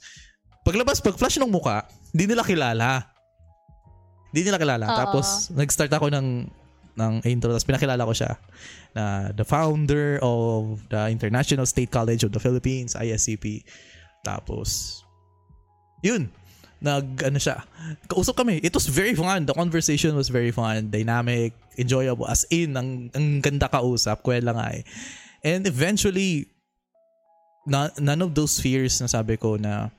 paglabas, 0.61 1.01
pag 1.01 1.17
flash 1.17 1.41
ng 1.41 1.49
muka, 1.49 1.89
hindi 2.13 2.29
nila 2.29 2.45
kilala. 2.45 3.09
Hindi 4.29 4.41
nila 4.45 4.61
kilala. 4.61 4.85
Oo. 4.85 4.97
Tapos 4.97 5.49
nag-start 5.53 5.91
ako 5.93 6.13
ng 6.13 6.27
ng 6.99 7.13
intro 7.23 7.55
tapos 7.55 7.63
pinakilala 7.63 8.03
ko 8.03 8.11
siya 8.11 8.35
na 8.91 9.31
the 9.31 9.47
founder 9.47 10.19
of 10.19 10.83
the 10.91 11.07
International 11.07 11.63
State 11.63 11.87
College 11.87 12.27
of 12.27 12.35
the 12.35 12.41
Philippines, 12.41 12.97
ISCP. 12.97 13.63
Tapos 14.25 14.99
yun, 16.03 16.27
nag 16.79 17.23
ano 17.23 17.39
siya, 17.39 17.63
kausap 18.07 18.39
kami. 18.39 18.59
It 18.63 18.71
was 18.75 18.87
very 18.87 19.15
fun. 19.15 19.47
The 19.47 19.55
conversation 19.55 20.15
was 20.15 20.31
very 20.31 20.51
fun, 20.51 20.91
dynamic, 20.91 21.55
enjoyable. 21.75 22.27
As 22.27 22.47
in, 22.51 22.75
ang, 22.75 23.11
ang 23.11 23.43
ganda 23.43 23.67
kausap, 23.67 24.23
kwela 24.23 24.55
nga 24.55 24.67
eh. 24.75 24.83
And 25.43 25.67
eventually, 25.67 26.47
na, 27.67 27.91
none 27.99 28.23
of 28.23 28.35
those 28.35 28.59
fears 28.59 28.99
na 28.99 29.07
sabi 29.07 29.35
ko 29.35 29.59
na 29.59 29.91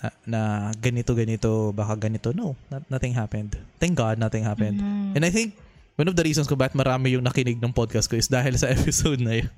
na, 0.00 0.08
na 0.26 0.40
ganito 0.78 1.14
ganito 1.14 1.70
baka 1.70 1.94
ganito 1.96 2.34
no 2.34 2.58
not, 2.68 2.82
nothing 2.90 3.14
happened 3.14 3.54
thank 3.78 3.94
god 3.94 4.18
nothing 4.18 4.42
happened 4.42 4.78
Mhm. 4.82 5.14
and 5.14 5.22
I 5.22 5.30
think 5.30 5.54
one 5.94 6.10
of 6.10 6.18
the 6.18 6.26
reasons 6.26 6.50
ko 6.50 6.58
bakit 6.58 6.74
marami 6.74 7.14
yung 7.14 7.22
nakinig 7.22 7.62
ng 7.62 7.70
podcast 7.70 8.10
ko 8.10 8.18
is 8.18 8.26
dahil 8.26 8.58
sa 8.58 8.66
episode 8.74 9.22
na 9.22 9.38
yun. 9.38 9.50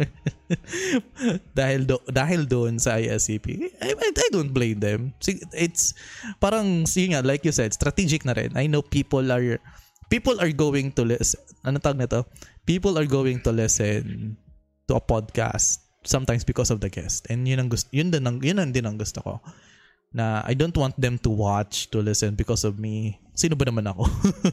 dahil 1.59 1.89
do, 1.89 1.97
dahil 2.13 2.45
doon 2.45 2.77
sa 2.77 3.01
ISCP. 3.01 3.73
I, 3.81 3.97
I, 3.97 4.09
I 4.13 4.29
don't 4.29 4.53
blame 4.53 4.77
them. 4.81 5.17
It's 5.57 5.97
parang 6.37 6.85
yun 6.85 7.17
nga 7.17 7.25
like 7.25 7.41
you 7.41 7.57
said, 7.57 7.73
strategic 7.73 8.29
na 8.29 8.37
rin. 8.37 8.53
I 8.53 8.69
know 8.69 8.85
people 8.85 9.25
are 9.33 9.57
people 10.13 10.37
are 10.37 10.53
going 10.53 10.93
to 11.01 11.09
listen. 11.09 11.41
Ano 11.65 11.81
tawag 11.81 12.05
na 12.05 12.09
to? 12.13 12.29
People 12.69 13.01
are 13.01 13.09
going 13.09 13.41
to 13.41 13.51
listen 13.51 14.37
to 14.87 15.01
a 15.01 15.03
podcast 15.03 15.81
sometimes 16.05 16.45
because 16.45 16.69
of 16.69 16.85
the 16.85 16.93
guest. 16.93 17.25
And 17.33 17.49
yun 17.49 17.65
ang 17.65 17.73
gusto 17.73 17.89
yun 17.97 18.13
din 18.13 18.29
ang 18.29 18.45
yun 18.45 18.61
ang 18.61 18.77
din 18.77 18.85
ang 18.85 19.01
gusto 19.01 19.25
ko 19.25 19.41
na 20.17 20.41
I 20.49 20.57
don't 20.57 20.73
want 20.73 20.97
them 20.97 21.21
to 21.21 21.29
watch, 21.29 21.93
to 21.93 22.01
listen 22.01 22.33
because 22.33 22.65
of 22.65 22.81
me. 22.81 23.21
Sino 23.37 23.53
ba 23.53 23.69
naman 23.69 23.85
ako? 23.85 24.09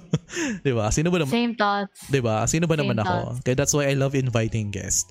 'Di 0.68 0.76
ba? 0.76 0.92
Sino 0.92 1.08
ba 1.08 1.24
naman 1.24 1.32
Same 1.32 1.56
thoughts. 1.56 2.12
'di 2.12 2.20
ba? 2.20 2.44
Sino 2.44 2.68
ba 2.68 2.76
Same 2.76 2.84
naman 2.84 3.00
ako? 3.00 3.16
thoughts. 3.32 3.40
Kaya 3.48 3.56
that's 3.56 3.72
why 3.72 3.88
I 3.88 3.96
love 3.96 4.12
inviting 4.12 4.76
guests. 4.76 5.08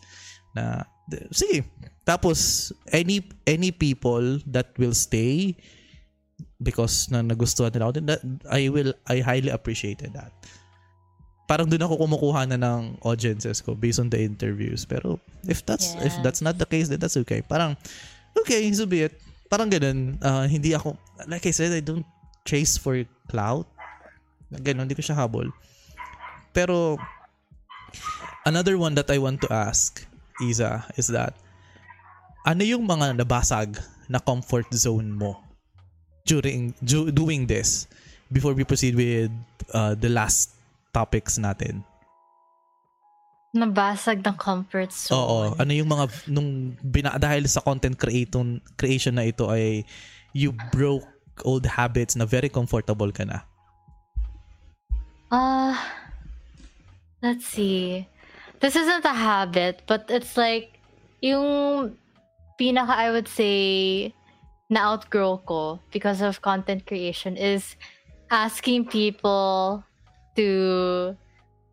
Na 0.53 0.84
sige. 1.32 1.64
Tapos 2.05 2.68
any 2.92 3.24
any 3.48 3.72
people 3.72 4.44
that 4.44 4.76
will 4.76 4.92
stay 4.92 5.57
because 6.61 7.09
na 7.09 7.24
nagustuhan 7.24 7.72
nila 7.72 7.88
ako, 7.88 8.05
that, 8.07 8.20
I 8.53 8.68
will 8.68 8.92
I 9.09 9.24
highly 9.24 9.48
appreciated 9.48 10.12
that. 10.12 10.36
Parang 11.48 11.66
doon 11.66 11.80
ako 11.80 12.05
kumukuha 12.07 12.44
na 12.53 12.61
ng 12.61 13.00
audiences 13.03 13.64
ko 13.64 13.72
based 13.72 13.98
on 13.98 14.12
the 14.12 14.20
interviews. 14.20 14.84
Pero 14.84 15.16
if 15.48 15.64
that's 15.64 15.96
if 16.05 16.12
Yes. 16.12 16.20
that's 16.20 16.42
not 16.44 16.61
the 16.61 16.68
case, 16.68 16.92
then 16.92 17.00
that's 17.00 17.16
okay. 17.24 17.40
Parang 17.40 17.72
okay, 18.36 18.68
so 18.76 18.84
be 18.84 19.09
it. 19.09 19.16
Parang 19.53 19.68
ganun. 19.68 20.16
Ah, 20.24 20.48
hindi 20.48 20.72
ako 20.72 20.96
like 21.28 21.44
I 21.44 21.53
said, 21.53 21.76
I 21.76 21.84
don't 21.84 22.09
chase 22.48 22.80
for 22.80 22.96
clout. 23.28 23.68
Ganun, 24.48 24.88
hindi 24.88 24.96
ko 24.96 25.05
siya 25.05 25.20
habol. 25.20 25.53
Pero 26.57 26.96
another 28.48 28.80
one 28.80 28.96
that 28.96 29.12
I 29.12 29.20
want 29.20 29.44
to 29.44 29.53
ask, 29.53 30.05
Isa, 30.40 30.88
is 30.96 31.12
that 31.12 31.36
ano 32.48 32.64
yung 32.64 32.88
mga 32.88 33.20
nabasag 33.20 33.76
na 34.09 34.18
comfort 34.18 34.66
zone 34.72 35.12
mo 35.12 35.40
during 36.24 36.74
du- 36.80 37.12
doing 37.12 37.44
this 37.44 37.86
before 38.32 38.57
we 38.57 38.64
proceed 38.64 38.96
with 38.96 39.30
uh, 39.76 39.92
the 39.94 40.09
last 40.09 40.57
topics 40.96 41.36
natin? 41.36 41.84
Nabasag 43.53 44.24
ng 44.24 44.36
comfort 44.40 44.88
zone. 44.92 45.12
Oo. 45.12 45.36
Ano 45.61 45.72
yung 45.76 45.92
mga 45.92 46.09
nung 46.32 46.72
bina, 46.80 47.20
dahil 47.20 47.44
sa 47.44 47.61
content 47.61 47.92
creation 47.92 48.64
creation 48.80 49.20
na 49.20 49.28
ito 49.28 49.53
ay 49.53 49.84
you 50.32 50.57
broke 50.72 51.05
old 51.44 51.68
habits 51.68 52.16
na 52.16 52.24
very 52.24 52.48
comfortable 52.48 53.12
ka 53.12 53.28
na. 53.28 53.44
Uh, 55.28 55.76
let's 57.20 57.44
see. 57.44 58.09
This 58.61 58.76
isn't 58.76 59.05
a 59.05 59.12
habit, 59.12 59.84
but 59.84 60.09
it's 60.09 60.36
like 60.36 60.80
yung 61.20 61.92
pinaka 62.57 62.96
I 62.96 63.12
would 63.12 63.28
say 63.28 64.12
na 64.72 64.96
outgrow 64.96 65.44
ko 65.44 65.80
because 65.92 66.24
of 66.24 66.40
content 66.40 66.88
creation 66.88 67.36
is 67.36 67.76
asking 68.32 68.88
people 68.88 69.84
to 70.36 71.12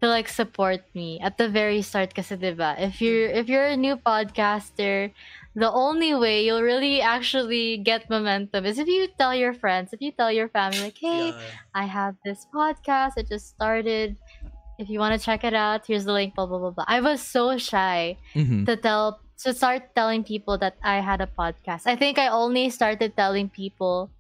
to 0.02 0.08
like 0.08 0.28
support 0.32 0.80
me 0.96 1.20
at 1.20 1.38
the 1.38 1.48
very 1.52 1.82
start 1.84 2.16
kasi 2.16 2.36
'di 2.40 2.56
ba 2.56 2.76
if 2.80 3.04
you're 3.04 3.28
if 3.30 3.52
you're 3.52 3.68
a 3.68 3.76
new 3.76 4.00
podcaster 4.00 5.12
the 5.60 5.68
only 5.68 6.16
way 6.16 6.46
you'll 6.46 6.64
really 6.64 7.02
actually 7.04 7.76
get 7.84 8.08
momentum 8.08 8.64
is 8.64 8.80
if 8.80 8.88
you 8.88 9.12
tell 9.20 9.36
your 9.36 9.52
friends 9.52 9.92
if 9.92 10.00
you 10.00 10.12
tell 10.16 10.32
your 10.32 10.48
family 10.48 10.80
like 10.80 11.00
hey 11.00 11.36
I 11.76 11.86
have 11.86 12.16
this 12.26 12.48
podcast. 12.52 13.16
It 13.16 13.30
just 13.30 13.48
started. 13.54 14.16
If 14.80 14.90
you 14.90 15.00
want 15.00 15.14
to 15.16 15.22
check 15.22 15.44
it 15.44 15.54
out, 15.54 15.86
here's 15.86 16.06
the 16.08 16.14
link. 16.16 16.36
Blah 16.36 16.48
blah 16.48 16.60
blah 16.60 16.72
blah. 16.72 16.88
I 16.88 17.00
was 17.04 17.20
so 17.22 17.60
shy 17.60 18.18
Mhm. 18.36 18.66
to 18.66 18.76
tell 18.80 19.20
to 19.44 19.52
start 19.54 19.96
telling 19.96 20.24
people 20.24 20.58
that 20.60 20.76
I 20.84 21.00
had 21.00 21.20
a 21.22 21.28
podcast. 21.28 21.88
I 21.88 21.96
think 21.96 22.20
I 22.20 22.28
only 22.28 22.68
started 22.72 23.16
telling 23.16 23.48
people 23.52 24.12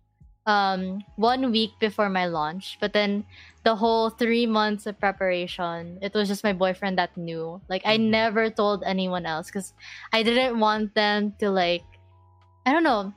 um 0.49 1.05
one 1.21 1.53
week 1.53 1.77
before 1.77 2.09
my 2.09 2.25
launch, 2.25 2.81
but 2.81 2.97
then 2.97 3.29
the 3.61 3.77
whole 3.77 4.09
three 4.09 4.49
months 4.49 4.89
of 4.89 4.97
preparation, 4.97 6.01
it 6.01 6.17
was 6.17 6.25
just 6.25 6.41
my 6.41 6.57
boyfriend 6.57 6.97
that 6.97 7.13
knew. 7.13 7.61
Like 7.69 7.85
I 7.85 8.01
Mhm. 8.01 8.09
never 8.09 8.49
told 8.49 8.81
anyone 8.81 9.29
else 9.29 9.53
because 9.53 9.77
I 10.09 10.25
didn't 10.25 10.57
want 10.57 10.97
them 10.97 11.37
to 11.37 11.53
like 11.53 11.85
I 12.65 12.73
don't 12.73 12.83
know. 12.83 13.13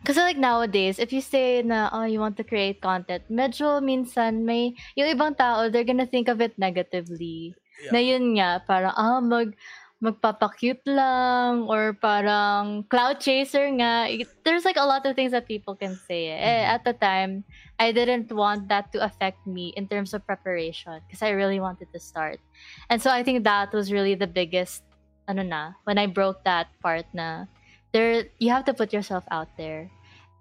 Because 0.00 0.18
like 0.18 0.38
nowadays, 0.38 0.98
if 0.98 1.12
you 1.14 1.22
say 1.22 1.62
na, 1.62 1.86
oh, 1.94 2.02
you 2.02 2.18
want 2.18 2.34
to 2.38 2.44
create 2.46 2.82
content, 2.82 3.22
medyo 3.30 3.78
minsan 3.78 4.42
may, 4.42 4.74
yung 4.98 5.06
ibang 5.14 5.38
tao, 5.38 5.70
they're 5.70 5.86
gonna 5.86 6.10
think 6.10 6.26
of 6.26 6.42
it 6.42 6.58
negatively. 6.58 7.54
Na 7.94 8.02
yun 8.02 8.34
nga, 8.34 8.58
parang, 8.66 8.94
ah, 8.98 9.22
mag, 9.22 9.54
magpapakute 10.02 10.82
lang, 10.90 11.70
or 11.70 11.94
parang 11.94 12.82
cloud 12.90 13.22
chaser 13.22 13.70
nga. 13.78 14.10
There's 14.42 14.66
like 14.66 14.76
a 14.76 14.84
lot 14.84 15.06
of 15.06 15.14
things 15.14 15.30
that 15.30 15.46
people 15.46 15.78
can 15.78 15.94
say. 15.94 16.34
Eh, 16.34 16.66
Mhm. 16.66 16.74
at 16.74 16.82
the 16.82 16.92
time, 16.92 17.46
I 17.78 17.94
didn't 17.94 18.34
want 18.34 18.66
that 18.66 18.90
to 18.92 18.98
affect 18.98 19.46
me 19.46 19.70
in 19.78 19.86
terms 19.86 20.10
of 20.10 20.26
preparation 20.26 20.98
because 21.06 21.22
I 21.22 21.30
really 21.30 21.62
wanted 21.62 21.94
to 21.94 22.00
start. 22.02 22.42
And 22.90 22.98
so 22.98 23.14
I 23.14 23.22
think 23.22 23.46
that 23.46 23.70
was 23.70 23.94
really 23.94 24.18
the 24.18 24.26
biggest, 24.26 24.82
ano 25.30 25.46
na, 25.46 25.78
when 25.86 26.02
I 26.02 26.10
broke 26.10 26.42
that 26.42 26.66
part 26.82 27.06
na, 27.14 27.46
there 27.94 28.26
you 28.42 28.50
have 28.50 28.66
to 28.66 28.74
put 28.74 28.90
yourself 28.90 29.22
out 29.30 29.54
there 29.54 29.86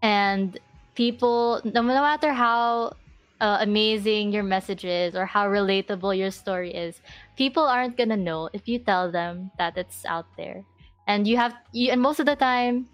and 0.02 0.58
people 0.98 1.62
no, 1.64 1.86
no 1.86 2.02
matter 2.02 2.34
how 2.34 2.96
uh, 3.42 3.58
amazing 3.60 4.32
your 4.32 4.44
message 4.44 4.86
is 4.86 5.16
or 5.16 5.26
how 5.26 5.50
relatable 5.50 6.16
your 6.16 6.30
story 6.30 6.72
is 6.72 7.02
people 7.36 7.64
aren't 7.64 7.98
gonna 7.98 8.16
know 8.16 8.48
if 8.54 8.68
you 8.70 8.78
tell 8.78 9.12
them 9.12 9.50
that 9.58 9.76
it's 9.76 10.06
out 10.06 10.28
there. 10.38 10.64
And 11.08 11.28
you 11.28 11.38
have 11.38 11.56
you, 11.74 11.92
and 11.92 12.00
most 12.00 12.20
of 12.20 12.28
the 12.28 12.36
time 12.36 12.88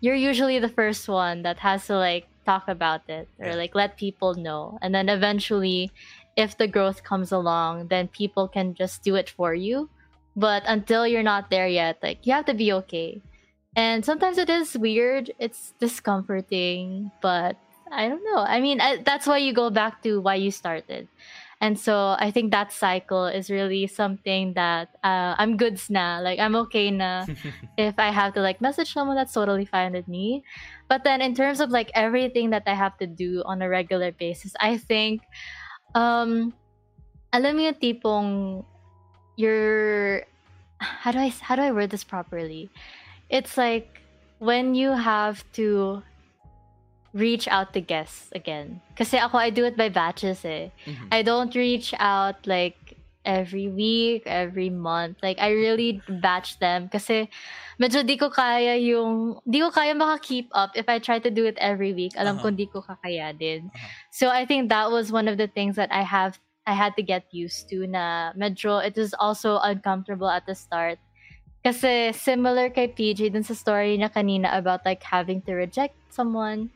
you're 0.00 0.18
usually 0.18 0.58
the 0.58 0.68
first 0.68 1.08
one 1.08 1.42
that 1.42 1.58
has 1.62 1.86
to 1.86 1.96
like 1.96 2.26
talk 2.44 2.66
about 2.66 3.06
it 3.08 3.28
or 3.38 3.54
like 3.54 3.76
let 3.76 3.96
people 3.96 4.34
know. 4.34 4.76
And 4.82 4.92
then 4.92 5.08
eventually 5.08 5.92
if 6.36 6.58
the 6.58 6.66
growth 6.66 7.04
comes 7.04 7.30
along 7.30 7.88
then 7.88 8.08
people 8.08 8.48
can 8.48 8.74
just 8.74 9.04
do 9.04 9.14
it 9.14 9.30
for 9.30 9.54
you. 9.54 9.88
But 10.34 10.64
until 10.66 11.06
you're 11.06 11.22
not 11.22 11.48
there 11.48 11.68
yet 11.68 12.02
like 12.02 12.26
you 12.26 12.32
have 12.34 12.46
to 12.46 12.54
be 12.54 12.72
okay. 12.82 13.22
And 13.76 14.04
sometimes 14.04 14.36
it 14.36 14.50
is 14.50 14.76
weird. 14.76 15.30
It's 15.38 15.74
discomforting 15.78 17.12
but 17.22 17.54
i 17.92 18.08
don't 18.08 18.24
know. 18.24 18.40
I 18.40 18.60
mean 18.60 18.80
I, 18.80 19.04
that's 19.04 19.26
why 19.26 19.38
you 19.38 19.52
go 19.52 19.70
back 19.70 20.02
to 20.02 20.20
why 20.20 20.36
you 20.36 20.50
started. 20.50 21.08
And 21.60 21.78
so 21.78 22.16
i 22.18 22.32
think 22.32 22.50
that 22.50 22.72
cycle 22.72 23.26
is 23.26 23.50
really 23.50 23.86
something 23.86 24.54
that 24.54 24.88
uh, 25.04 25.36
i'm 25.38 25.56
good 25.56 25.78
na. 25.90 26.18
Like 26.18 26.40
i'm 26.40 26.56
okay 26.66 26.90
na 26.90 27.26
if 27.78 27.94
i 27.98 28.10
have 28.10 28.34
to 28.34 28.40
like 28.40 28.60
message 28.60 28.92
someone 28.92 29.16
that's 29.16 29.32
totally 29.32 29.64
fine 29.64 29.92
with 29.92 30.08
me. 30.08 30.42
But 30.88 31.04
then 31.04 31.22
in 31.22 31.34
terms 31.36 31.60
of 31.60 31.70
like 31.70 31.92
everything 31.94 32.50
that 32.50 32.64
i 32.66 32.74
have 32.74 32.98
to 32.98 33.06
do 33.06 33.42
on 33.46 33.62
a 33.62 33.68
regular 33.68 34.10
basis 34.10 34.52
i 34.60 34.76
think 34.76 35.22
um 35.94 36.52
alam 37.32 37.56
mo 37.56 37.60
yung 37.64 37.78
tipong 37.80 38.28
you're 39.36 40.24
how 40.82 41.12
do 41.12 41.18
i 41.18 41.32
how 41.40 41.56
do 41.56 41.62
i 41.62 41.70
word 41.70 41.90
this 41.90 42.04
properly? 42.04 42.68
It's 43.30 43.56
like 43.56 44.02
when 44.38 44.74
you 44.74 44.92
have 44.92 45.44
to 45.54 46.02
reach 47.12 47.44
out 47.48 47.72
to 47.76 47.80
guests 47.80 48.32
again 48.32 48.80
kasi 48.96 49.20
ako 49.20 49.36
i 49.36 49.52
do 49.52 49.64
it 49.64 49.76
by 49.76 49.88
batches 49.88 50.44
eh 50.44 50.72
Mhm. 50.88 51.08
I 51.12 51.20
don't 51.20 51.52
reach 51.52 51.92
out 52.00 52.40
like 52.48 52.96
every 53.22 53.70
week, 53.70 54.26
every 54.26 54.66
month. 54.66 55.22
Like 55.22 55.38
I 55.38 55.54
really 55.54 56.02
batch 56.10 56.58
them 56.58 56.90
kasi 56.90 57.30
medyo 57.78 58.02
di 58.02 58.18
ko 58.18 58.26
kaya 58.34 58.74
yung 58.74 59.38
di 59.46 59.62
ko 59.62 59.70
kaya 59.70 59.94
maka-keep 59.94 60.50
up 60.50 60.74
if 60.74 60.90
I 60.90 60.98
try 60.98 61.22
to 61.22 61.30
do 61.30 61.46
it 61.46 61.54
every 61.62 61.94
week. 61.94 62.18
Alam 62.18 62.42
ko 62.42 62.50
Uh-huh. 62.50 62.58
di 62.58 62.66
ko 62.66 62.82
kakayanin. 62.82 63.70
Uh-huh. 63.70 63.88
So 64.10 64.26
I 64.26 64.42
think 64.42 64.74
that 64.74 64.90
was 64.90 65.14
one 65.14 65.30
of 65.30 65.38
the 65.38 65.46
things 65.46 65.78
that 65.78 65.94
I 65.94 66.02
have 66.02 66.42
I 66.66 66.74
had 66.74 66.98
to 66.98 67.02
get 67.06 67.30
used 67.30 67.70
to 67.70 67.86
na 67.86 68.34
medyo 68.34 68.82
it 68.82 68.98
was 68.98 69.14
also 69.14 69.62
uncomfortable 69.62 70.26
at 70.26 70.42
the 70.50 70.58
start. 70.58 70.98
Kasi 71.62 72.10
similar 72.10 72.74
kay 72.74 72.90
PJ 72.90 73.30
dun 73.30 73.46
sa 73.46 73.54
story 73.54 73.94
niya 74.02 74.10
kanina 74.10 74.50
about 74.50 74.82
like 74.82 75.06
having 75.06 75.38
to 75.46 75.54
reject 75.54 75.94
someone. 76.10 76.74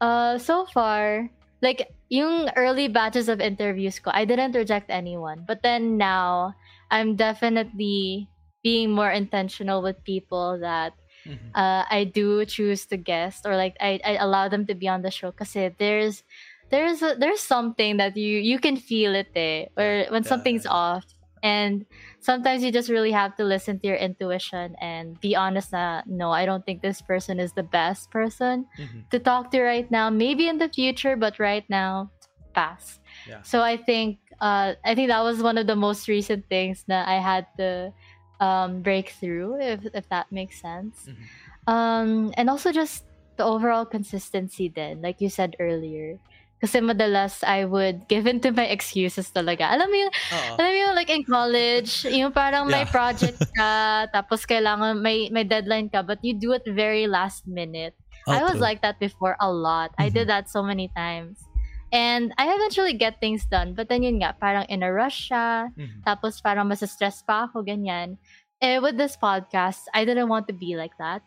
Uh, 0.00 0.38
so 0.38 0.64
far, 0.66 1.28
like 1.62 1.88
yung 2.08 2.48
early 2.56 2.88
batches 2.88 3.28
of 3.28 3.40
interviews 3.40 3.98
ko, 4.00 4.10
I 4.14 4.24
didn't 4.24 4.54
reject 4.56 4.90
anyone. 4.90 5.44
But 5.46 5.62
then 5.62 5.96
now, 5.98 6.54
I'm 6.90 7.16
definitely 7.16 8.28
being 8.62 8.90
more 8.90 9.10
intentional 9.10 9.82
with 9.82 10.02
people 10.04 10.58
that 10.60 10.92
Mhm. 11.26 11.52
uh, 11.54 11.84
I 11.90 12.04
do 12.04 12.44
choose 12.46 12.86
to 12.88 12.96
guest 12.96 13.46
or 13.46 13.56
like 13.56 13.76
I, 13.80 14.00
I 14.04 14.16
allow 14.16 14.48
them 14.48 14.66
to 14.66 14.74
be 14.74 14.88
on 14.88 15.02
the 15.02 15.10
show 15.10 15.30
because 15.32 15.52
there's 15.78 16.22
there's 16.70 17.02
a, 17.02 17.16
there's 17.18 17.40
something 17.40 17.96
that 17.98 18.16
you 18.16 18.38
you 18.38 18.58
can 18.58 18.76
feel 18.76 19.14
it 19.14 19.30
eh, 19.36 19.66
or 19.76 20.06
when 20.10 20.24
Yeah. 20.24 20.28
something's 20.28 20.66
off 20.66 21.04
and 21.42 21.86
sometimes 22.20 22.62
you 22.62 22.70
just 22.72 22.88
really 22.90 23.12
have 23.12 23.36
to 23.36 23.44
listen 23.44 23.78
to 23.80 23.86
your 23.86 23.96
intuition 23.96 24.76
and 24.80 25.18
be 25.20 25.34
honest 25.36 25.70
that 25.70 26.06
no 26.06 26.30
I 26.30 26.44
don't 26.46 26.64
think 26.66 26.82
this 26.82 27.00
person 27.02 27.40
is 27.40 27.52
the 27.54 27.62
best 27.64 28.10
person 28.10 28.66
Mhm. 28.78 29.08
to 29.10 29.18
talk 29.18 29.50
to 29.52 29.62
right 29.62 29.90
now. 29.90 30.10
Maybe 30.10 30.48
in 30.48 30.58
the 30.58 30.68
future, 30.68 31.16
but 31.16 31.38
right 31.38 31.64
now, 31.68 32.10
pass. 32.54 32.98
Yeah. 33.26 33.42
So 33.42 33.62
I 33.62 33.76
think 33.76 34.18
uh, 34.40 34.74
I 34.84 34.94
think 34.94 35.08
that 35.08 35.22
was 35.22 35.42
one 35.42 35.58
of 35.58 35.66
the 35.66 35.76
most 35.76 36.08
recent 36.08 36.48
things 36.48 36.84
that 36.88 37.08
I 37.08 37.20
had 37.20 37.46
to 37.58 37.92
um, 38.40 38.80
break 38.82 39.10
through, 39.10 39.60
if 39.60 39.80
if 39.94 40.08
that 40.08 40.32
makes 40.32 40.60
sense. 40.60 41.08
Mhm. 41.08 41.16
Um, 41.66 42.32
and 42.36 42.48
also 42.50 42.72
just 42.72 43.04
the 43.36 43.44
overall 43.44 43.84
consistency. 43.84 44.68
Then, 44.68 45.02
like 45.02 45.20
you 45.20 45.28
said 45.30 45.56
earlier. 45.60 46.18
Kasi 46.60 46.84
madalas 46.84 47.40
I 47.40 47.64
would 47.64 48.04
give 48.04 48.28
in 48.28 48.36
to 48.44 48.52
my 48.52 48.68
excuses 48.68 49.32
talaga. 49.32 49.72
Alam 49.72 49.88
mo 49.88 49.96
yung, 49.96 50.12
Oo. 50.12 50.52
alam 50.60 50.68
mo 50.68 50.76
yung 50.76 50.94
like 50.94 51.08
in 51.08 51.24
college, 51.24 52.04
yung 52.04 52.30
parang 52.30 52.68
may 52.68 52.84
Yeah. 52.84 52.92
project 52.92 53.40
ka, 53.56 54.04
tapos 54.12 54.44
kailangan 54.44 55.00
may 55.00 55.32
may 55.32 55.40
deadline 55.42 55.88
ka, 55.88 56.04
but 56.04 56.20
you 56.20 56.36
do 56.36 56.52
it 56.52 56.60
very 56.68 57.08
last 57.08 57.48
minute. 57.48 57.96
Oh, 58.28 58.36
I 58.36 58.44
was 58.44 58.60
true. 58.60 58.68
like 58.68 58.84
that 58.84 59.00
before 59.00 59.40
a 59.40 59.48
lot. 59.48 59.96
I 59.96 60.12
did 60.12 60.28
that 60.28 60.52
so 60.52 60.60
many 60.60 60.92
times. 60.92 61.40
And 61.90 62.30
I 62.38 62.52
eventually 62.54 62.92
get 62.94 63.18
things 63.18 63.48
done. 63.48 63.74
But 63.74 63.88
then 63.88 64.04
yun 64.04 64.20
nga, 64.22 64.36
parang 64.38 64.68
in 64.68 64.84
a 64.84 64.92
rush 64.92 65.32
siya. 65.32 65.72
Mhm. 65.74 66.04
Tapos 66.06 66.38
parang 66.38 66.68
stress 66.76 67.24
pa 67.24 67.48
ako, 67.48 67.64
ganyan. 67.64 68.20
Eh, 68.60 68.76
with 68.78 69.00
this 69.00 69.16
podcast, 69.16 69.88
I 69.96 70.04
didn't 70.04 70.28
want 70.28 70.44
to 70.46 70.54
be 70.54 70.76
like 70.76 70.92
that. 71.00 71.24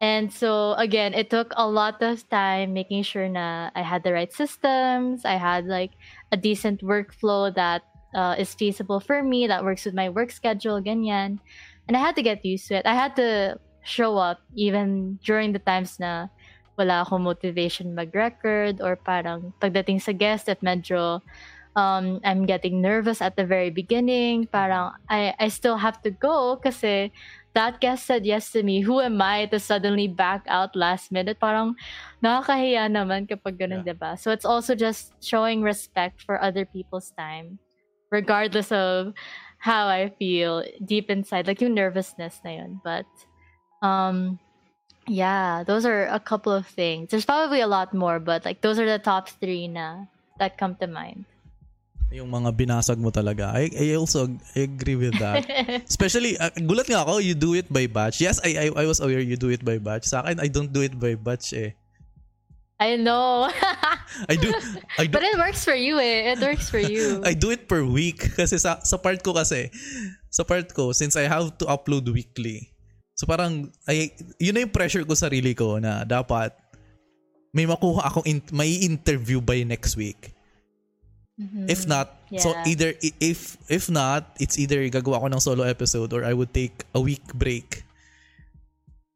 And 0.00 0.32
so, 0.32 0.72
again, 0.80 1.12
it 1.12 1.28
took 1.28 1.52
a 1.56 1.68
lot 1.68 2.00
of 2.02 2.24
time 2.30 2.72
making 2.72 3.04
sure 3.04 3.28
na 3.28 3.68
I 3.76 3.82
had 3.82 4.02
the 4.02 4.12
right 4.12 4.32
systems. 4.32 5.24
I 5.24 5.36
had 5.36 5.66
like 5.66 5.92
a 6.32 6.36
decent 6.36 6.80
workflow 6.80 7.54
that 7.54 7.82
uh, 8.14 8.34
is 8.38 8.54
feasible 8.54 9.00
for 9.00 9.22
me, 9.22 9.46
that 9.46 9.62
works 9.62 9.84
with 9.84 9.94
my 9.94 10.08
work 10.08 10.30
schedule, 10.30 10.80
ganyan. 10.80 11.38
And 11.86 11.96
I 11.96 12.00
had 12.00 12.16
to 12.16 12.22
get 12.22 12.44
used 12.44 12.68
to 12.68 12.80
it. 12.80 12.86
I 12.86 12.94
had 12.94 13.14
to 13.16 13.60
show 13.82 14.16
up 14.16 14.40
even 14.56 15.18
during 15.24 15.52
the 15.52 15.58
times 15.60 16.00
na 16.00 16.28
wala 16.78 17.04
akong 17.04 17.28
motivation 17.28 17.92
mag-record 17.92 18.80
or 18.80 18.96
parang 18.96 19.52
pagdating 19.60 20.00
sa 20.00 20.12
guest 20.16 20.48
at 20.48 20.64
medyo 20.64 21.20
um, 21.76 22.20
I'm 22.24 22.46
getting 22.46 22.80
nervous 22.80 23.20
at 23.20 23.36
the 23.36 23.44
very 23.44 23.70
beginning. 23.70 24.46
Parang 24.46 24.92
I, 25.08 25.34
I 25.38 25.48
still 25.48 25.76
have 25.76 26.02
to 26.02 26.10
go 26.10 26.56
kasi 26.56 27.12
that 27.54 27.80
guest 27.80 28.06
said 28.06 28.24
yes 28.26 28.52
to 28.52 28.62
me. 28.62 28.80
Who 28.82 29.00
am 29.00 29.20
I 29.20 29.46
to 29.46 29.58
suddenly 29.58 30.06
back 30.08 30.46
out 30.46 30.76
last 30.76 31.10
minute? 31.10 31.40
Parang 31.40 31.74
nakakahiya 32.22 32.86
naman 32.86 33.26
kapag 33.26 33.58
ganun, 33.58 33.82
Yeah. 33.84 33.94
diba? 33.94 34.18
So 34.18 34.30
it's 34.30 34.44
also 34.46 34.74
just 34.74 35.12
showing 35.22 35.62
respect 35.62 36.22
for 36.22 36.38
other 36.40 36.64
people's 36.64 37.10
time 37.18 37.58
regardless 38.10 38.70
of 38.74 39.14
how 39.62 39.86
I 39.86 40.10
feel 40.18 40.64
deep 40.84 41.10
inside. 41.10 41.46
Like 41.46 41.60
yung 41.62 41.74
nervousness 41.74 42.40
na 42.42 42.50
yun. 42.62 42.80
But 42.82 43.06
um 43.82 44.38
yeah, 45.08 45.62
those 45.66 45.86
are 45.86 46.06
a 46.06 46.20
couple 46.20 46.52
of 46.52 46.66
things. 46.66 47.10
There's 47.10 47.26
probably 47.26 47.60
a 47.60 47.66
lot 47.70 47.94
more, 47.94 48.18
but 48.20 48.44
like 48.44 48.62
those 48.62 48.78
are 48.78 48.86
the 48.86 48.98
top 48.98 49.28
three 49.28 49.66
na 49.66 50.06
that 50.38 50.58
come 50.58 50.74
to 50.82 50.86
mind. 50.86 51.26
Yung 52.10 52.26
mga 52.26 52.50
binasag 52.58 52.98
mo 52.98 53.14
talaga. 53.14 53.54
I, 53.54 53.70
I 53.70 53.86
also 53.94 54.26
I 54.58 54.66
agree 54.66 54.98
with 54.98 55.14
that. 55.22 55.46
Especially, 55.90 56.34
uh, 56.34 56.50
gulat 56.58 56.90
nga 56.90 57.06
ako, 57.06 57.22
you 57.22 57.38
do 57.38 57.54
it 57.54 57.70
by 57.70 57.86
batch. 57.86 58.18
Yes, 58.18 58.42
I, 58.42 58.66
I 58.66 58.82
I 58.82 58.84
was 58.90 58.98
aware 58.98 59.22
you 59.22 59.38
do 59.38 59.54
it 59.54 59.62
by 59.62 59.78
batch. 59.78 60.10
Sa 60.10 60.26
akin, 60.26 60.42
I 60.42 60.50
don't 60.50 60.74
do 60.74 60.82
it 60.82 60.98
by 60.98 61.14
batch 61.14 61.54
eh. 61.54 61.78
I 62.80 62.96
know. 62.96 63.52
I 64.32 64.34
do, 64.40 64.48
I 64.96 65.04
do, 65.04 65.12
but 65.12 65.22
it 65.22 65.36
works 65.36 65.62
for 65.68 65.76
you 65.76 66.00
eh. 66.00 66.32
It 66.32 66.40
works 66.40 66.72
for 66.72 66.80
you. 66.80 67.20
I 67.28 67.36
do 67.36 67.52
it 67.52 67.68
per 67.68 67.84
week. 67.84 68.32
Kasi 68.40 68.56
sa, 68.56 68.80
sa 68.80 68.96
part 68.96 69.20
ko 69.20 69.36
kasi, 69.36 69.68
sa 70.32 70.48
part 70.48 70.72
ko, 70.72 70.96
since 70.96 71.12
I 71.12 71.28
have 71.28 71.52
to 71.60 71.68
upload 71.68 72.08
weekly, 72.08 72.72
so 73.12 73.28
parang, 73.28 73.68
ay, 73.84 74.16
yun 74.40 74.56
na 74.56 74.64
yung 74.64 74.72
pressure 74.72 75.04
ko 75.04 75.12
sa 75.12 75.28
sarili 75.28 75.52
ko 75.52 75.76
na 75.76 76.08
dapat 76.08 76.56
may 77.52 77.68
makuha 77.68 78.00
akong, 78.08 78.24
in, 78.24 78.40
may 78.48 78.80
interview 78.80 79.44
by 79.44 79.60
next 79.60 80.00
week. 80.00 80.32
Mhm. 81.40 81.72
If 81.72 81.88
not, 81.88 82.20
so 82.36 82.52
Yeah. 82.52 82.68
either 82.68 82.90
i- 83.00 83.16
if 83.18 83.56
if 83.66 83.88
not, 83.88 84.36
it's 84.36 84.60
either 84.60 84.84
gagawa 84.86 85.24
ko 85.24 85.26
ng 85.26 85.40
solo 85.40 85.64
episode 85.64 86.12
or 86.12 86.20
I 86.20 86.36
would 86.36 86.52
take 86.52 86.84
a 86.92 87.00
week 87.00 87.24
break. 87.32 87.80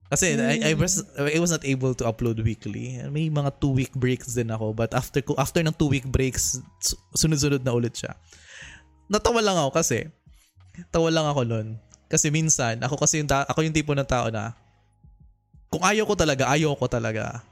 Kasi 0.09 0.33
I, 0.39 0.73
I 0.73 0.75
was 0.75 1.05
I 1.19 1.37
was 1.37 1.51
not 1.51 1.65
able 1.67 1.93
to 1.93 2.05
upload 2.07 2.41
weekly. 2.41 2.97
May 3.11 3.29
mga 3.29 3.59
two 3.59 3.73
week 3.73 3.93
breaks 3.93 4.33
din 4.33 4.49
ako 4.49 4.73
but 4.73 4.95
after 4.95 5.21
ko 5.21 5.37
after 5.37 5.61
ng 5.61 5.75
two 5.75 5.91
week 5.91 6.07
breaks 6.07 6.61
su- 6.79 6.97
sunod-sunod 7.13 7.61
na 7.61 7.77
ulit 7.77 7.93
siya. 7.93 8.17
Natawa 9.11 9.45
lang 9.45 9.59
ako 9.59 9.75
kasi 9.75 10.09
tawa 10.89 11.13
lang 11.13 11.27
ako 11.27 11.45
noon. 11.45 11.69
Kasi 12.07 12.31
minsan 12.31 12.79
ako 12.81 12.97
kasi 12.97 13.21
yung 13.21 13.29
ta- 13.29 13.45
ako 13.45 13.65
yung 13.65 13.75
tipo 13.75 13.93
ng 13.93 14.07
tao 14.07 14.33
na 14.33 14.55
kung 15.69 15.83
ayaw 15.83 16.07
ko 16.07 16.15
talaga, 16.15 16.47
ayaw 16.49 16.73
ko 16.73 16.87
talaga. 16.87 17.43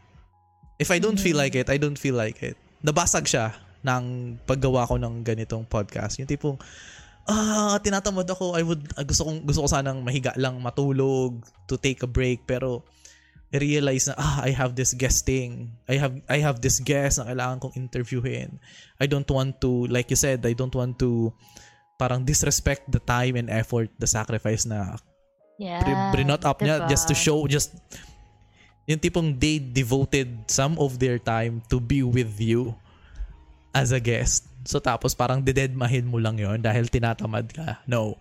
If 0.78 0.88
I 0.88 0.96
don't 0.96 1.18
feel 1.18 1.36
like 1.36 1.52
it, 1.52 1.66
I 1.66 1.76
don't 1.76 1.98
feel 1.98 2.14
like 2.14 2.40
it. 2.40 2.54
Nabasag 2.80 3.26
siya 3.26 3.52
ng 3.82 4.38
paggawa 4.46 4.86
ko 4.86 4.98
ng 4.98 5.26
ganitong 5.26 5.66
podcast. 5.66 6.18
Yung 6.22 6.30
tipong, 6.30 6.56
ah, 7.26 7.78
tinatamad 7.82 8.26
ako. 8.30 8.54
I 8.54 8.62
would, 8.62 8.82
ah, 8.94 9.06
gusto, 9.06 9.26
kong, 9.26 9.42
gusto 9.46 9.66
ko 9.66 9.68
sanang 9.68 10.02
mahiga 10.02 10.34
lang, 10.38 10.62
matulog, 10.62 11.42
to 11.66 11.74
take 11.78 12.02
a 12.02 12.10
break. 12.10 12.46
Pero, 12.46 12.86
I 13.52 13.60
realize 13.60 14.08
na, 14.08 14.16
ah, 14.16 14.40
I 14.46 14.54
have 14.56 14.72
this 14.72 14.96
guesting. 14.96 15.76
I 15.84 16.00
have, 16.00 16.14
I 16.30 16.40
have 16.40 16.64
this 16.64 16.80
guest 16.80 17.20
na 17.20 17.28
kailangan 17.28 17.60
kong 17.60 17.74
interviewin. 17.76 18.56
I 18.96 19.04
don't 19.04 19.28
want 19.28 19.60
to, 19.60 19.90
like 19.92 20.08
you 20.08 20.16
said, 20.16 20.40
I 20.46 20.56
don't 20.56 20.72
want 20.72 20.96
to 21.04 21.34
parang 22.00 22.24
disrespect 22.24 22.88
the 22.88 22.98
time 22.98 23.36
and 23.36 23.52
effort, 23.52 23.92
the 24.00 24.08
sacrifice 24.08 24.64
na 24.64 24.96
yeah. 25.60 25.84
br- 25.84 26.18
brinot 26.18 26.42
up 26.48 26.58
niya 26.58 26.82
diba? 26.82 26.90
just 26.90 27.06
to 27.06 27.14
show, 27.14 27.44
just 27.46 27.76
yung 28.88 28.98
tipong 28.98 29.38
they 29.38 29.62
devoted 29.62 30.48
some 30.50 30.74
of 30.82 30.98
their 30.98 31.20
time 31.20 31.62
to 31.70 31.78
be 31.78 32.02
with 32.02 32.34
you 32.42 32.74
as 33.72 33.92
a 33.92 34.00
guest. 34.00 34.48
So 34.64 34.78
tapos 34.78 35.16
parang 35.16 35.42
didedmahin 35.42 36.06
mo 36.06 36.22
lang 36.22 36.38
yon 36.38 36.62
dahil 36.62 36.86
tinatamad 36.86 37.50
ka. 37.50 37.82
No. 37.88 38.20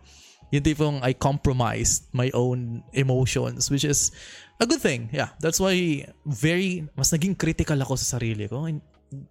Yung 0.52 0.64
tipong 0.64 1.00
I 1.00 1.16
compromised 1.16 2.12
my 2.12 2.28
own 2.36 2.84
emotions, 2.92 3.72
which 3.72 3.88
is 3.88 4.12
a 4.60 4.68
good 4.68 4.84
thing. 4.84 5.08
Yeah, 5.16 5.32
that's 5.40 5.64
why 5.64 6.04
very, 6.28 6.84
mas 6.96 7.14
naging 7.16 7.40
critical 7.40 7.80
ako 7.80 7.96
sa 7.96 8.20
sarili 8.20 8.52
ko. 8.52 8.68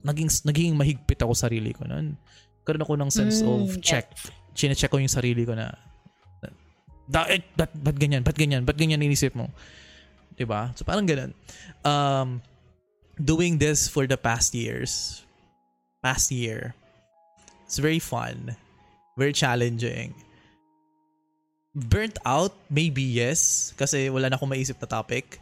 Naging, 0.00 0.30
naging 0.48 0.76
mahigpit 0.80 1.20
ako 1.20 1.36
sa 1.36 1.48
sarili 1.48 1.76
ko 1.76 1.84
noon. 1.84 2.16
Karoon 2.64 2.84
ako 2.84 2.94
ng 2.96 3.10
sense 3.12 3.44
Mm, 3.44 3.48
of 3.48 3.68
check. 3.84 4.12
Chine-check 4.56 4.88
ko 4.88 4.96
yung 4.96 5.12
sarili 5.12 5.44
ko 5.44 5.52
na, 5.52 5.72
da, 7.10 7.26
eh, 7.26 7.42
ba't, 7.58 7.74
ba't 7.74 7.98
ganyan? 7.98 8.22
Ba't 8.22 8.38
ganyan? 8.38 8.62
Ba't 8.62 8.78
ganyan 8.78 9.02
inisip 9.02 9.34
mo? 9.34 9.50
'Di 10.38 10.46
ba? 10.46 10.70
So 10.78 10.86
parang 10.86 11.04
ganun. 11.04 11.34
Um, 11.82 12.40
doing 13.18 13.58
this 13.58 13.90
for 13.90 14.06
the 14.06 14.16
past 14.16 14.54
years, 14.54 15.20
past 16.02 16.32
year, 16.32 16.74
it's 17.64 17.78
very 17.78 18.00
fun, 18.00 18.56
very 19.16 19.32
challenging. 19.32 20.14
Burnt 21.74 22.18
out, 22.26 22.56
maybe 22.68 23.02
yes, 23.02 23.72
kasi 23.78 24.10
wala 24.10 24.28
na 24.28 24.36
akong 24.36 24.50
maisip 24.50 24.80
na 24.82 24.88
topic. 24.90 25.38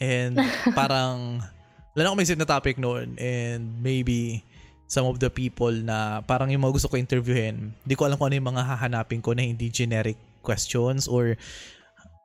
And 0.00 0.40
parang, 0.78 1.44
wala 1.92 2.00
na 2.00 2.06
akong 2.08 2.20
maisip 2.24 2.38
na 2.40 2.48
topic 2.48 2.80
noon. 2.80 3.20
And 3.20 3.82
maybe, 3.84 4.42
some 4.90 5.06
of 5.06 5.22
the 5.22 5.30
people 5.30 5.70
na 5.70 6.18
parang 6.26 6.50
yung 6.50 6.66
mga 6.66 6.74
gusto 6.74 6.90
ko 6.90 6.98
interviewin, 6.98 7.70
di 7.86 7.94
ko 7.94 8.10
alam 8.10 8.18
kung 8.18 8.26
ano 8.26 8.42
yung 8.42 8.50
mga 8.50 8.74
hahanapin 8.74 9.22
ko 9.22 9.30
na 9.30 9.46
hindi 9.46 9.70
generic 9.70 10.18
questions 10.42 11.06
or 11.06 11.38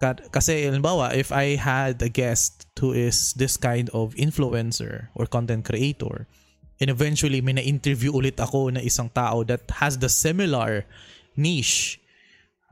ka- 0.01 0.26
kasi 0.34 0.66
halimbawa 0.66 1.13
if 1.13 1.30
I 1.30 1.61
had 1.61 2.01
a 2.01 2.09
guest 2.09 2.66
who 2.82 2.91
is 2.91 3.38
this 3.38 3.53
kind 3.55 3.93
of 3.93 4.18
influencer 4.18 5.13
or 5.13 5.30
content 5.30 5.61
creator 5.61 6.26
and 6.80 6.91
eventually 6.91 7.39
may 7.39 7.55
na-interview 7.55 8.11
ulit 8.11 8.36
ako 8.39 8.71
na 8.71 8.84
isang 8.84 9.07
tao 9.11 9.43
that 9.47 9.63
has 9.80 9.99
the 9.99 10.11
similar 10.11 10.84
niche 11.39 11.99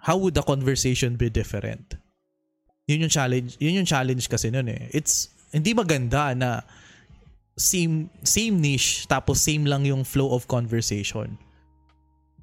how 0.04 0.20
would 0.20 0.36
the 0.36 0.44
conversation 0.44 1.16
be 1.16 1.32
different 1.32 1.96
yun 2.88 3.04
yung 3.08 3.14
challenge 3.14 3.56
yun 3.64 3.84
yung 3.84 3.88
challenge 3.88 4.28
kasi 4.28 4.52
nun 4.52 4.68
eh 4.68 4.92
it's 4.92 5.32
hindi 5.56 5.72
maganda 5.72 6.36
na 6.36 6.64
same 7.56 8.12
same 8.28 8.60
niche 8.60 9.08
tapos 9.08 9.40
same 9.40 9.64
lang 9.64 9.88
yung 9.88 10.04
flow 10.04 10.34
of 10.36 10.48
conversation 10.50 11.40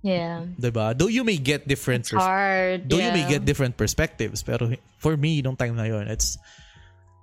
Yeah. 0.01 0.49
'di 0.57 0.73
ba 0.73 0.97
though 0.97 1.13
you 1.13 1.29
may 1.29 1.37
get 1.37 1.69
different 1.69 2.09
It's 2.09 2.17
hard. 2.17 2.89
Though 2.89 2.97
you 2.97 3.13
yeah. 3.13 3.21
may 3.21 3.29
get 3.29 3.45
different 3.45 3.77
perspectives, 3.77 4.41
pero 4.41 4.73
for 4.97 5.13
me, 5.21 5.45
nung 5.45 5.61
time 5.61 5.77
na 5.77 5.85
yun, 5.85 6.09
it's 6.09 6.41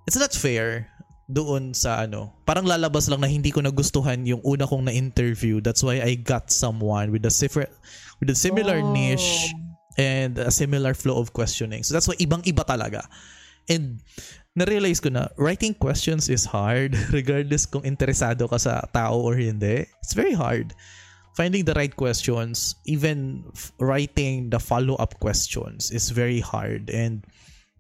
it's 0.06 0.14
not 0.14 0.30
fair 0.30 0.86
doon 1.28 1.76
sa 1.76 2.08
ano. 2.08 2.32
Parang 2.48 2.64
lalabas 2.64 3.12
lang 3.12 3.20
na 3.20 3.28
hindi 3.28 3.52
ko 3.52 3.60
nagustuhan 3.60 4.24
yung 4.24 4.40
una 4.48 4.64
kong 4.64 4.88
na-interview. 4.88 5.60
That's 5.60 5.84
why 5.84 6.00
I 6.00 6.16
got 6.16 6.50
someone 6.50 7.12
with 7.12 7.28
a 7.28 7.32
different 7.32 7.72
with 8.24 8.32
a 8.32 8.38
similar 8.38 8.80
Oh. 8.80 8.92
niche 8.96 9.52
and 10.00 10.40
a 10.40 10.50
similar 10.50 10.96
flow 10.96 11.20
of 11.20 11.36
questioning. 11.36 11.84
So 11.84 11.92
that's 11.92 12.08
why 12.08 12.16
ibang-iba 12.16 12.64
talaga. 12.64 13.04
And 13.68 14.00
na-realize 14.56 15.04
ko 15.04 15.12
na 15.12 15.28
writing 15.36 15.76
questions 15.76 16.32
is 16.32 16.48
hard 16.48 16.96
regardless 17.18 17.68
kung 17.68 17.84
interesado 17.84 18.48
ka 18.48 18.56
sa 18.56 18.88
tao 18.96 19.20
or 19.20 19.36
hindi. 19.36 19.84
It's 20.00 20.16
very 20.16 20.34
hard 20.34 20.72
finding 21.38 21.70
the 21.70 21.78
right 21.78 21.94
questions, 21.94 22.74
even 22.90 23.46
writing 23.78 24.50
the 24.50 24.58
follow-up 24.58 25.22
questions 25.22 25.94
is 25.94 26.10
very 26.10 26.42
hard 26.42 26.90
and 26.90 27.22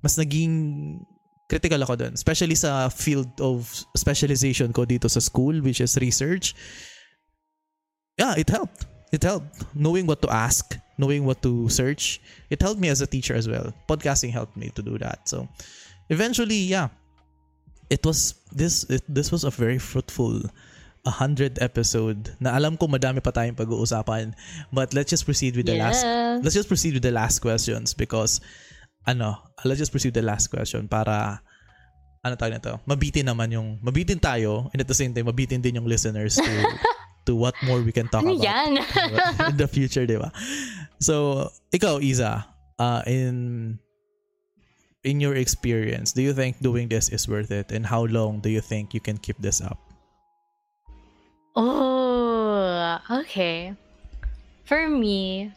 mas 0.05 0.13
naging 0.13 1.01
critical 1.49 1.79
ako 1.83 1.95
dun. 1.95 2.13
Especially 2.13 2.55
sa 2.55 2.89
field 2.91 3.31
of 3.39 3.67
specialization 3.95 4.71
ko 4.71 4.85
dito 4.85 5.09
sa 5.09 5.19
school, 5.19 5.59
which 5.63 5.79
is 5.81 5.95
research. 5.97 6.55
Yeah, 8.19 8.35
it 8.35 8.49
helped. 8.49 8.85
It 9.11 9.23
helped. 9.23 9.63
Knowing 9.75 10.05
what 10.07 10.21
to 10.23 10.29
ask, 10.29 10.75
knowing 10.97 11.23
what 11.23 11.41
to 11.43 11.69
search. 11.69 12.19
It 12.49 12.61
helped 12.61 12.81
me 12.81 12.89
as 12.89 12.99
a 12.99 13.07
teacher 13.07 13.35
as 13.35 13.47
well. 13.47 13.71
Podcasting 13.87 14.31
helped 14.33 14.57
me 14.57 14.69
to 14.75 14.81
do 14.81 14.97
that. 14.99 15.29
So, 15.29 15.47
eventually, 16.09 16.67
yeah, 16.67 16.89
it 17.89 18.05
was 18.05 18.35
this 18.51 18.83
it, 18.89 19.03
this 19.07 19.31
was 19.31 19.43
a 19.43 19.51
very 19.51 19.77
fruitful 19.77 20.43
a 21.07 21.13
hundred 21.13 21.55
episode 21.63 22.35
na 22.43 22.51
alam 22.59 22.75
ko 22.75 22.87
madami 22.91 23.23
pa 23.23 23.31
tayong 23.31 23.55
pag-uusapan 23.55 24.35
but 24.75 24.91
let's 24.91 25.07
just 25.07 25.23
proceed 25.23 25.55
with 25.55 25.63
the 25.63 25.79
last 25.79 26.03
Yes. 26.03 26.43
let's 26.43 26.57
just 26.57 26.67
proceed 26.67 26.99
with 26.99 27.05
the 27.05 27.15
last 27.15 27.39
questions 27.39 27.95
because 27.95 28.43
ano 29.07 29.39
let's 29.63 29.79
just 29.79 29.89
proceed 29.89 30.11
with 30.11 30.19
the 30.19 30.27
last 30.27 30.51
question 30.51 30.85
para 30.85 31.39
ano 32.21 32.35
tawag 32.35 32.59
na 32.59 32.61
to 32.61 32.75
mabitin 32.83 33.25
naman 33.25 33.47
yung 33.49 33.79
mabitin 33.79 34.19
tayo 34.19 34.67
and 34.75 34.83
at 34.83 34.89
the 34.89 34.97
same 34.97 35.15
time 35.15 35.25
mabitin 35.25 35.63
din 35.63 35.79
yung 35.79 35.87
listeners 35.87 36.35
to 36.35 36.51
to 37.27 37.35
what 37.35 37.53
more 37.67 37.83
we 37.83 37.91
can 37.91 38.07
talk 38.07 38.23
Ano 38.23 38.39
about 38.39 38.47
yan? 38.47 38.71
in 39.51 39.57
the 39.59 39.67
future, 39.67 40.07
di 40.07 40.15
ba? 40.15 40.31
So, 41.03 41.45
ikaw, 41.75 41.99
Isa, 41.99 42.47
uh, 42.79 43.03
in 43.03 43.75
in 45.03 45.19
your 45.19 45.35
experience, 45.35 46.15
do 46.15 46.23
you 46.23 46.31
think 46.31 46.63
doing 46.63 46.87
this 46.87 47.11
is 47.11 47.27
worth 47.27 47.51
it? 47.51 47.75
And 47.75 47.83
how 47.85 48.07
long 48.07 48.39
do 48.39 48.47
you 48.47 48.63
think 48.63 48.95
you 48.95 49.03
can 49.03 49.19
keep 49.19 49.35
this 49.43 49.59
up? 49.59 49.75
Oh, 51.59 52.95
okay. 53.11 53.75
For 54.63 54.87
me, 54.87 55.51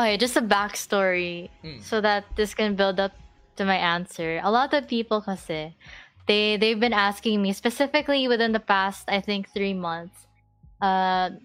okay, 0.00 0.16
just 0.16 0.36
a 0.36 0.42
backstory 0.42 1.52
Mm. 1.62 1.84
so 1.84 2.00
that 2.00 2.24
this 2.36 2.54
can 2.56 2.74
build 2.74 2.96
up 2.98 3.12
to 3.56 3.64
my 3.68 3.76
answer. 3.76 4.40
A 4.42 4.50
lot 4.50 4.72
of 4.72 4.88
people 4.88 5.20
kasi, 5.20 5.76
they 6.26 6.56
they've 6.56 6.80
been 6.80 6.96
asking 6.96 7.42
me 7.44 7.52
specifically 7.52 8.24
within 8.28 8.52
the 8.56 8.62
past 8.64 9.04
I 9.12 9.20
think 9.20 9.52
3 9.52 9.74
months. 9.76 10.26
Uh 10.80 11.36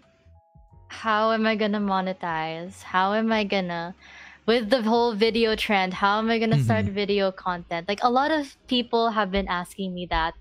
how 0.87 1.31
am 1.35 1.43
I 1.45 1.55
gonna 1.59 1.81
monetize? 1.83 2.79
How 2.83 3.13
am 3.13 3.31
I 3.35 3.43
gonna 3.43 3.91
with 4.45 4.69
the 4.69 4.85
whole 4.85 5.17
video 5.17 5.57
trend, 5.57 5.93
how 6.05 6.19
am 6.21 6.29
I 6.29 6.37
gonna 6.37 6.61
start 6.61 6.85
video 6.85 7.33
content? 7.33 7.89
Like 7.89 7.99
a 8.05 8.09
lot 8.13 8.29
of 8.31 8.55
people 8.69 9.09
have 9.09 9.33
been 9.33 9.49
asking 9.49 9.93
me 9.93 10.05
that 10.13 10.37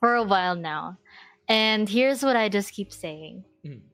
for 0.00 0.16
a 0.16 0.24
while 0.24 0.56
now. 0.56 0.96
And 1.46 1.86
here's 1.86 2.24
what 2.24 2.34
I 2.34 2.48
just 2.48 2.72
keep 2.72 2.90
saying. 2.90 3.44
Mm. 3.62 3.84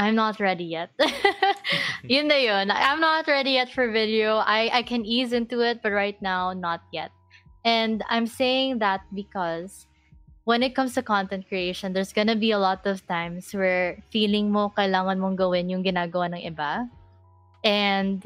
I'm 0.00 0.14
not 0.14 0.40
ready 0.40 0.64
yet. 0.64 0.88
yun 2.08 2.28
na 2.28 2.40
yun. 2.40 2.70
I'm 2.72 3.00
not 3.04 3.28
ready 3.28 3.60
yet 3.60 3.68
for 3.68 3.92
video. 3.92 4.40
I, 4.40 4.80
I 4.80 4.82
can 4.82 5.04
ease 5.04 5.34
into 5.34 5.60
it, 5.60 5.82
but 5.82 5.92
right 5.92 6.16
now, 6.22 6.54
not 6.54 6.80
yet. 6.90 7.12
And 7.66 8.02
I'm 8.08 8.26
saying 8.26 8.78
that 8.78 9.02
because 9.14 9.84
when 10.44 10.62
it 10.62 10.74
comes 10.74 10.94
to 10.94 11.02
content 11.02 11.48
creation, 11.48 11.92
there's 11.92 12.14
gonna 12.14 12.34
be 12.34 12.50
a 12.50 12.58
lot 12.58 12.86
of 12.86 13.06
times 13.06 13.52
where 13.52 14.02
feeling 14.08 14.50
mo 14.50 14.72
kailangan 14.72 15.20
mong 15.20 15.36
gawin 15.36 15.68
yung 15.68 15.84
ginagawa 15.84 16.32
ng 16.32 16.48
iba. 16.48 16.88
And 17.62 18.24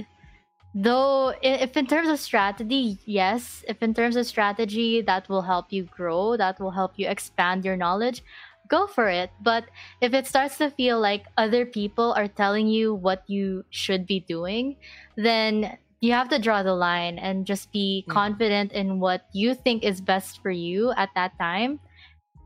though 0.78 1.34
if 1.42 1.76
in 1.76 1.90
terms 1.90 2.06
of 2.06 2.20
strategy, 2.20 3.02
yes, 3.04 3.64
if 3.66 3.82
in 3.82 3.94
terms 3.94 4.14
of 4.14 4.30
strategy 4.30 5.02
that 5.02 5.28
will 5.28 5.42
help 5.42 5.74
you 5.74 5.90
grow, 5.90 6.36
that 6.36 6.60
will 6.60 6.70
help 6.70 6.94
you 6.94 7.10
expand 7.10 7.64
your 7.64 7.76
knowledge, 7.76 8.22
go 8.68 8.86
for 8.86 9.08
it. 9.08 9.30
But 9.42 9.64
if 10.00 10.14
it 10.14 10.26
starts 10.26 10.58
to 10.58 10.70
feel 10.70 11.00
like 11.00 11.26
other 11.36 11.66
people 11.66 12.12
are 12.14 12.28
telling 12.28 12.68
you 12.68 12.94
what 12.94 13.22
you 13.26 13.64
should 13.70 14.06
be 14.06 14.20
doing, 14.20 14.76
then 15.16 15.78
you 16.00 16.12
have 16.12 16.28
to 16.28 16.38
draw 16.38 16.62
the 16.62 16.74
line 16.74 17.18
and 17.18 17.46
just 17.46 17.72
be 17.72 18.04
Mm. 18.06 18.12
confident 18.12 18.72
in 18.72 19.00
what 19.00 19.26
you 19.32 19.54
think 19.54 19.84
is 19.84 20.00
best 20.00 20.42
for 20.42 20.50
you 20.50 20.92
at 20.96 21.08
that 21.14 21.32
time 21.38 21.80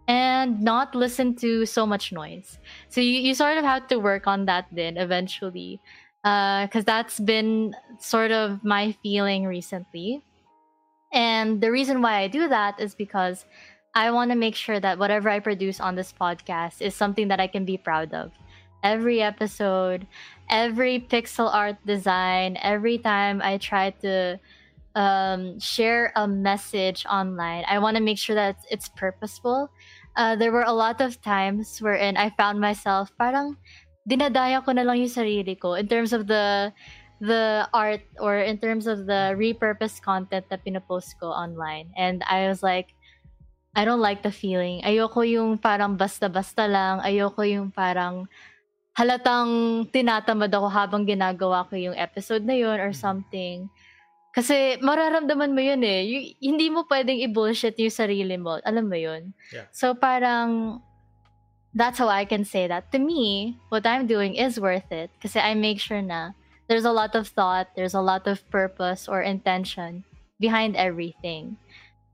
and 0.07 0.63
not 0.63 0.95
listen 0.95 1.35
to 1.37 1.67
so 1.67 1.85
much 1.85 2.13
noise. 2.13 2.59
So 2.89 3.01
you, 3.01 3.21
you 3.21 3.35
sort 3.35 3.59
of 3.59 3.65
have 3.65 3.89
to 3.89 3.99
work 3.99 4.27
on 4.27 4.47
that 4.47 4.67
then 4.73 4.97
eventually. 4.97 5.81
Because 6.23 6.85
that's 6.85 7.21
been 7.21 7.75
sort 8.01 8.33
of 8.33 8.63
my 8.63 8.93
feeling 9.03 9.47
recently. 9.47 10.21
And 11.13 11.61
the 11.63 11.71
reason 11.71 12.03
why 12.03 12.19
I 12.19 12.29
do 12.29 12.49
that 12.49 12.79
is 12.81 12.95
because 12.95 13.47
I 13.99 14.13
want 14.15 14.31
to 14.31 14.39
make 14.39 14.55
sure 14.55 14.79
that 14.79 14.97
whatever 14.97 15.27
I 15.29 15.43
produce 15.43 15.83
on 15.83 15.99
this 15.99 16.15
podcast 16.15 16.79
is 16.79 16.95
something 16.95 17.27
that 17.35 17.41
I 17.41 17.49
can 17.51 17.65
be 17.65 17.75
proud 17.75 18.15
of. 18.15 18.31
Every 18.87 19.21
episode, 19.21 20.07
every 20.49 21.03
pixel 21.03 21.53
art 21.53 21.83
design, 21.85 22.63
every 22.63 22.99
time 22.99 23.43
I 23.43 23.59
try 23.59 23.91
to 24.07 24.39
um, 24.95 25.59
share 25.59 26.13
a 26.15 26.29
message 26.29 27.11
online, 27.11 27.65
I 27.67 27.81
want 27.81 27.97
to 27.97 28.03
make 28.03 28.19
sure 28.19 28.39
that 28.39 28.63
it's, 28.71 28.89
purposeful. 28.89 29.69
Uh, 30.15 30.37
there 30.37 30.53
were 30.53 30.63
a 30.63 30.73
lot 30.73 31.01
of 31.01 31.21
times 31.21 31.83
wherein 31.83 32.17
I 32.17 32.31
found 32.39 32.61
myself 32.61 33.11
parang 33.19 33.59
dinadaya 34.07 34.63
ko 34.65 34.79
na 34.79 34.87
lang 34.87 35.03
yung 35.03 35.11
sarili 35.11 35.59
ko 35.59 35.75
in 35.75 35.91
terms 35.91 36.15
of 36.15 36.31
the 36.31 36.71
the 37.19 37.67
art 37.75 38.07
or 38.23 38.39
in 38.39 38.63
terms 38.63 38.87
of 38.87 39.11
the 39.11 39.35
repurposed 39.35 40.07
content 40.07 40.47
that 40.51 40.63
pinopost 40.63 41.19
ko 41.19 41.35
online. 41.35 41.91
And 41.99 42.23
I 42.31 42.47
was 42.47 42.63
like, 42.63 42.95
I 43.77 43.85
don't 43.85 44.03
like 44.03 44.23
the 44.25 44.33
feeling. 44.33 44.83
Ayoko 44.83 45.23
yung 45.23 45.59
parang 45.59 45.95
basta-basta 45.95 46.67
lang. 46.67 47.01
Ayoko 47.05 47.45
yung 47.45 47.71
parang 47.71 48.27
halatang 48.99 49.87
tinatamad 49.95 50.51
ako 50.51 50.67
habang 50.67 51.07
ginagawa 51.07 51.63
ko 51.71 51.79
yung 51.79 51.95
episode 51.95 52.43
na 52.43 52.59
yun 52.59 52.83
or 52.83 52.91
something. 52.91 53.71
Kasi 54.35 54.79
mararamdaman 54.83 55.55
mo 55.55 55.63
yun 55.63 55.83
eh. 55.87 56.03
Y- 56.03 56.35
hindi 56.43 56.71
mo 56.71 56.83
pwedeng 56.91 57.23
i-bullshit 57.23 57.79
yung 57.79 57.95
sarili 57.95 58.35
mo. 58.35 58.59
Alam 58.67 58.91
mo 58.91 58.99
yun? 58.99 59.31
Yeah. 59.55 59.71
So 59.71 59.95
parang 59.95 60.83
that's 61.75 61.99
how 61.99 62.11
I 62.11 62.27
can 62.27 62.43
say 62.43 62.67
that. 62.67 62.91
To 62.93 62.99
me, 62.99 63.55
what 63.71 63.87
I'm 63.87 64.07
doing 64.07 64.35
is 64.35 64.59
worth 64.59 64.91
it. 64.91 65.11
Kasi 65.23 65.39
I 65.39 65.55
make 65.55 65.79
sure 65.79 66.03
na 66.03 66.35
there's 66.67 66.85
a 66.85 66.93
lot 66.93 67.15
of 67.15 67.29
thought, 67.31 67.71
there's 67.79 67.95
a 67.95 68.03
lot 68.05 68.27
of 68.27 68.43
purpose 68.51 69.07
or 69.07 69.23
intention 69.23 70.05
behind 70.39 70.77
everything. 70.77 71.57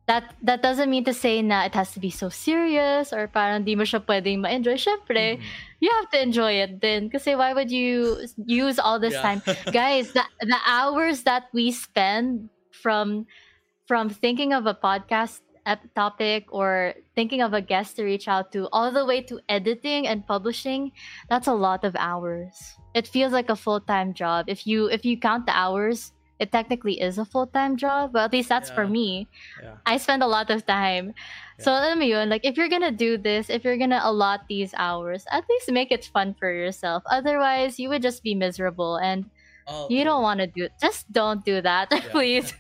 That 0.07 0.37
that 0.45 0.61
doesn't 0.61 0.91
mean 0.93 1.05
to 1.09 1.15
say 1.17 1.41
na 1.41 1.65
it 1.65 1.73
has 1.75 1.93
to 1.97 2.01
be 2.01 2.11
so 2.13 2.29
serious 2.29 3.09
or 3.13 3.25
parang 3.25 3.65
di 3.65 3.73
mo 3.73 3.89
siya 3.89 4.05
pwedeng 4.05 4.45
ma-enjoy. 4.45 4.77
Syempre, 4.77 5.41
Mhm. 5.41 5.43
you 5.81 5.89
have 5.97 6.13
to 6.13 6.21
enjoy 6.21 6.61
it 6.61 6.85
then. 6.85 7.09
Kasi 7.09 7.33
why 7.33 7.57
would 7.57 7.73
you 7.73 8.21
use 8.45 8.77
all 8.77 9.01
this 9.01 9.17
Yeah. 9.17 9.25
time? 9.25 9.41
Guys, 9.73 10.13
the, 10.13 10.21
the 10.45 10.61
hours 10.69 11.25
that 11.25 11.49
we 11.57 11.73
spend 11.73 12.53
from 12.69 13.25
from 13.89 14.13
thinking 14.13 14.53
of 14.53 14.69
a 14.69 14.77
podcast 14.77 15.41
topic 15.97 16.45
or 16.53 16.93
thinking 17.17 17.41
of 17.41 17.57
a 17.57 17.65
guest 17.65 17.97
to 17.97 18.05
reach 18.05 18.29
out 18.29 18.53
to 18.53 18.69
all 18.77 18.93
the 18.93 19.05
way 19.09 19.25
to 19.25 19.41
editing 19.49 20.05
and 20.05 20.21
publishing 20.29 20.93
that's 21.33 21.49
a 21.49 21.57
lot 21.57 21.89
of 21.89 21.97
hours 21.97 22.53
it 22.93 23.09
feels 23.09 23.33
like 23.33 23.49
a 23.49 23.57
full-time 23.57 24.13
job 24.13 24.45
if 24.45 24.67
you 24.69 24.93
if 24.93 25.09
you 25.09 25.17
count 25.17 25.49
the 25.49 25.57
hours 25.57 26.13
it 26.39 26.51
technically 26.53 27.01
is 27.01 27.19
a 27.19 27.25
full-time 27.25 27.77
job 27.77 28.13
but 28.13 28.25
at 28.27 28.33
least 28.33 28.49
that's 28.49 28.71
for 28.71 28.87
me. 28.87 29.29
Yeah. 29.63 29.77
i 29.87 29.97
spend 29.97 30.23
a 30.23 30.27
lot 30.27 30.51
of 30.51 30.67
time. 30.67 31.15
So 31.61 31.71
alam 31.71 31.99
mo 32.01 32.05
yun, 32.05 32.29
like 32.29 32.43
if 32.45 32.57
you're 32.59 32.69
gonna 32.69 32.91
do 32.91 33.17
this 33.17 33.49
if 33.49 33.63
you're 33.65 33.79
gonna 33.79 34.01
allot 34.03 34.49
these 34.49 34.75
hours 34.77 35.25
at 35.31 35.45
least 35.49 35.71
make 35.71 35.93
it 35.93 36.05
fun 36.13 36.35
for 36.35 36.51
yourself. 36.53 37.03
Otherwise 37.07 37.79
you 37.79 37.89
would 37.89 38.03
just 38.03 38.23
be 38.23 38.35
miserable 38.35 38.97
and 38.97 39.31
Oh, 39.67 39.89
you 39.89 40.05
don't 40.05 40.21
want 40.21 40.41
to 40.45 40.47
do 40.47 40.65
it. 40.69 40.73
just 40.77 41.09
don't 41.11 41.41
do 41.43 41.63
that 41.65 41.89
please. 42.13 42.53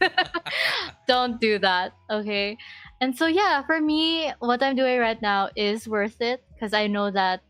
Don't 1.06 1.36
do 1.40 1.58
that 1.58 1.92
okay? 2.08 2.56
And 3.00 3.12
so 3.12 3.26
yeah 3.26 3.60
for 3.66 3.76
me 3.80 4.32
what 4.40 4.62
i'm 4.62 4.72
doing 4.76 4.96
right 4.98 5.20
now 5.20 5.50
is 5.54 5.84
worth 5.86 6.22
it 6.24 6.40
because 6.54 6.72
i 6.72 6.86
know 6.86 7.10
that 7.10 7.42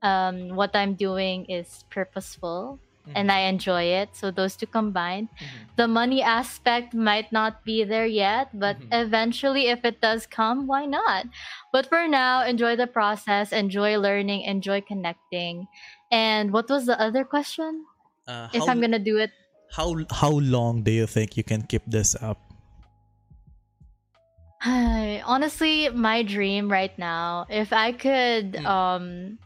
um 0.00 0.56
what 0.56 0.72
i'm 0.72 0.94
doing 0.94 1.44
is 1.52 1.84
purposeful 1.90 2.80
and 3.14 3.30
i 3.30 3.40
enjoy 3.40 3.82
it 3.84 4.14
so 4.16 4.30
those 4.30 4.56
two 4.56 4.66
combined 4.66 5.28
Mhm. 5.40 5.68
the 5.76 5.86
money 5.88 6.22
aspect 6.22 6.94
might 6.94 7.30
not 7.32 7.64
be 7.64 7.84
there 7.84 8.06
yet 8.06 8.48
but 8.54 8.76
Mhm. 8.80 8.88
eventually 8.92 9.68
if 9.68 9.84
it 9.84 10.00
does 10.00 10.26
come 10.26 10.66
why 10.66 10.84
not 10.86 11.26
but 11.72 11.86
for 11.86 12.08
now 12.08 12.42
enjoy 12.42 12.74
the 12.76 12.86
process 12.86 13.52
enjoy 13.52 13.98
learning 13.98 14.42
enjoy 14.42 14.80
connecting 14.80 15.66
and 16.10 16.52
what 16.52 16.68
was 16.68 16.86
the 16.86 16.98
other 17.00 17.24
question 17.24 17.84
Uh, 18.26 18.48
if 18.52 18.66
how, 18.66 18.66
i'm 18.66 18.80
gonna 18.80 18.98
do 18.98 19.18
it 19.18 19.30
how 19.76 19.94
how 20.10 20.30
long 20.30 20.82
do 20.82 20.90
you 20.90 21.06
think 21.06 21.36
you 21.36 21.44
can 21.44 21.62
keep 21.62 21.82
this 21.86 22.14
up? 22.22 22.38
Honestly, 24.64 25.88
my 25.90 26.22
dream 26.22 26.70
right 26.70 26.96
now, 26.98 27.46
if 27.48 27.72
I 27.72 27.92
could 27.92 28.52
Mm. 28.52 28.66
um 28.66 29.38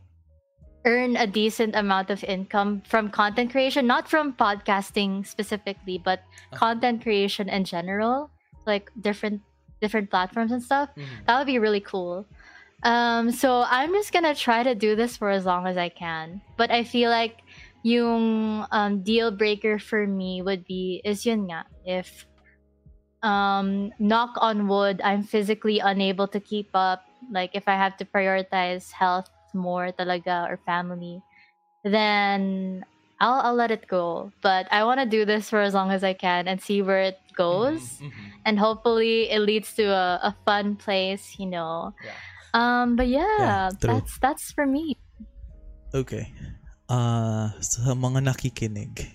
earn 0.85 1.17
a 1.17 1.27
decent 1.27 1.75
amount 1.77 2.11
of 2.11 2.25
income 2.25 2.83
from 2.87 3.11
content 3.11 3.51
creation, 3.53 3.87
not 3.87 4.09
from 4.09 4.33
podcasting 4.33 5.27
specifically, 5.27 5.99
but 5.99 6.21
Uh-huh. 6.53 6.57
content 6.73 7.03
creation 7.03 7.49
in 7.49 7.65
general, 7.65 8.31
like 8.67 8.91
different 9.01 9.43
different 9.81 10.11
platforms 10.11 10.53
and 10.53 10.63
stuff, 10.63 10.91
Mhm. 10.97 11.25
that 11.27 11.39
would 11.39 11.47
be 11.49 11.59
really 11.59 11.81
cool. 11.81 12.27
Um, 12.85 13.31
so 13.33 13.65
I'm 13.69 13.93
just 13.93 14.13
gonna 14.13 14.35
try 14.35 14.63
to 14.63 14.75
do 14.75 14.95
this 14.97 15.17
for 15.17 15.31
as 15.31 15.45
long 15.47 15.67
as 15.67 15.77
I 15.77 15.89
can. 15.89 16.41
But 16.57 16.71
I 16.71 16.85
feel 16.85 17.11
like 17.11 17.41
yung 17.83 18.67
um, 18.71 19.03
deal 19.03 19.31
breaker 19.33 19.79
for 19.79 20.07
me 20.07 20.43
would 20.43 20.65
be 20.67 21.01
is 21.05 21.25
yun 21.25 21.49
nga 21.49 21.65
if 21.85 22.27
um 23.23 23.91
knock 23.99 24.31
on 24.41 24.67
wood 24.69 25.01
I'm 25.05 25.23
physically 25.23 25.79
unable 25.79 26.27
to 26.29 26.41
keep 26.41 26.71
up 26.75 27.05
like 27.31 27.51
if 27.55 27.69
I 27.69 27.75
have 27.77 27.97
to 27.99 28.05
prioritize 28.05 28.93
health 28.93 29.29
more 29.55 29.93
talaga 29.93 30.49
or 30.51 30.59
family 30.67 31.23
then 31.85 32.85
I'll 33.21 33.41
I'll 33.53 33.59
let 33.59 33.71
it 33.71 33.87
go 33.89 34.33
but 34.43 34.69
I 34.73 34.85
want 34.85 35.01
to 35.01 35.07
do 35.09 35.25
this 35.25 35.49
for 35.51 35.61
as 35.61 35.75
long 35.75 35.91
as 35.91 36.05
I 36.05 36.13
can 36.15 36.49
and 36.49 36.61
see 36.61 36.83
where 36.83 37.01
it 37.03 37.21
goes 37.37 38.01
Mhm, 38.01 38.11
mhm. 38.11 38.27
and 38.47 38.55
hopefully 38.59 39.31
it 39.31 39.41
leads 39.41 39.73
to 39.77 39.89
a, 39.93 40.33
a 40.33 40.37
fun 40.45 40.77
place 40.77 41.37
you 41.39 41.47
know 41.47 41.93
Yeah. 42.01 42.17
um 42.53 42.97
but 42.97 43.09
yeah, 43.09 43.71
Yeah, 43.71 43.71
that's 43.81 44.19
that's 44.21 44.53
for 44.53 44.67
me 44.67 44.97
Okay. 45.91 46.31
Ah, 46.87 47.51
sa 47.59 47.99
mga 47.99 48.23
nakikinig. 48.23 49.11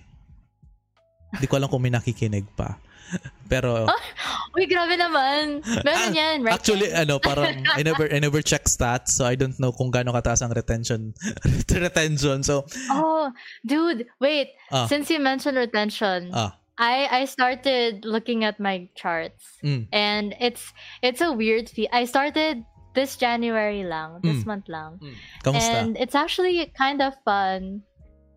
Hindi 1.32 1.46
ko 1.48 1.56
alam 1.56 1.68
kung 1.72 1.80
may 1.80 1.88
nakikinig 1.92 2.44
pa. 2.52 2.76
Pero 3.52 3.88
Uy, 4.56 4.64
grabe 4.64 4.96
naman. 4.96 5.60
Meron 5.84 6.10
Ah, 6.10 6.16
yan, 6.16 6.36
right? 6.40 6.56
actually 6.56 6.88
ano, 6.88 7.20
parang 7.20 7.60
I 7.76 7.84
never 7.84 8.08
I 8.08 8.16
never 8.18 8.40
check 8.40 8.64
stats 8.64 9.12
so 9.12 9.28
I 9.28 9.36
don't 9.36 9.52
know 9.60 9.68
kung 9.70 9.92
gaano 9.92 10.16
kataas 10.16 10.40
ang 10.40 10.50
retention 10.56 11.12
retention. 11.70 12.40
So, 12.42 12.64
Oh, 12.90 13.28
dude, 13.64 14.06
wait. 14.20 14.56
Ah. 14.72 14.86
Since 14.88 15.10
you 15.12 15.20
mentioned 15.20 15.56
retention, 15.60 16.32
ah, 16.32 16.56
I 16.80 17.08
I 17.08 17.22
started 17.28 18.04
looking 18.04 18.44
at 18.44 18.60
my 18.60 18.88
charts, 18.96 19.44
mm, 19.64 19.88
and 19.92 20.32
it's 20.40 20.72
it's 21.04 21.20
a 21.20 21.32
weird 21.32 21.68
fee. 21.68 21.88
I 21.92 22.04
started 22.04 22.64
this 22.96 23.16
January 23.16 23.84
lang, 23.84 24.20
this 24.24 24.40
Mm. 24.40 24.48
month 24.48 24.66
lang, 24.72 24.96
mm. 25.00 25.12
Kamusta? 25.44 25.60
and 25.84 25.90
it's 26.00 26.16
actually 26.16 26.64
kind 26.76 27.00
of 27.04 27.12
fun. 27.24 27.84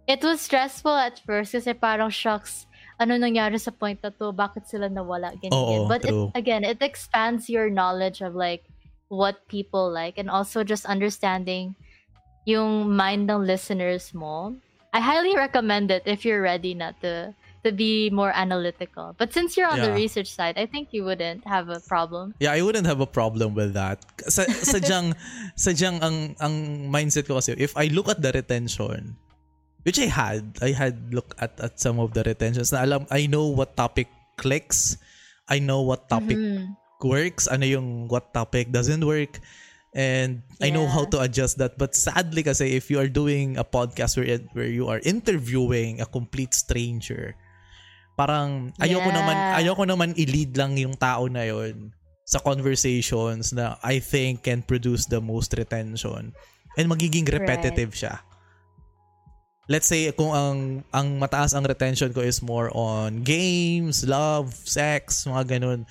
It 0.10 0.24
was 0.26 0.42
stressful 0.42 0.92
at 0.96 1.22
first 1.24 1.54
kasi 1.54 1.72
parang 1.78 2.10
shocks. 2.10 2.66
Ano 3.00 3.16
nangyari 3.16 3.56
sa 3.56 3.72
point 3.72 3.98
na 4.04 4.12
to? 4.12 4.36
Bakit 4.36 4.68
sila 4.68 4.92
nawala? 4.92 5.32
Ganyan, 5.40 5.56
Oo, 5.56 5.88
But 5.88 6.04
it, 6.04 6.14
again, 6.36 6.68
it 6.68 6.84
expands 6.84 7.48
your 7.48 7.72
knowledge 7.72 8.20
of 8.20 8.36
like 8.36 8.68
what 9.08 9.48
people 9.48 9.88
like 9.90 10.20
and 10.20 10.30
also 10.30 10.62
just 10.62 10.84
understanding 10.86 11.74
yung 12.46 12.92
mind 12.92 13.32
ng 13.32 13.42
listeners 13.42 14.12
mo. 14.14 14.54
I 14.92 15.00
highly 15.00 15.38
recommend 15.38 15.92
it 15.92 16.04
if 16.06 16.26
you're 16.26 16.42
ready 16.42 16.74
na 16.74 16.92
to 17.02 17.32
to 17.62 17.72
be 17.76 18.10
more 18.10 18.32
analytical. 18.34 19.14
But 19.20 19.36
since 19.36 19.60
you're 19.60 19.68
on 19.68 19.84
the 19.84 19.92
Yeah. 19.92 20.00
research 20.00 20.32
side, 20.32 20.56
I 20.56 20.64
think 20.66 20.96
you 20.96 21.04
wouldn't 21.04 21.44
have 21.44 21.68
a 21.68 21.84
problem. 21.84 22.34
Yeah, 22.40 22.56
I 22.56 22.64
wouldn't 22.64 22.88
have 22.88 23.04
a 23.04 23.10
problem 23.10 23.52
with 23.54 23.76
that. 23.76 24.00
Sa, 24.32 24.48
sadyang, 24.48 25.12
sadyang 25.60 26.00
ang, 26.00 26.40
ang 26.40 26.56
mindset 26.88 27.28
ko 27.28 27.36
kasi, 27.36 27.60
if 27.60 27.76
I 27.76 27.92
look 27.92 28.08
at 28.08 28.24
the 28.24 28.32
retention, 28.32 29.20
which 29.84 30.00
I 30.00 30.08
had, 30.12 30.60
I 30.62 30.72
had 30.76 31.14
look 31.14 31.36
at, 31.40 31.56
at 31.60 31.80
some 31.80 32.00
of 32.00 32.14
the 32.14 32.24
retentions 32.24 32.72
na 32.72 32.84
alam, 32.84 33.08
I 33.10 33.28
know 33.28 33.48
what 33.48 33.76
topic 33.76 34.08
clicks, 34.36 34.98
I 35.48 35.60
know 35.60 35.82
what 35.82 36.08
topic 36.12 36.38
Mhm. 36.38 36.76
works, 37.04 37.48
ano 37.48 37.64
yung 37.64 38.08
what 38.12 38.36
topic 38.36 38.72
doesn't 38.76 39.04
work, 39.04 39.40
and 39.96 40.44
I 40.62 40.70
know 40.70 40.86
Yeah. 40.86 40.94
how 40.94 41.04
to 41.16 41.24
adjust 41.24 41.58
that. 41.64 41.80
But 41.80 41.96
sadly 41.96 42.44
kasi, 42.44 42.76
if 42.76 42.92
you 42.92 43.00
are 43.00 43.10
doing 43.10 43.56
a 43.56 43.64
podcast 43.64 44.20
where, 44.20 44.44
where 44.54 44.70
you 44.70 44.92
are 44.92 45.00
interviewing 45.02 46.04
a 46.04 46.08
complete 46.08 46.54
stranger, 46.54 47.40
parang 48.20 48.76
ayoko 48.84 49.10
Yeah. 49.10 49.16
naman 49.16 49.36
ayoko 49.64 49.84
naman 49.88 50.10
i-lead 50.20 50.52
lang 50.60 50.76
yung 50.76 51.00
tao 51.00 51.32
na 51.32 51.48
yon 51.48 51.96
sa 52.28 52.38
conversations 52.44 53.56
na 53.56 53.80
I 53.82 53.98
think 54.04 54.44
can 54.46 54.62
produce 54.62 55.08
the 55.08 55.24
most 55.24 55.56
retention 55.56 56.36
and 56.78 56.86
magiging 56.86 57.26
repetitive 57.26 57.96
siya. 57.96 58.22
Let's 59.70 59.86
say 59.86 60.10
kung 60.12 60.34
ang 60.34 60.58
ang 60.90 61.22
mataas 61.22 61.54
ang 61.54 61.62
retention 61.64 62.10
ko 62.10 62.26
is 62.26 62.42
more 62.42 62.74
on 62.74 63.22
games, 63.22 64.02
love, 64.02 64.50
sex, 64.52 65.30
mga 65.30 65.62
ganun. 65.62 65.86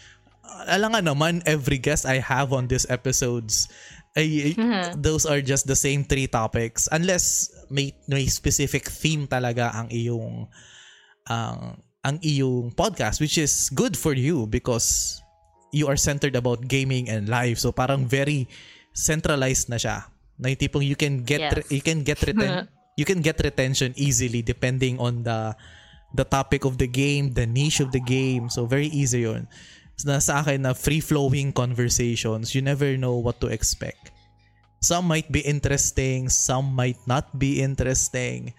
Alam 0.67 0.99
nga 0.99 1.03
naman 1.05 1.47
every 1.47 1.79
guest 1.79 2.03
I 2.03 2.19
have 2.19 2.51
on 2.51 2.67
these 2.67 2.91
episodes 2.91 3.71
ay 4.19 4.59
Mhm. 4.59 4.99
those 4.99 5.23
are 5.23 5.39
just 5.39 5.71
the 5.71 5.79
same 5.79 6.03
three 6.03 6.27
topics 6.27 6.91
unless 6.91 7.47
may 7.71 7.95
may 8.11 8.27
specific 8.27 8.91
theme 8.91 9.31
talaga 9.31 9.71
ang 9.71 9.87
iyong 9.95 10.49
ang 11.29 11.79
ang 12.03 12.17
iyong 12.25 12.73
podcast 12.73 13.21
which 13.21 13.37
is 13.37 13.71
good 13.71 13.95
for 13.95 14.17
you 14.17 14.49
because 14.49 15.21
you 15.71 15.87
are 15.87 16.01
centered 16.01 16.35
about 16.35 16.65
gaming 16.67 17.07
and 17.07 17.29
life 17.29 17.61
so 17.61 17.69
parang 17.71 18.09
very 18.09 18.49
centralized 18.91 19.69
na 19.69 19.77
siya 19.77 20.09
na 20.41 20.51
yung 20.51 20.59
tipong 20.59 20.83
you 20.83 20.97
can 20.97 21.23
get 21.23 21.39
Yes. 21.39 21.69
you 21.69 21.85
can 21.85 22.01
get 22.03 22.19
reten- 22.19 22.67
you 22.99 23.07
can 23.07 23.23
get 23.23 23.39
retention 23.39 23.95
easily 23.95 24.43
depending 24.43 24.99
on 24.99 25.23
the 25.23 25.55
the 26.19 26.27
topic 26.27 26.67
of 26.67 26.83
the 26.83 26.91
game 26.91 27.31
the 27.39 27.47
niche 27.47 27.79
of 27.79 27.95
the 27.95 28.03
game 28.03 28.51
so 28.51 28.67
very 28.67 28.91
easy 28.91 29.23
yun 29.23 29.47
na 30.03 30.19
sa 30.19 30.43
akin 30.43 30.67
na 30.67 30.75
free 30.75 30.99
flowing 30.99 31.55
conversations 31.55 32.59
you 32.59 32.63
never 32.63 32.99
know 32.99 33.15
what 33.15 33.39
to 33.39 33.47
expect 33.47 34.11
some 34.83 35.07
might 35.07 35.31
be 35.31 35.43
interesting 35.47 36.27
some 36.27 36.75
might 36.75 36.99
not 37.07 37.31
be 37.39 37.63
interesting 37.63 38.51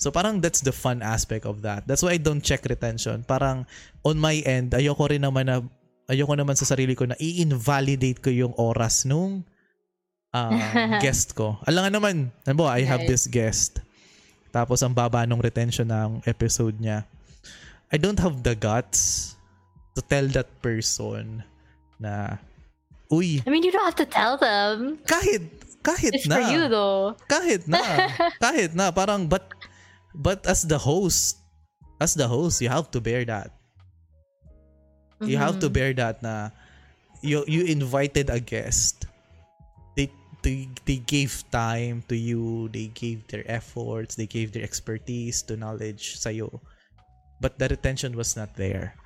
So 0.00 0.08
parang 0.08 0.40
that's 0.40 0.64
the 0.64 0.72
fun 0.72 1.04
aspect 1.04 1.44
of 1.44 1.60
that. 1.60 1.84
That's 1.84 2.00
why 2.00 2.16
I 2.16 2.20
don't 2.24 2.40
check 2.40 2.64
retention. 2.64 3.20
Parang 3.28 3.68
on 4.00 4.16
my 4.16 4.40
end, 4.48 4.72
ayoko 4.72 5.12
rin 5.12 5.28
naman 5.28 5.52
na 5.52 5.60
ayoko 6.08 6.32
naman 6.40 6.56
sa 6.56 6.64
sarili 6.64 6.96
ko 6.96 7.04
na 7.04 7.20
i-invalidate 7.20 8.24
ko 8.24 8.32
yung 8.32 8.56
oras 8.56 9.04
nung 9.04 9.44
ah, 10.30 10.50
guest 11.04 11.34
ko. 11.34 11.58
Alam 11.66 11.86
nga 11.86 11.92
naman, 11.92 12.16
ano 12.46 12.62
I 12.66 12.82
have 12.82 13.04
this 13.04 13.26
guest. 13.26 13.80
Tapos 14.50 14.82
ang 14.82 14.90
baba 14.90 15.22
nung 15.24 15.38
retention 15.38 15.86
ng 15.86 16.22
episode 16.26 16.74
niya. 16.78 17.06
I 17.90 17.98
don't 17.98 18.18
have 18.18 18.42
the 18.42 18.54
guts 18.54 19.34
to 19.94 20.02
tell 20.02 20.26
that 20.34 20.46
person 20.62 21.42
na 21.98 22.38
uy, 23.10 23.42
I 23.42 23.50
mean, 23.50 23.66
you 23.66 23.74
don't 23.74 23.82
have 23.86 23.98
to 23.98 24.06
tell 24.06 24.38
them. 24.38 25.02
kahit 25.06 25.42
kahit 25.82 26.12
It's 26.14 26.28
na 26.30 26.38
for 26.38 26.46
you 26.54 26.62
though. 26.70 27.18
kahit 27.26 27.66
na 27.66 27.82
kahit 28.44 28.70
na 28.78 28.94
parang 28.94 29.26
but 29.26 29.50
but 30.14 30.46
as 30.46 30.62
the 30.62 30.78
host 30.78 31.42
as 31.98 32.14
the 32.14 32.30
host, 32.30 32.62
you 32.62 32.70
have 32.70 32.86
to 32.94 33.02
bear 33.02 33.26
that. 33.26 33.50
You 35.20 35.36
have 35.36 35.58
to 35.60 35.68
Mhm. 35.68 35.74
bear 35.74 35.92
that 36.00 36.22
na 36.24 36.54
you 37.20 37.42
you 37.50 37.66
invited 37.68 38.30
a 38.30 38.38
guest. 38.40 39.09
They 40.42 40.68
they 40.88 41.04
gave 41.04 41.44
time 41.52 42.02
to 42.08 42.16
you, 42.16 42.72
they 42.72 42.88
gave 42.92 43.26
their 43.28 43.44
efforts, 43.44 44.16
they 44.16 44.26
gave 44.26 44.52
their 44.52 44.64
expertise 44.64 45.44
to 45.48 45.56
knowledge 45.56 46.16
sa'yo. 46.16 46.60
But 47.40 47.60
the 47.60 47.68
retention 47.68 48.16
was 48.16 48.36
not 48.36 48.56
there. 48.56 48.96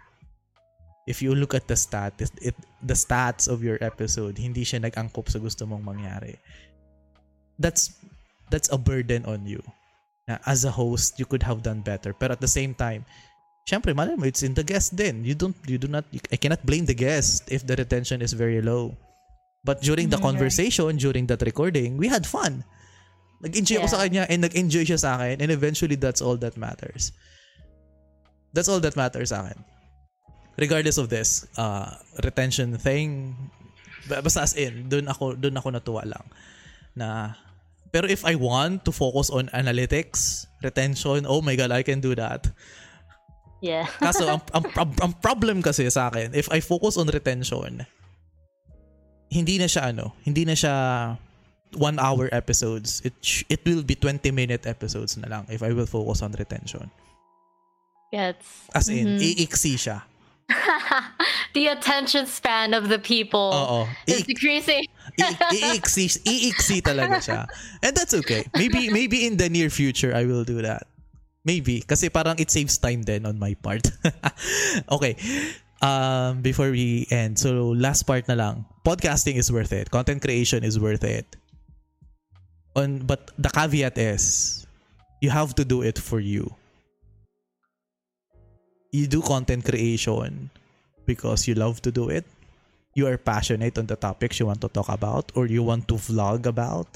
If 1.06 1.20
you 1.20 1.34
look 1.34 1.52
at 1.52 1.68
the 1.68 1.76
stat, 1.76 2.14
it, 2.18 2.32
it 2.40 2.56
the 2.82 2.94
stats 2.94 3.46
of 3.50 3.62
your 3.62 3.78
episode, 3.82 4.38
hindi 4.38 4.64
siya 4.64 4.82
nag-angkop 4.82 5.28
sa 5.28 5.38
gusto 5.42 5.66
mong 5.66 5.84
mangyari. 5.84 6.38
That's 7.58 7.92
that's 8.48 8.72
a 8.72 8.78
burden 8.78 9.26
on 9.26 9.44
you. 9.44 9.62
Na 10.26 10.38
as 10.48 10.64
a 10.64 10.72
host, 10.72 11.20
you 11.20 11.26
could 11.26 11.44
have 11.44 11.62
done 11.62 11.84
better. 11.84 12.16
But 12.16 12.32
at 12.32 12.40
the 12.40 12.50
same 12.50 12.72
time, 12.72 13.04
syempre, 13.68 13.94
malay 13.96 14.16
mo, 14.16 14.24
it's 14.24 14.42
in 14.42 14.54
the 14.54 14.64
guest 14.64 14.96
din. 14.96 15.24
You 15.24 15.34
don't, 15.34 15.56
you 15.66 15.76
do 15.76 15.88
not, 15.88 16.04
I 16.32 16.36
cannot 16.36 16.64
blame 16.64 16.84
the 16.84 16.96
guest 16.96 17.50
if 17.52 17.66
the 17.66 17.76
retention 17.76 18.22
is 18.22 18.32
very 18.32 18.60
low. 18.60 18.96
But 19.64 19.80
during 19.80 20.12
the 20.12 20.20
Mhm, 20.20 20.20
right. 20.20 20.28
conversation, 20.28 21.00
during 21.00 21.24
that 21.32 21.40
recording, 21.40 21.96
we 21.96 22.12
had 22.12 22.28
fun. 22.28 22.68
Nag-enjoy 23.40 23.80
ako 23.80 23.88
Yeah. 23.88 23.94
sa 23.96 24.00
kanya 24.04 24.22
and 24.28 24.44
nag-enjoy 24.44 24.84
siya 24.84 25.00
sa 25.00 25.16
akin 25.16 25.40
and 25.40 25.48
eventually 25.48 25.96
that's 25.96 26.20
all 26.20 26.36
that 26.36 26.56
matters. 26.56 27.12
That's 28.52 28.68
all 28.68 28.78
that 28.84 28.94
matters 28.94 29.32
sa 29.32 29.44
akin. 29.48 29.58
Regardless 30.54 31.00
of 31.00 31.08
this, 31.10 31.48
uh, 31.56 31.96
retention 32.22 32.76
thing, 32.78 33.34
ba- 34.06 34.22
basta 34.22 34.44
as 34.46 34.54
in, 34.54 34.86
dun 34.86 35.08
ako, 35.08 35.34
dun 35.34 35.56
ako 35.56 35.74
natuwa 35.74 36.04
lang. 36.06 36.24
Na, 36.94 37.34
pero 37.90 38.06
if 38.06 38.22
I 38.22 38.36
want 38.36 38.84
to 38.86 38.92
focus 38.92 39.32
on 39.32 39.50
analytics, 39.50 40.46
retention, 40.62 41.26
oh 41.26 41.42
my 41.42 41.56
God, 41.56 41.72
I 41.72 41.82
can 41.82 41.98
do 41.98 42.14
that. 42.14 42.46
Yeah. 43.64 43.88
Kaso, 43.98 44.28
ang, 44.28 44.44
ang, 44.52 44.92
ang 45.00 45.12
problem 45.18 45.64
kasi 45.64 45.88
sa 45.88 46.12
akin, 46.12 46.36
if 46.36 46.52
I 46.52 46.60
focus 46.60 47.00
on 47.00 47.08
retention, 47.08 47.82
hindi 49.30 49.58
na 49.58 49.66
siya 49.66 49.90
ano, 49.90 50.12
hindi 50.22 50.44
na 50.44 50.52
siya 50.52 50.74
one 51.74 51.98
hour 51.98 52.28
episodes. 52.30 53.02
It 53.04 53.14
sh- 53.20 53.42
it 53.48 53.64
will 53.66 53.82
be 53.82 53.94
20 53.98 54.30
minute 54.30 54.66
episodes 54.66 55.16
na 55.18 55.26
lang 55.26 55.42
if 55.50 55.62
I 55.62 55.74
will 55.74 55.88
focus 55.90 56.22
on 56.22 56.32
retention. 56.38 56.90
Gets. 58.12 58.46
As 58.70 58.86
in, 58.88 59.18
Mhm. 59.18 59.20
iiksi 59.42 59.74
siya. 59.74 60.06
the 61.56 61.66
attention 61.72 62.26
span 62.28 62.74
of 62.76 62.92
the 62.92 62.98
people 63.00 63.50
Oo. 63.50 63.80
is 64.06 64.22
I- 64.22 64.28
decreasing. 64.28 64.84
iiksi, 65.50 66.20
iiksi 66.22 66.78
talaga 66.84 67.16
siya. 67.18 67.48
And 67.82 67.96
that's 67.96 68.12
okay. 68.14 68.44
Maybe 68.54 68.92
maybe 68.92 69.24
in 69.26 69.40
the 69.40 69.48
near 69.48 69.70
future 69.72 70.14
I 70.14 70.28
will 70.28 70.44
do 70.44 70.60
that. 70.62 70.86
Maybe 71.44 71.80
kasi 71.84 72.08
parang 72.08 72.36
it 72.38 72.52
saves 72.52 72.76
time 72.78 73.02
then 73.02 73.26
on 73.26 73.40
my 73.40 73.56
part. 73.58 73.82
okay. 74.94 75.16
Um 75.82 76.42
before 76.42 76.70
we 76.70 77.06
end. 77.10 77.38
So 77.38 77.74
last 77.74 78.04
part 78.04 78.28
na 78.28 78.34
lang. 78.34 78.64
Podcasting 78.84 79.36
is 79.36 79.50
worth 79.50 79.72
it. 79.72 79.90
Content 79.90 80.22
creation 80.22 80.62
is 80.62 80.78
worth 80.78 81.04
it. 81.04 81.26
On 82.76 83.02
but 83.06 83.30
the 83.38 83.50
caveat 83.50 83.98
is 83.98 84.66
you 85.22 85.30
have 85.30 85.54
to 85.56 85.64
do 85.64 85.82
it 85.82 85.98
for 85.98 86.20
you. 86.20 86.52
You 88.94 89.10
do 89.10 89.22
content 89.22 89.66
creation 89.66 90.50
because 91.06 91.48
you 91.48 91.54
love 91.54 91.82
to 91.82 91.90
do 91.90 92.08
it 92.08 92.24
you 92.94 93.06
are 93.06 93.18
passionate 93.18 93.76
on 93.76 93.86
the 93.86 93.96
topics 93.96 94.38
you 94.38 94.46
want 94.46 94.60
to 94.62 94.68
talk 94.68 94.88
about 94.88 95.30
or 95.34 95.46
you 95.46 95.62
want 95.62 95.86
to 95.88 95.94
vlog 95.94 96.46
about 96.46 96.86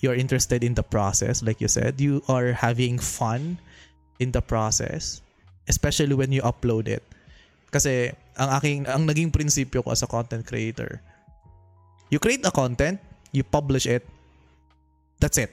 you're 0.00 0.16
interested 0.16 0.64
in 0.64 0.74
the 0.74 0.82
process 0.82 1.42
like 1.42 1.60
you 1.60 1.68
said 1.68 2.00
you 2.00 2.22
are 2.28 2.52
having 2.52 2.98
fun 2.98 3.58
in 4.18 4.32
the 4.32 4.40
process 4.40 5.20
especially 5.68 6.14
when 6.14 6.32
you 6.32 6.42
upload 6.42 6.88
it 6.88 7.04
kasi 7.76 8.08
ang 8.40 8.48
aking 8.56 8.78
ang 8.88 9.04
naging 9.04 9.28
prinsipyo 9.28 9.84
ko 9.84 9.92
as 9.92 10.00
a 10.00 10.08
content 10.08 10.48
creator 10.48 11.04
you 12.08 12.16
create 12.16 12.40
a 12.48 12.52
content 12.52 12.96
you 13.36 13.44
publish 13.44 13.84
it 13.84 14.08
that's 15.20 15.36
it 15.36 15.52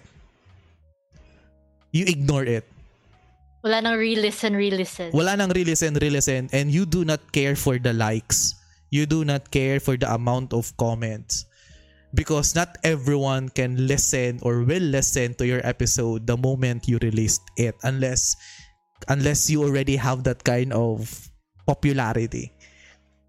you 1.92 2.08
ignore 2.08 2.48
it 2.48 2.64
Wala 3.64 3.80
nang 3.80 3.96
re-listen, 3.96 4.60
re-listen. 4.60 5.16
wala 5.16 5.40
nang 5.40 5.48
re-listen, 5.48 5.96
re-listen, 5.96 6.52
and 6.52 6.68
you 6.68 6.84
do 6.84 7.08
not 7.08 7.24
care 7.32 7.56
for 7.56 7.80
the 7.80 7.96
likes. 7.96 8.60
You 8.92 9.08
do 9.08 9.24
not 9.24 9.56
care 9.56 9.80
for 9.80 9.96
the 9.96 10.12
amount 10.12 10.52
of 10.52 10.76
comments. 10.76 11.48
Because 12.12 12.60
not 12.60 12.76
everyone 12.84 13.48
can 13.56 13.88
listen 13.88 14.44
or 14.44 14.68
will 14.68 14.84
listen 14.84 15.34
to 15.40 15.48
your 15.48 15.64
episode 15.64 16.28
the 16.28 16.36
moment 16.36 16.92
you 16.92 17.00
released 17.00 17.42
it 17.56 17.74
unless 17.88 18.36
unless 19.08 19.50
you 19.50 19.64
already 19.64 19.96
have 19.96 20.28
that 20.28 20.44
kind 20.44 20.76
of 20.76 21.10
popularity. 21.66 22.52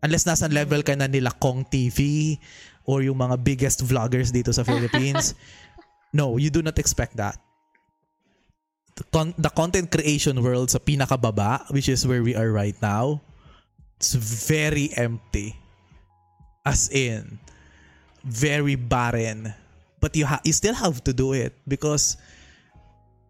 Unless 0.05 0.29
nasa 0.29 0.47
level 0.53 0.85
ka 0.85 0.93
na 0.95 1.09
nila 1.09 1.33
Kong 1.41 1.65
TV 1.65 2.37
or 2.85 3.01
yung 3.01 3.17
mga 3.17 3.41
biggest 3.41 3.81
vloggers 3.81 4.29
dito 4.29 4.53
sa 4.53 4.63
Philippines. 4.63 5.33
no, 6.19 6.37
you 6.37 6.53
do 6.53 6.61
not 6.61 6.77
expect 6.77 7.17
that 7.17 7.41
the, 8.95 9.05
con- 9.11 9.35
the 9.39 9.51
content 9.51 9.91
creation 9.91 10.43
world 10.43 10.71
sa 10.71 10.79
pinakababa, 10.79 11.67
which 11.71 11.89
is 11.89 12.07
where 12.07 12.23
we 12.23 12.35
are 12.35 12.51
right 12.51 12.77
now, 12.83 13.21
it's 13.99 14.15
very 14.15 14.91
empty. 14.97 15.57
As 16.65 16.89
in, 16.89 17.39
very 18.25 18.75
barren. 18.77 19.53
But 20.01 20.17
you 20.17 20.25
ha- 20.25 20.41
you 20.45 20.53
still 20.53 20.73
have 20.73 21.05
to 21.05 21.13
do 21.13 21.33
it 21.37 21.53
because 21.69 22.17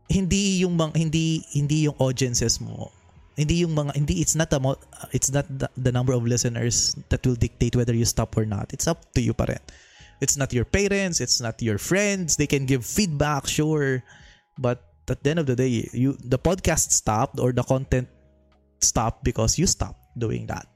hindi 0.07 0.62
yung 0.62 0.78
mga, 0.78 0.94
hindi 0.94 1.42
hindi 1.55 1.86
yung 1.90 1.98
audiences 1.98 2.62
mo 2.62 2.94
hindi 3.35 3.66
yung 3.66 3.74
mga 3.74 3.95
hindi 3.99 4.22
it's 4.22 4.35
not 4.39 4.51
mo- 4.62 4.78
it's 5.11 5.30
not 5.30 5.47
the, 5.51 5.66
the 5.76 5.91
number 5.91 6.14
of 6.14 6.22
listeners 6.22 6.95
that 7.11 7.22
will 7.26 7.35
dictate 7.39 7.74
whether 7.74 7.95
you 7.95 8.07
stop 8.07 8.37
or 8.39 8.47
not. 8.47 8.70
It's 8.72 8.87
up 8.87 9.03
to 9.14 9.20
you 9.20 9.35
pa 9.35 9.51
rin. 9.51 9.62
It's 10.22 10.39
not 10.39 10.55
your 10.55 10.64
parents 10.64 11.20
it's 11.20 11.43
not 11.43 11.59
your 11.61 11.78
friends. 11.78 12.37
They 12.39 12.47
can 12.47 12.66
give 12.66 12.87
feedback 12.87 13.47
sure. 13.51 14.03
But 14.59 14.82
at 15.11 15.22
the 15.22 15.30
end 15.35 15.41
of 15.43 15.47
the 15.51 15.59
day 15.59 15.91
you 15.93 16.14
the 16.22 16.39
podcast 16.39 16.95
stopped 16.95 17.43
or 17.43 17.51
the 17.53 17.66
content 17.66 18.09
stopped 18.80 19.24
because 19.26 19.59
you 19.59 19.66
stopped 19.66 20.01
doing 20.16 20.47
that. 20.47 20.66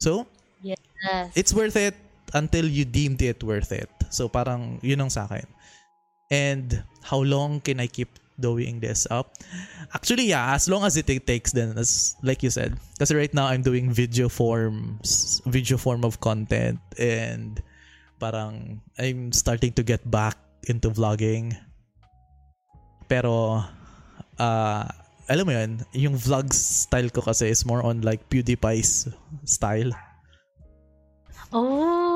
So 0.00 0.26
Yes. 0.64 1.30
it's 1.36 1.52
worth 1.52 1.76
it 1.76 1.94
until 2.34 2.66
you 2.66 2.84
deemed 2.84 3.20
it 3.22 3.44
worth 3.44 3.70
it. 3.70 3.92
So 4.10 4.26
parang 4.28 4.80
yun 4.82 5.04
ang 5.04 5.12
sa 5.12 5.28
akin. 5.28 5.46
And 6.32 6.82
how 7.06 7.22
long 7.22 7.60
can 7.62 7.78
I 7.78 7.86
keep 7.86 8.18
doing 8.40 8.80
this 8.80 9.06
up. 9.10 9.34
Actually 9.94 10.28
yeah 10.30 10.54
as 10.54 10.68
long 10.68 10.84
as 10.84 10.96
it 10.96 11.06
takes 11.06 11.52
then 11.52 11.76
as 11.78 12.16
like 12.22 12.42
you 12.42 12.50
said 12.50 12.76
kasi 12.98 13.14
right 13.14 13.32
now 13.32 13.46
I'm 13.46 13.62
doing 13.62 13.92
video 13.92 14.28
forms 14.28 15.40
video 15.46 15.76
form 15.76 16.04
of 16.04 16.20
content 16.20 16.80
and 16.98 17.62
parang 18.18 18.80
I'm 18.98 19.32
starting 19.32 19.72
to 19.76 19.82
get 19.82 20.04
back 20.08 20.36
into 20.66 20.90
vlogging. 20.90 21.54
Pero 23.06 23.62
uh, 24.38 24.84
alam 25.26 25.44
mo 25.46 25.52
yun 25.52 25.82
yung 25.94 26.14
vlog 26.14 26.50
style 26.54 27.10
ko 27.10 27.22
kasi 27.22 27.50
is 27.50 27.66
more 27.66 27.82
on 27.82 28.02
like 28.02 28.26
PewDiePie's 28.30 29.10
style. 29.44 29.90
Oh, 31.54 32.15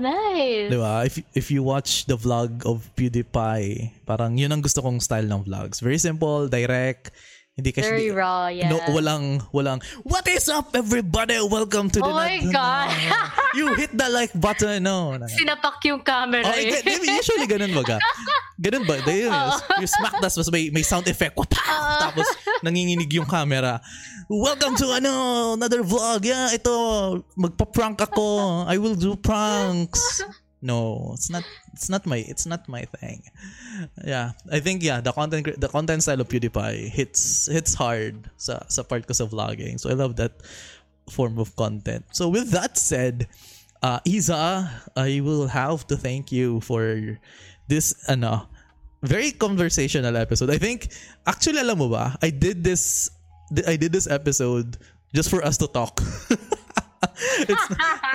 nice. 0.00 0.70
Di 0.70 0.78
ba? 0.78 1.04
If, 1.04 1.20
if 1.34 1.46
you 1.50 1.62
watch 1.62 2.06
the 2.06 2.16
vlog 2.16 2.64
of 2.64 2.88
PewDiePie, 2.94 4.04
parang 4.06 4.38
yun 4.38 4.50
ang 4.50 4.62
gusto 4.62 4.82
kong 4.82 4.98
style 4.98 5.26
ng 5.26 5.44
vlogs. 5.44 5.78
Very 5.82 5.98
simple, 5.98 6.48
direct, 6.48 7.12
hindi 7.58 7.74
kasi... 7.74 7.90
Very 7.90 8.14
raw, 8.14 8.46
yeah. 8.46 8.70
No, 8.70 8.78
walang, 8.94 9.42
walang, 9.50 9.82
what 10.06 10.22
is 10.30 10.46
up 10.46 10.70
everybody? 10.78 11.42
Welcome 11.42 11.90
to 11.90 11.98
the... 11.98 12.06
Oh 12.06 12.14
my 12.14 12.38
Nat- 12.38 12.54
God. 12.54 12.88
you 13.58 13.74
hit 13.74 13.90
the 13.90 14.06
like 14.14 14.30
button. 14.30 14.86
No. 14.86 15.18
no. 15.18 15.26
Sinapak 15.26 15.82
yung 15.82 16.06
camera. 16.06 16.46
Oh, 16.46 16.54
eh. 16.54 16.78
usually 16.86 17.50
ganun 17.50 17.74
baga. 17.74 17.98
Ganun 18.62 18.86
ba? 18.86 19.02
They, 19.02 19.26
you 19.82 19.90
smack 19.90 20.22
das, 20.22 20.38
mas 20.38 20.46
may, 20.54 20.70
may 20.70 20.86
sound 20.86 21.10
effect. 21.10 21.34
Wapow! 21.34 21.58
Tapos 22.06 22.30
nanginginig 22.62 23.10
yung 23.10 23.26
camera. 23.26 23.82
Welcome 24.30 24.78
to 24.78 24.94
ano, 24.94 25.58
another 25.58 25.82
vlog. 25.82 26.22
Yeah, 26.22 26.54
ito, 26.54 26.70
magpa-prank 27.34 27.98
ako. 28.06 28.70
I 28.70 28.78
will 28.78 28.94
do 28.94 29.18
pranks. 29.18 30.22
No, 30.60 31.12
it's 31.14 31.30
not 31.30 31.44
it's 31.72 31.88
not 31.88 32.06
my 32.06 32.18
it's 32.26 32.46
not 32.46 32.68
my 32.68 32.82
thing. 32.98 33.22
Yeah, 34.04 34.32
I 34.50 34.58
think 34.58 34.82
yeah, 34.82 35.00
the 35.00 35.12
content 35.12 35.54
the 35.60 35.68
content 35.68 36.02
style 36.02 36.20
of 36.20 36.28
PewDiePie 36.28 36.90
hits 36.90 37.46
hits 37.46 37.74
hard 37.74 38.30
sa 38.36 38.66
sa 38.66 38.82
part 38.82 39.06
sa 39.14 39.30
vlogging. 39.30 39.78
So 39.78 39.90
I 39.90 39.94
love 39.94 40.16
that 40.16 40.42
form 41.10 41.38
of 41.38 41.54
content. 41.54 42.04
So 42.10 42.28
with 42.28 42.50
that 42.50 42.76
said, 42.76 43.28
uh, 43.82 44.00
Isa, 44.04 44.66
I 44.96 45.20
will 45.22 45.46
have 45.46 45.86
to 45.88 45.96
thank 45.96 46.32
you 46.34 46.58
for 46.60 47.18
this 47.70 47.94
ano 48.10 48.50
very 49.02 49.30
conversational 49.30 50.16
episode. 50.16 50.50
I 50.50 50.58
think 50.58 50.90
actually 51.26 51.62
alam 51.62 51.78
mo 51.78 51.88
ba, 51.88 52.18
I 52.18 52.30
did 52.34 52.64
this 52.66 53.10
I 53.66 53.78
did 53.78 53.92
this 53.92 54.10
episode 54.10 54.76
just 55.14 55.30
for 55.30 55.44
us 55.44 55.56
to 55.62 55.70
talk. 55.70 56.02
it's 57.50 57.66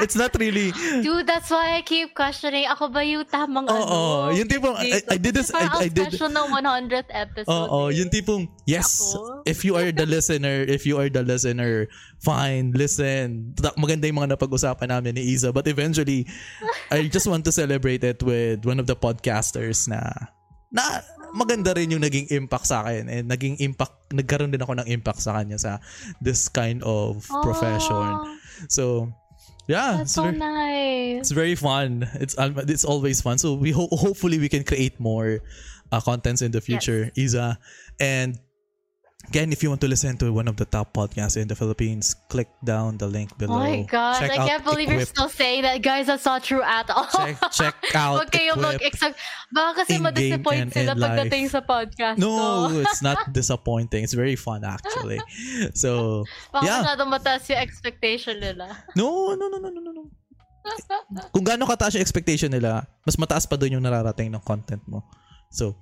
it's 0.04 0.18
not 0.20 0.36
really 0.36 0.76
Dude, 1.00 1.24
that's 1.24 1.48
why 1.48 1.80
I 1.80 1.82
keep 1.82 2.12
questioning. 2.12 2.68
Ako 2.68 2.92
ba 2.92 3.00
yung 3.04 3.24
tamang 3.26 3.68
Oo, 3.72 4.28
ano? 4.28 4.36
yung 4.36 4.48
tipong, 4.48 4.76
I- 4.76 5.04
I 5.08 5.18
did 5.18 5.36
this- 5.36 5.56
I- 5.56 5.88
I 5.88 5.90
did- 5.90 6.12
special 6.12 6.28
ng 6.32 6.48
100th 6.52 7.12
episode. 7.12 7.48
Oo, 7.48 7.88
eh. 7.88 8.00
yung 8.00 8.10
tipong, 8.12 8.48
yes, 8.68 9.16
Ako? 9.16 9.48
if 9.48 9.64
you 9.64 9.80
are 9.80 9.92
the 9.92 10.04
listener, 10.04 10.68
if 10.68 10.84
you 10.84 11.00
are 11.00 11.08
the 11.08 11.24
listener, 11.24 11.88
fine, 12.20 12.76
listen. 12.76 13.56
Maganda 13.80 14.08
yung 14.08 14.20
mga 14.20 14.36
napag-usapan 14.36 14.92
namin 14.92 15.16
ni 15.16 15.32
Isa. 15.32 15.52
But 15.56 15.68
eventually, 15.68 16.28
I 16.92 17.08
just 17.08 17.28
want 17.28 17.48
to 17.48 17.52
celebrate 17.56 18.04
it 18.04 18.20
with 18.24 18.68
one 18.68 18.80
of 18.80 18.88
the 18.88 18.96
podcasters 19.00 19.88
na, 19.88 20.12
na 20.72 21.04
maganda 21.34 21.74
rin 21.74 21.90
yung 21.92 22.02
naging 22.02 22.30
impact 22.30 22.70
sa 22.70 22.86
akin. 22.86 23.10
And 23.10 23.26
naging 23.30 23.58
impact, 23.60 24.14
nagkaroon 24.14 24.54
din 24.54 24.62
ako 24.62 24.78
ng 24.80 24.88
impact 24.88 25.20
sa 25.22 25.34
kanya 25.38 25.58
sa 25.58 25.82
this 26.22 26.48
kind 26.48 26.82
of 26.86 27.26
profession. 27.42 28.22
Oh, 28.22 28.26
So, 28.70 28.84
yeah. 29.68 29.98
that's 30.06 30.14
it's 30.14 30.16
so 30.16 30.30
ver- 30.30 30.38
nice. 30.38 31.20
it's 31.26 31.34
very 31.34 31.56
fun. 31.58 32.06
It's 32.22 32.38
um, 32.38 32.56
it's 32.70 32.86
always 32.86 33.20
fun. 33.20 33.38
So 33.42 33.58
we 33.58 33.74
ho- 33.74 33.92
hopefully 33.92 34.38
we 34.40 34.48
can 34.48 34.64
create 34.64 35.00
more 35.02 35.42
uh, 35.92 36.00
contents 36.00 36.42
in 36.46 36.54
the 36.54 36.62
future, 36.62 37.10
Isa. 37.18 37.58
And 38.00 38.38
again, 39.28 39.52
if 39.52 39.64
you 39.64 39.70
want 39.70 39.82
to 39.82 39.88
listen 39.88 40.18
to 40.18 40.32
one 40.32 40.48
of 40.48 40.56
the 40.58 40.66
top 40.66 40.94
podcasts 40.94 41.38
in 41.38 41.48
the 41.48 41.56
Philippines, 41.56 42.14
click 42.30 42.50
down 42.64 42.98
the 42.98 43.08
link 43.08 43.36
below. 43.38 43.56
Oh 43.56 43.66
my 43.66 43.82
god, 43.84 44.20
Check 44.20 44.32
I 44.32 44.48
can't 44.48 44.64
believe 44.64 44.88
you're 44.90 45.02
Equip. 45.04 45.16
still 45.16 45.30
saying 45.30 45.64
that. 45.64 45.82
Guys, 45.82 46.08
that's 46.08 46.26
not 46.26 46.44
true 46.44 46.62
at 46.62 46.90
all. 46.90 47.08
check 47.10 47.38
check 47.52 47.76
out. 47.96 48.20
Huwag 48.22 48.30
Equip. 48.36 48.58
mag-exact. 48.62 49.16
Baka 49.54 49.84
kasi 49.84 49.96
in 49.98 50.02
ma-disappoint 50.04 50.74
sila 50.74 50.92
in 50.94 51.00
pagdating 51.00 51.44
sa 51.50 51.62
podcast 51.62 52.18
No, 52.18 52.30
ko. 52.70 52.80
it's 52.84 53.02
not 53.02 53.32
disappointing. 53.34 54.04
It's 54.04 54.14
very 54.18 54.36
fun 54.36 54.64
actually. 54.66 55.22
So 55.74 56.24
Baka 56.52 56.66
yeah. 56.66 56.80
masyadong 56.84 57.10
mataas 57.10 57.44
yung 57.50 57.62
expectation 57.62 58.40
nila. 58.40 58.70
no, 58.98 59.34
no, 59.38 59.48
no, 59.48 59.58
no, 59.58 59.70
no, 59.70 59.82
no, 59.82 59.92
no. 59.94 60.04
Kung 61.36 61.44
gaano 61.44 61.68
kataas 61.68 62.00
yung 62.00 62.04
expectation 62.06 62.48
nila, 62.48 62.88
mas 63.04 63.20
mataas 63.20 63.44
pa 63.44 63.60
doon 63.60 63.78
yung 63.78 63.84
nararating 63.84 64.32
ng 64.32 64.40
content 64.40 64.80
mo. 64.88 65.04
So, 65.52 65.76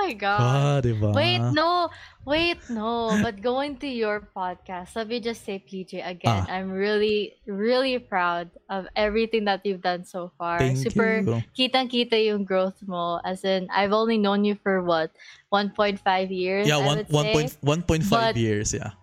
my 0.00 0.12
god. 0.16 0.40
ah, 0.40 0.78
di 0.80 0.92
ba? 0.96 1.12
Wait, 1.12 1.40
no. 1.52 1.88
Wait, 2.24 2.56
no. 2.68 3.12
But 3.22 3.40
going 3.40 3.76
to 3.84 3.88
your 3.88 4.24
podcast, 4.32 4.96
let 4.96 5.08
me 5.08 5.20
just 5.20 5.44
say, 5.44 5.60
PJ, 5.60 6.00
again, 6.00 6.44
Ah. 6.44 6.46
I'm 6.48 6.72
really, 6.72 7.36
really 7.44 7.98
proud 8.00 8.48
of 8.68 8.88
everything 8.96 9.44
that 9.48 9.64
you've 9.64 9.80
done 9.84 10.04
so 10.04 10.32
far. 10.36 10.58
Thank 10.60 10.80
Super 10.80 11.20
you. 11.20 11.40
kitang-kita 11.52 12.16
yung 12.16 12.44
growth 12.44 12.80
mo. 12.84 13.20
As 13.24 13.44
in, 13.44 13.68
I've 13.72 13.92
only 13.92 14.16
known 14.16 14.44
you 14.44 14.56
for 14.56 14.80
what? 14.84 15.12
1.5 15.52 16.00
years, 16.30 16.68
Yeah, 16.68 16.78
I 16.78 16.86
one, 16.86 16.96
would 17.04 17.10
one 17.10 17.24
say. 17.26 17.32
point, 17.32 17.50
1.5 17.60 18.10
But- 18.10 18.36
years, 18.36 18.72
yeah. 18.72 18.96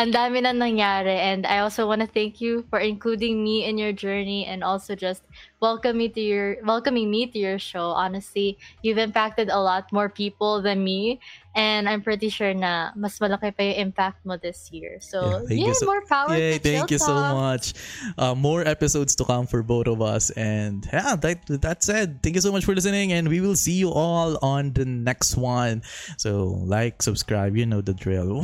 Ang 0.00 0.10
dami 0.10 0.40
na 0.40 0.56
nangyari 0.56 1.20
and 1.20 1.44
I 1.46 1.60
also 1.60 1.86
want 1.86 2.00
to 2.00 2.08
thank 2.08 2.40
you 2.40 2.64
for 2.72 2.80
including 2.80 3.44
me 3.44 3.68
in 3.68 3.76
your 3.76 3.92
journey 3.92 4.48
and 4.48 4.64
also 4.64 4.96
just 4.96 5.20
welcome 5.60 5.98
me 6.00 6.08
to 6.08 6.20
your 6.20 6.56
welcoming 6.64 7.10
me 7.12 7.28
to 7.28 7.38
your 7.38 7.58
show. 7.60 7.92
Honestly, 7.92 8.56
you've 8.80 8.98
impacted 8.98 9.52
a 9.52 9.60
lot 9.60 9.92
more 9.92 10.08
people 10.08 10.62
than 10.64 10.82
me 10.82 11.20
and 11.54 11.88
I'm 11.88 12.00
pretty 12.00 12.30
sure 12.32 12.56
na 12.56 12.90
mas 12.96 13.20
malaki 13.20 13.52
pa 13.52 13.62
yung 13.68 13.92
impact 13.92 14.24
mo 14.24 14.40
this 14.40 14.72
year. 14.72 14.96
So, 14.98 15.44
Yeah, 15.52 15.68
yeah, 15.68 15.76
so- 15.76 15.84
more 15.86 16.00
power 16.08 16.32
Yay, 16.34 16.56
to 16.56 16.64
thank 16.64 16.90
you 16.90 16.98
so 16.98 17.12
Talk. 17.12 17.36
much. 17.36 17.76
Uh, 18.16 18.34
more 18.34 18.64
episodes 18.66 19.14
to 19.20 19.24
come 19.28 19.44
for 19.46 19.62
both 19.62 19.86
of 19.86 20.00
us. 20.00 20.32
And 20.34 20.88
yeah, 20.88 21.14
that, 21.20 21.44
that 21.60 21.84
said, 21.84 22.24
thank 22.24 22.34
you 22.34 22.42
so 22.42 22.50
much 22.50 22.64
for 22.64 22.74
listening. 22.74 23.12
And 23.12 23.28
we 23.28 23.44
will 23.44 23.56
see 23.60 23.76
you 23.76 23.92
all 23.92 24.40
on 24.40 24.72
the 24.72 24.88
next 24.88 25.36
one. 25.36 25.84
So, 26.16 26.58
like, 26.64 27.04
subscribe, 27.04 27.54
you 27.60 27.66
know 27.68 27.84
the 27.84 27.92
drill. 27.94 28.40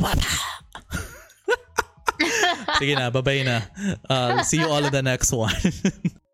Sige 2.79 2.95
na, 2.95 3.11
babay 3.11 3.43
na. 3.43 3.61
Uh, 4.07 4.41
see 4.43 4.57
you 4.57 4.67
all 4.71 4.83
in 4.83 4.91
the 4.91 5.03
next 5.03 5.31
one. 5.35 5.51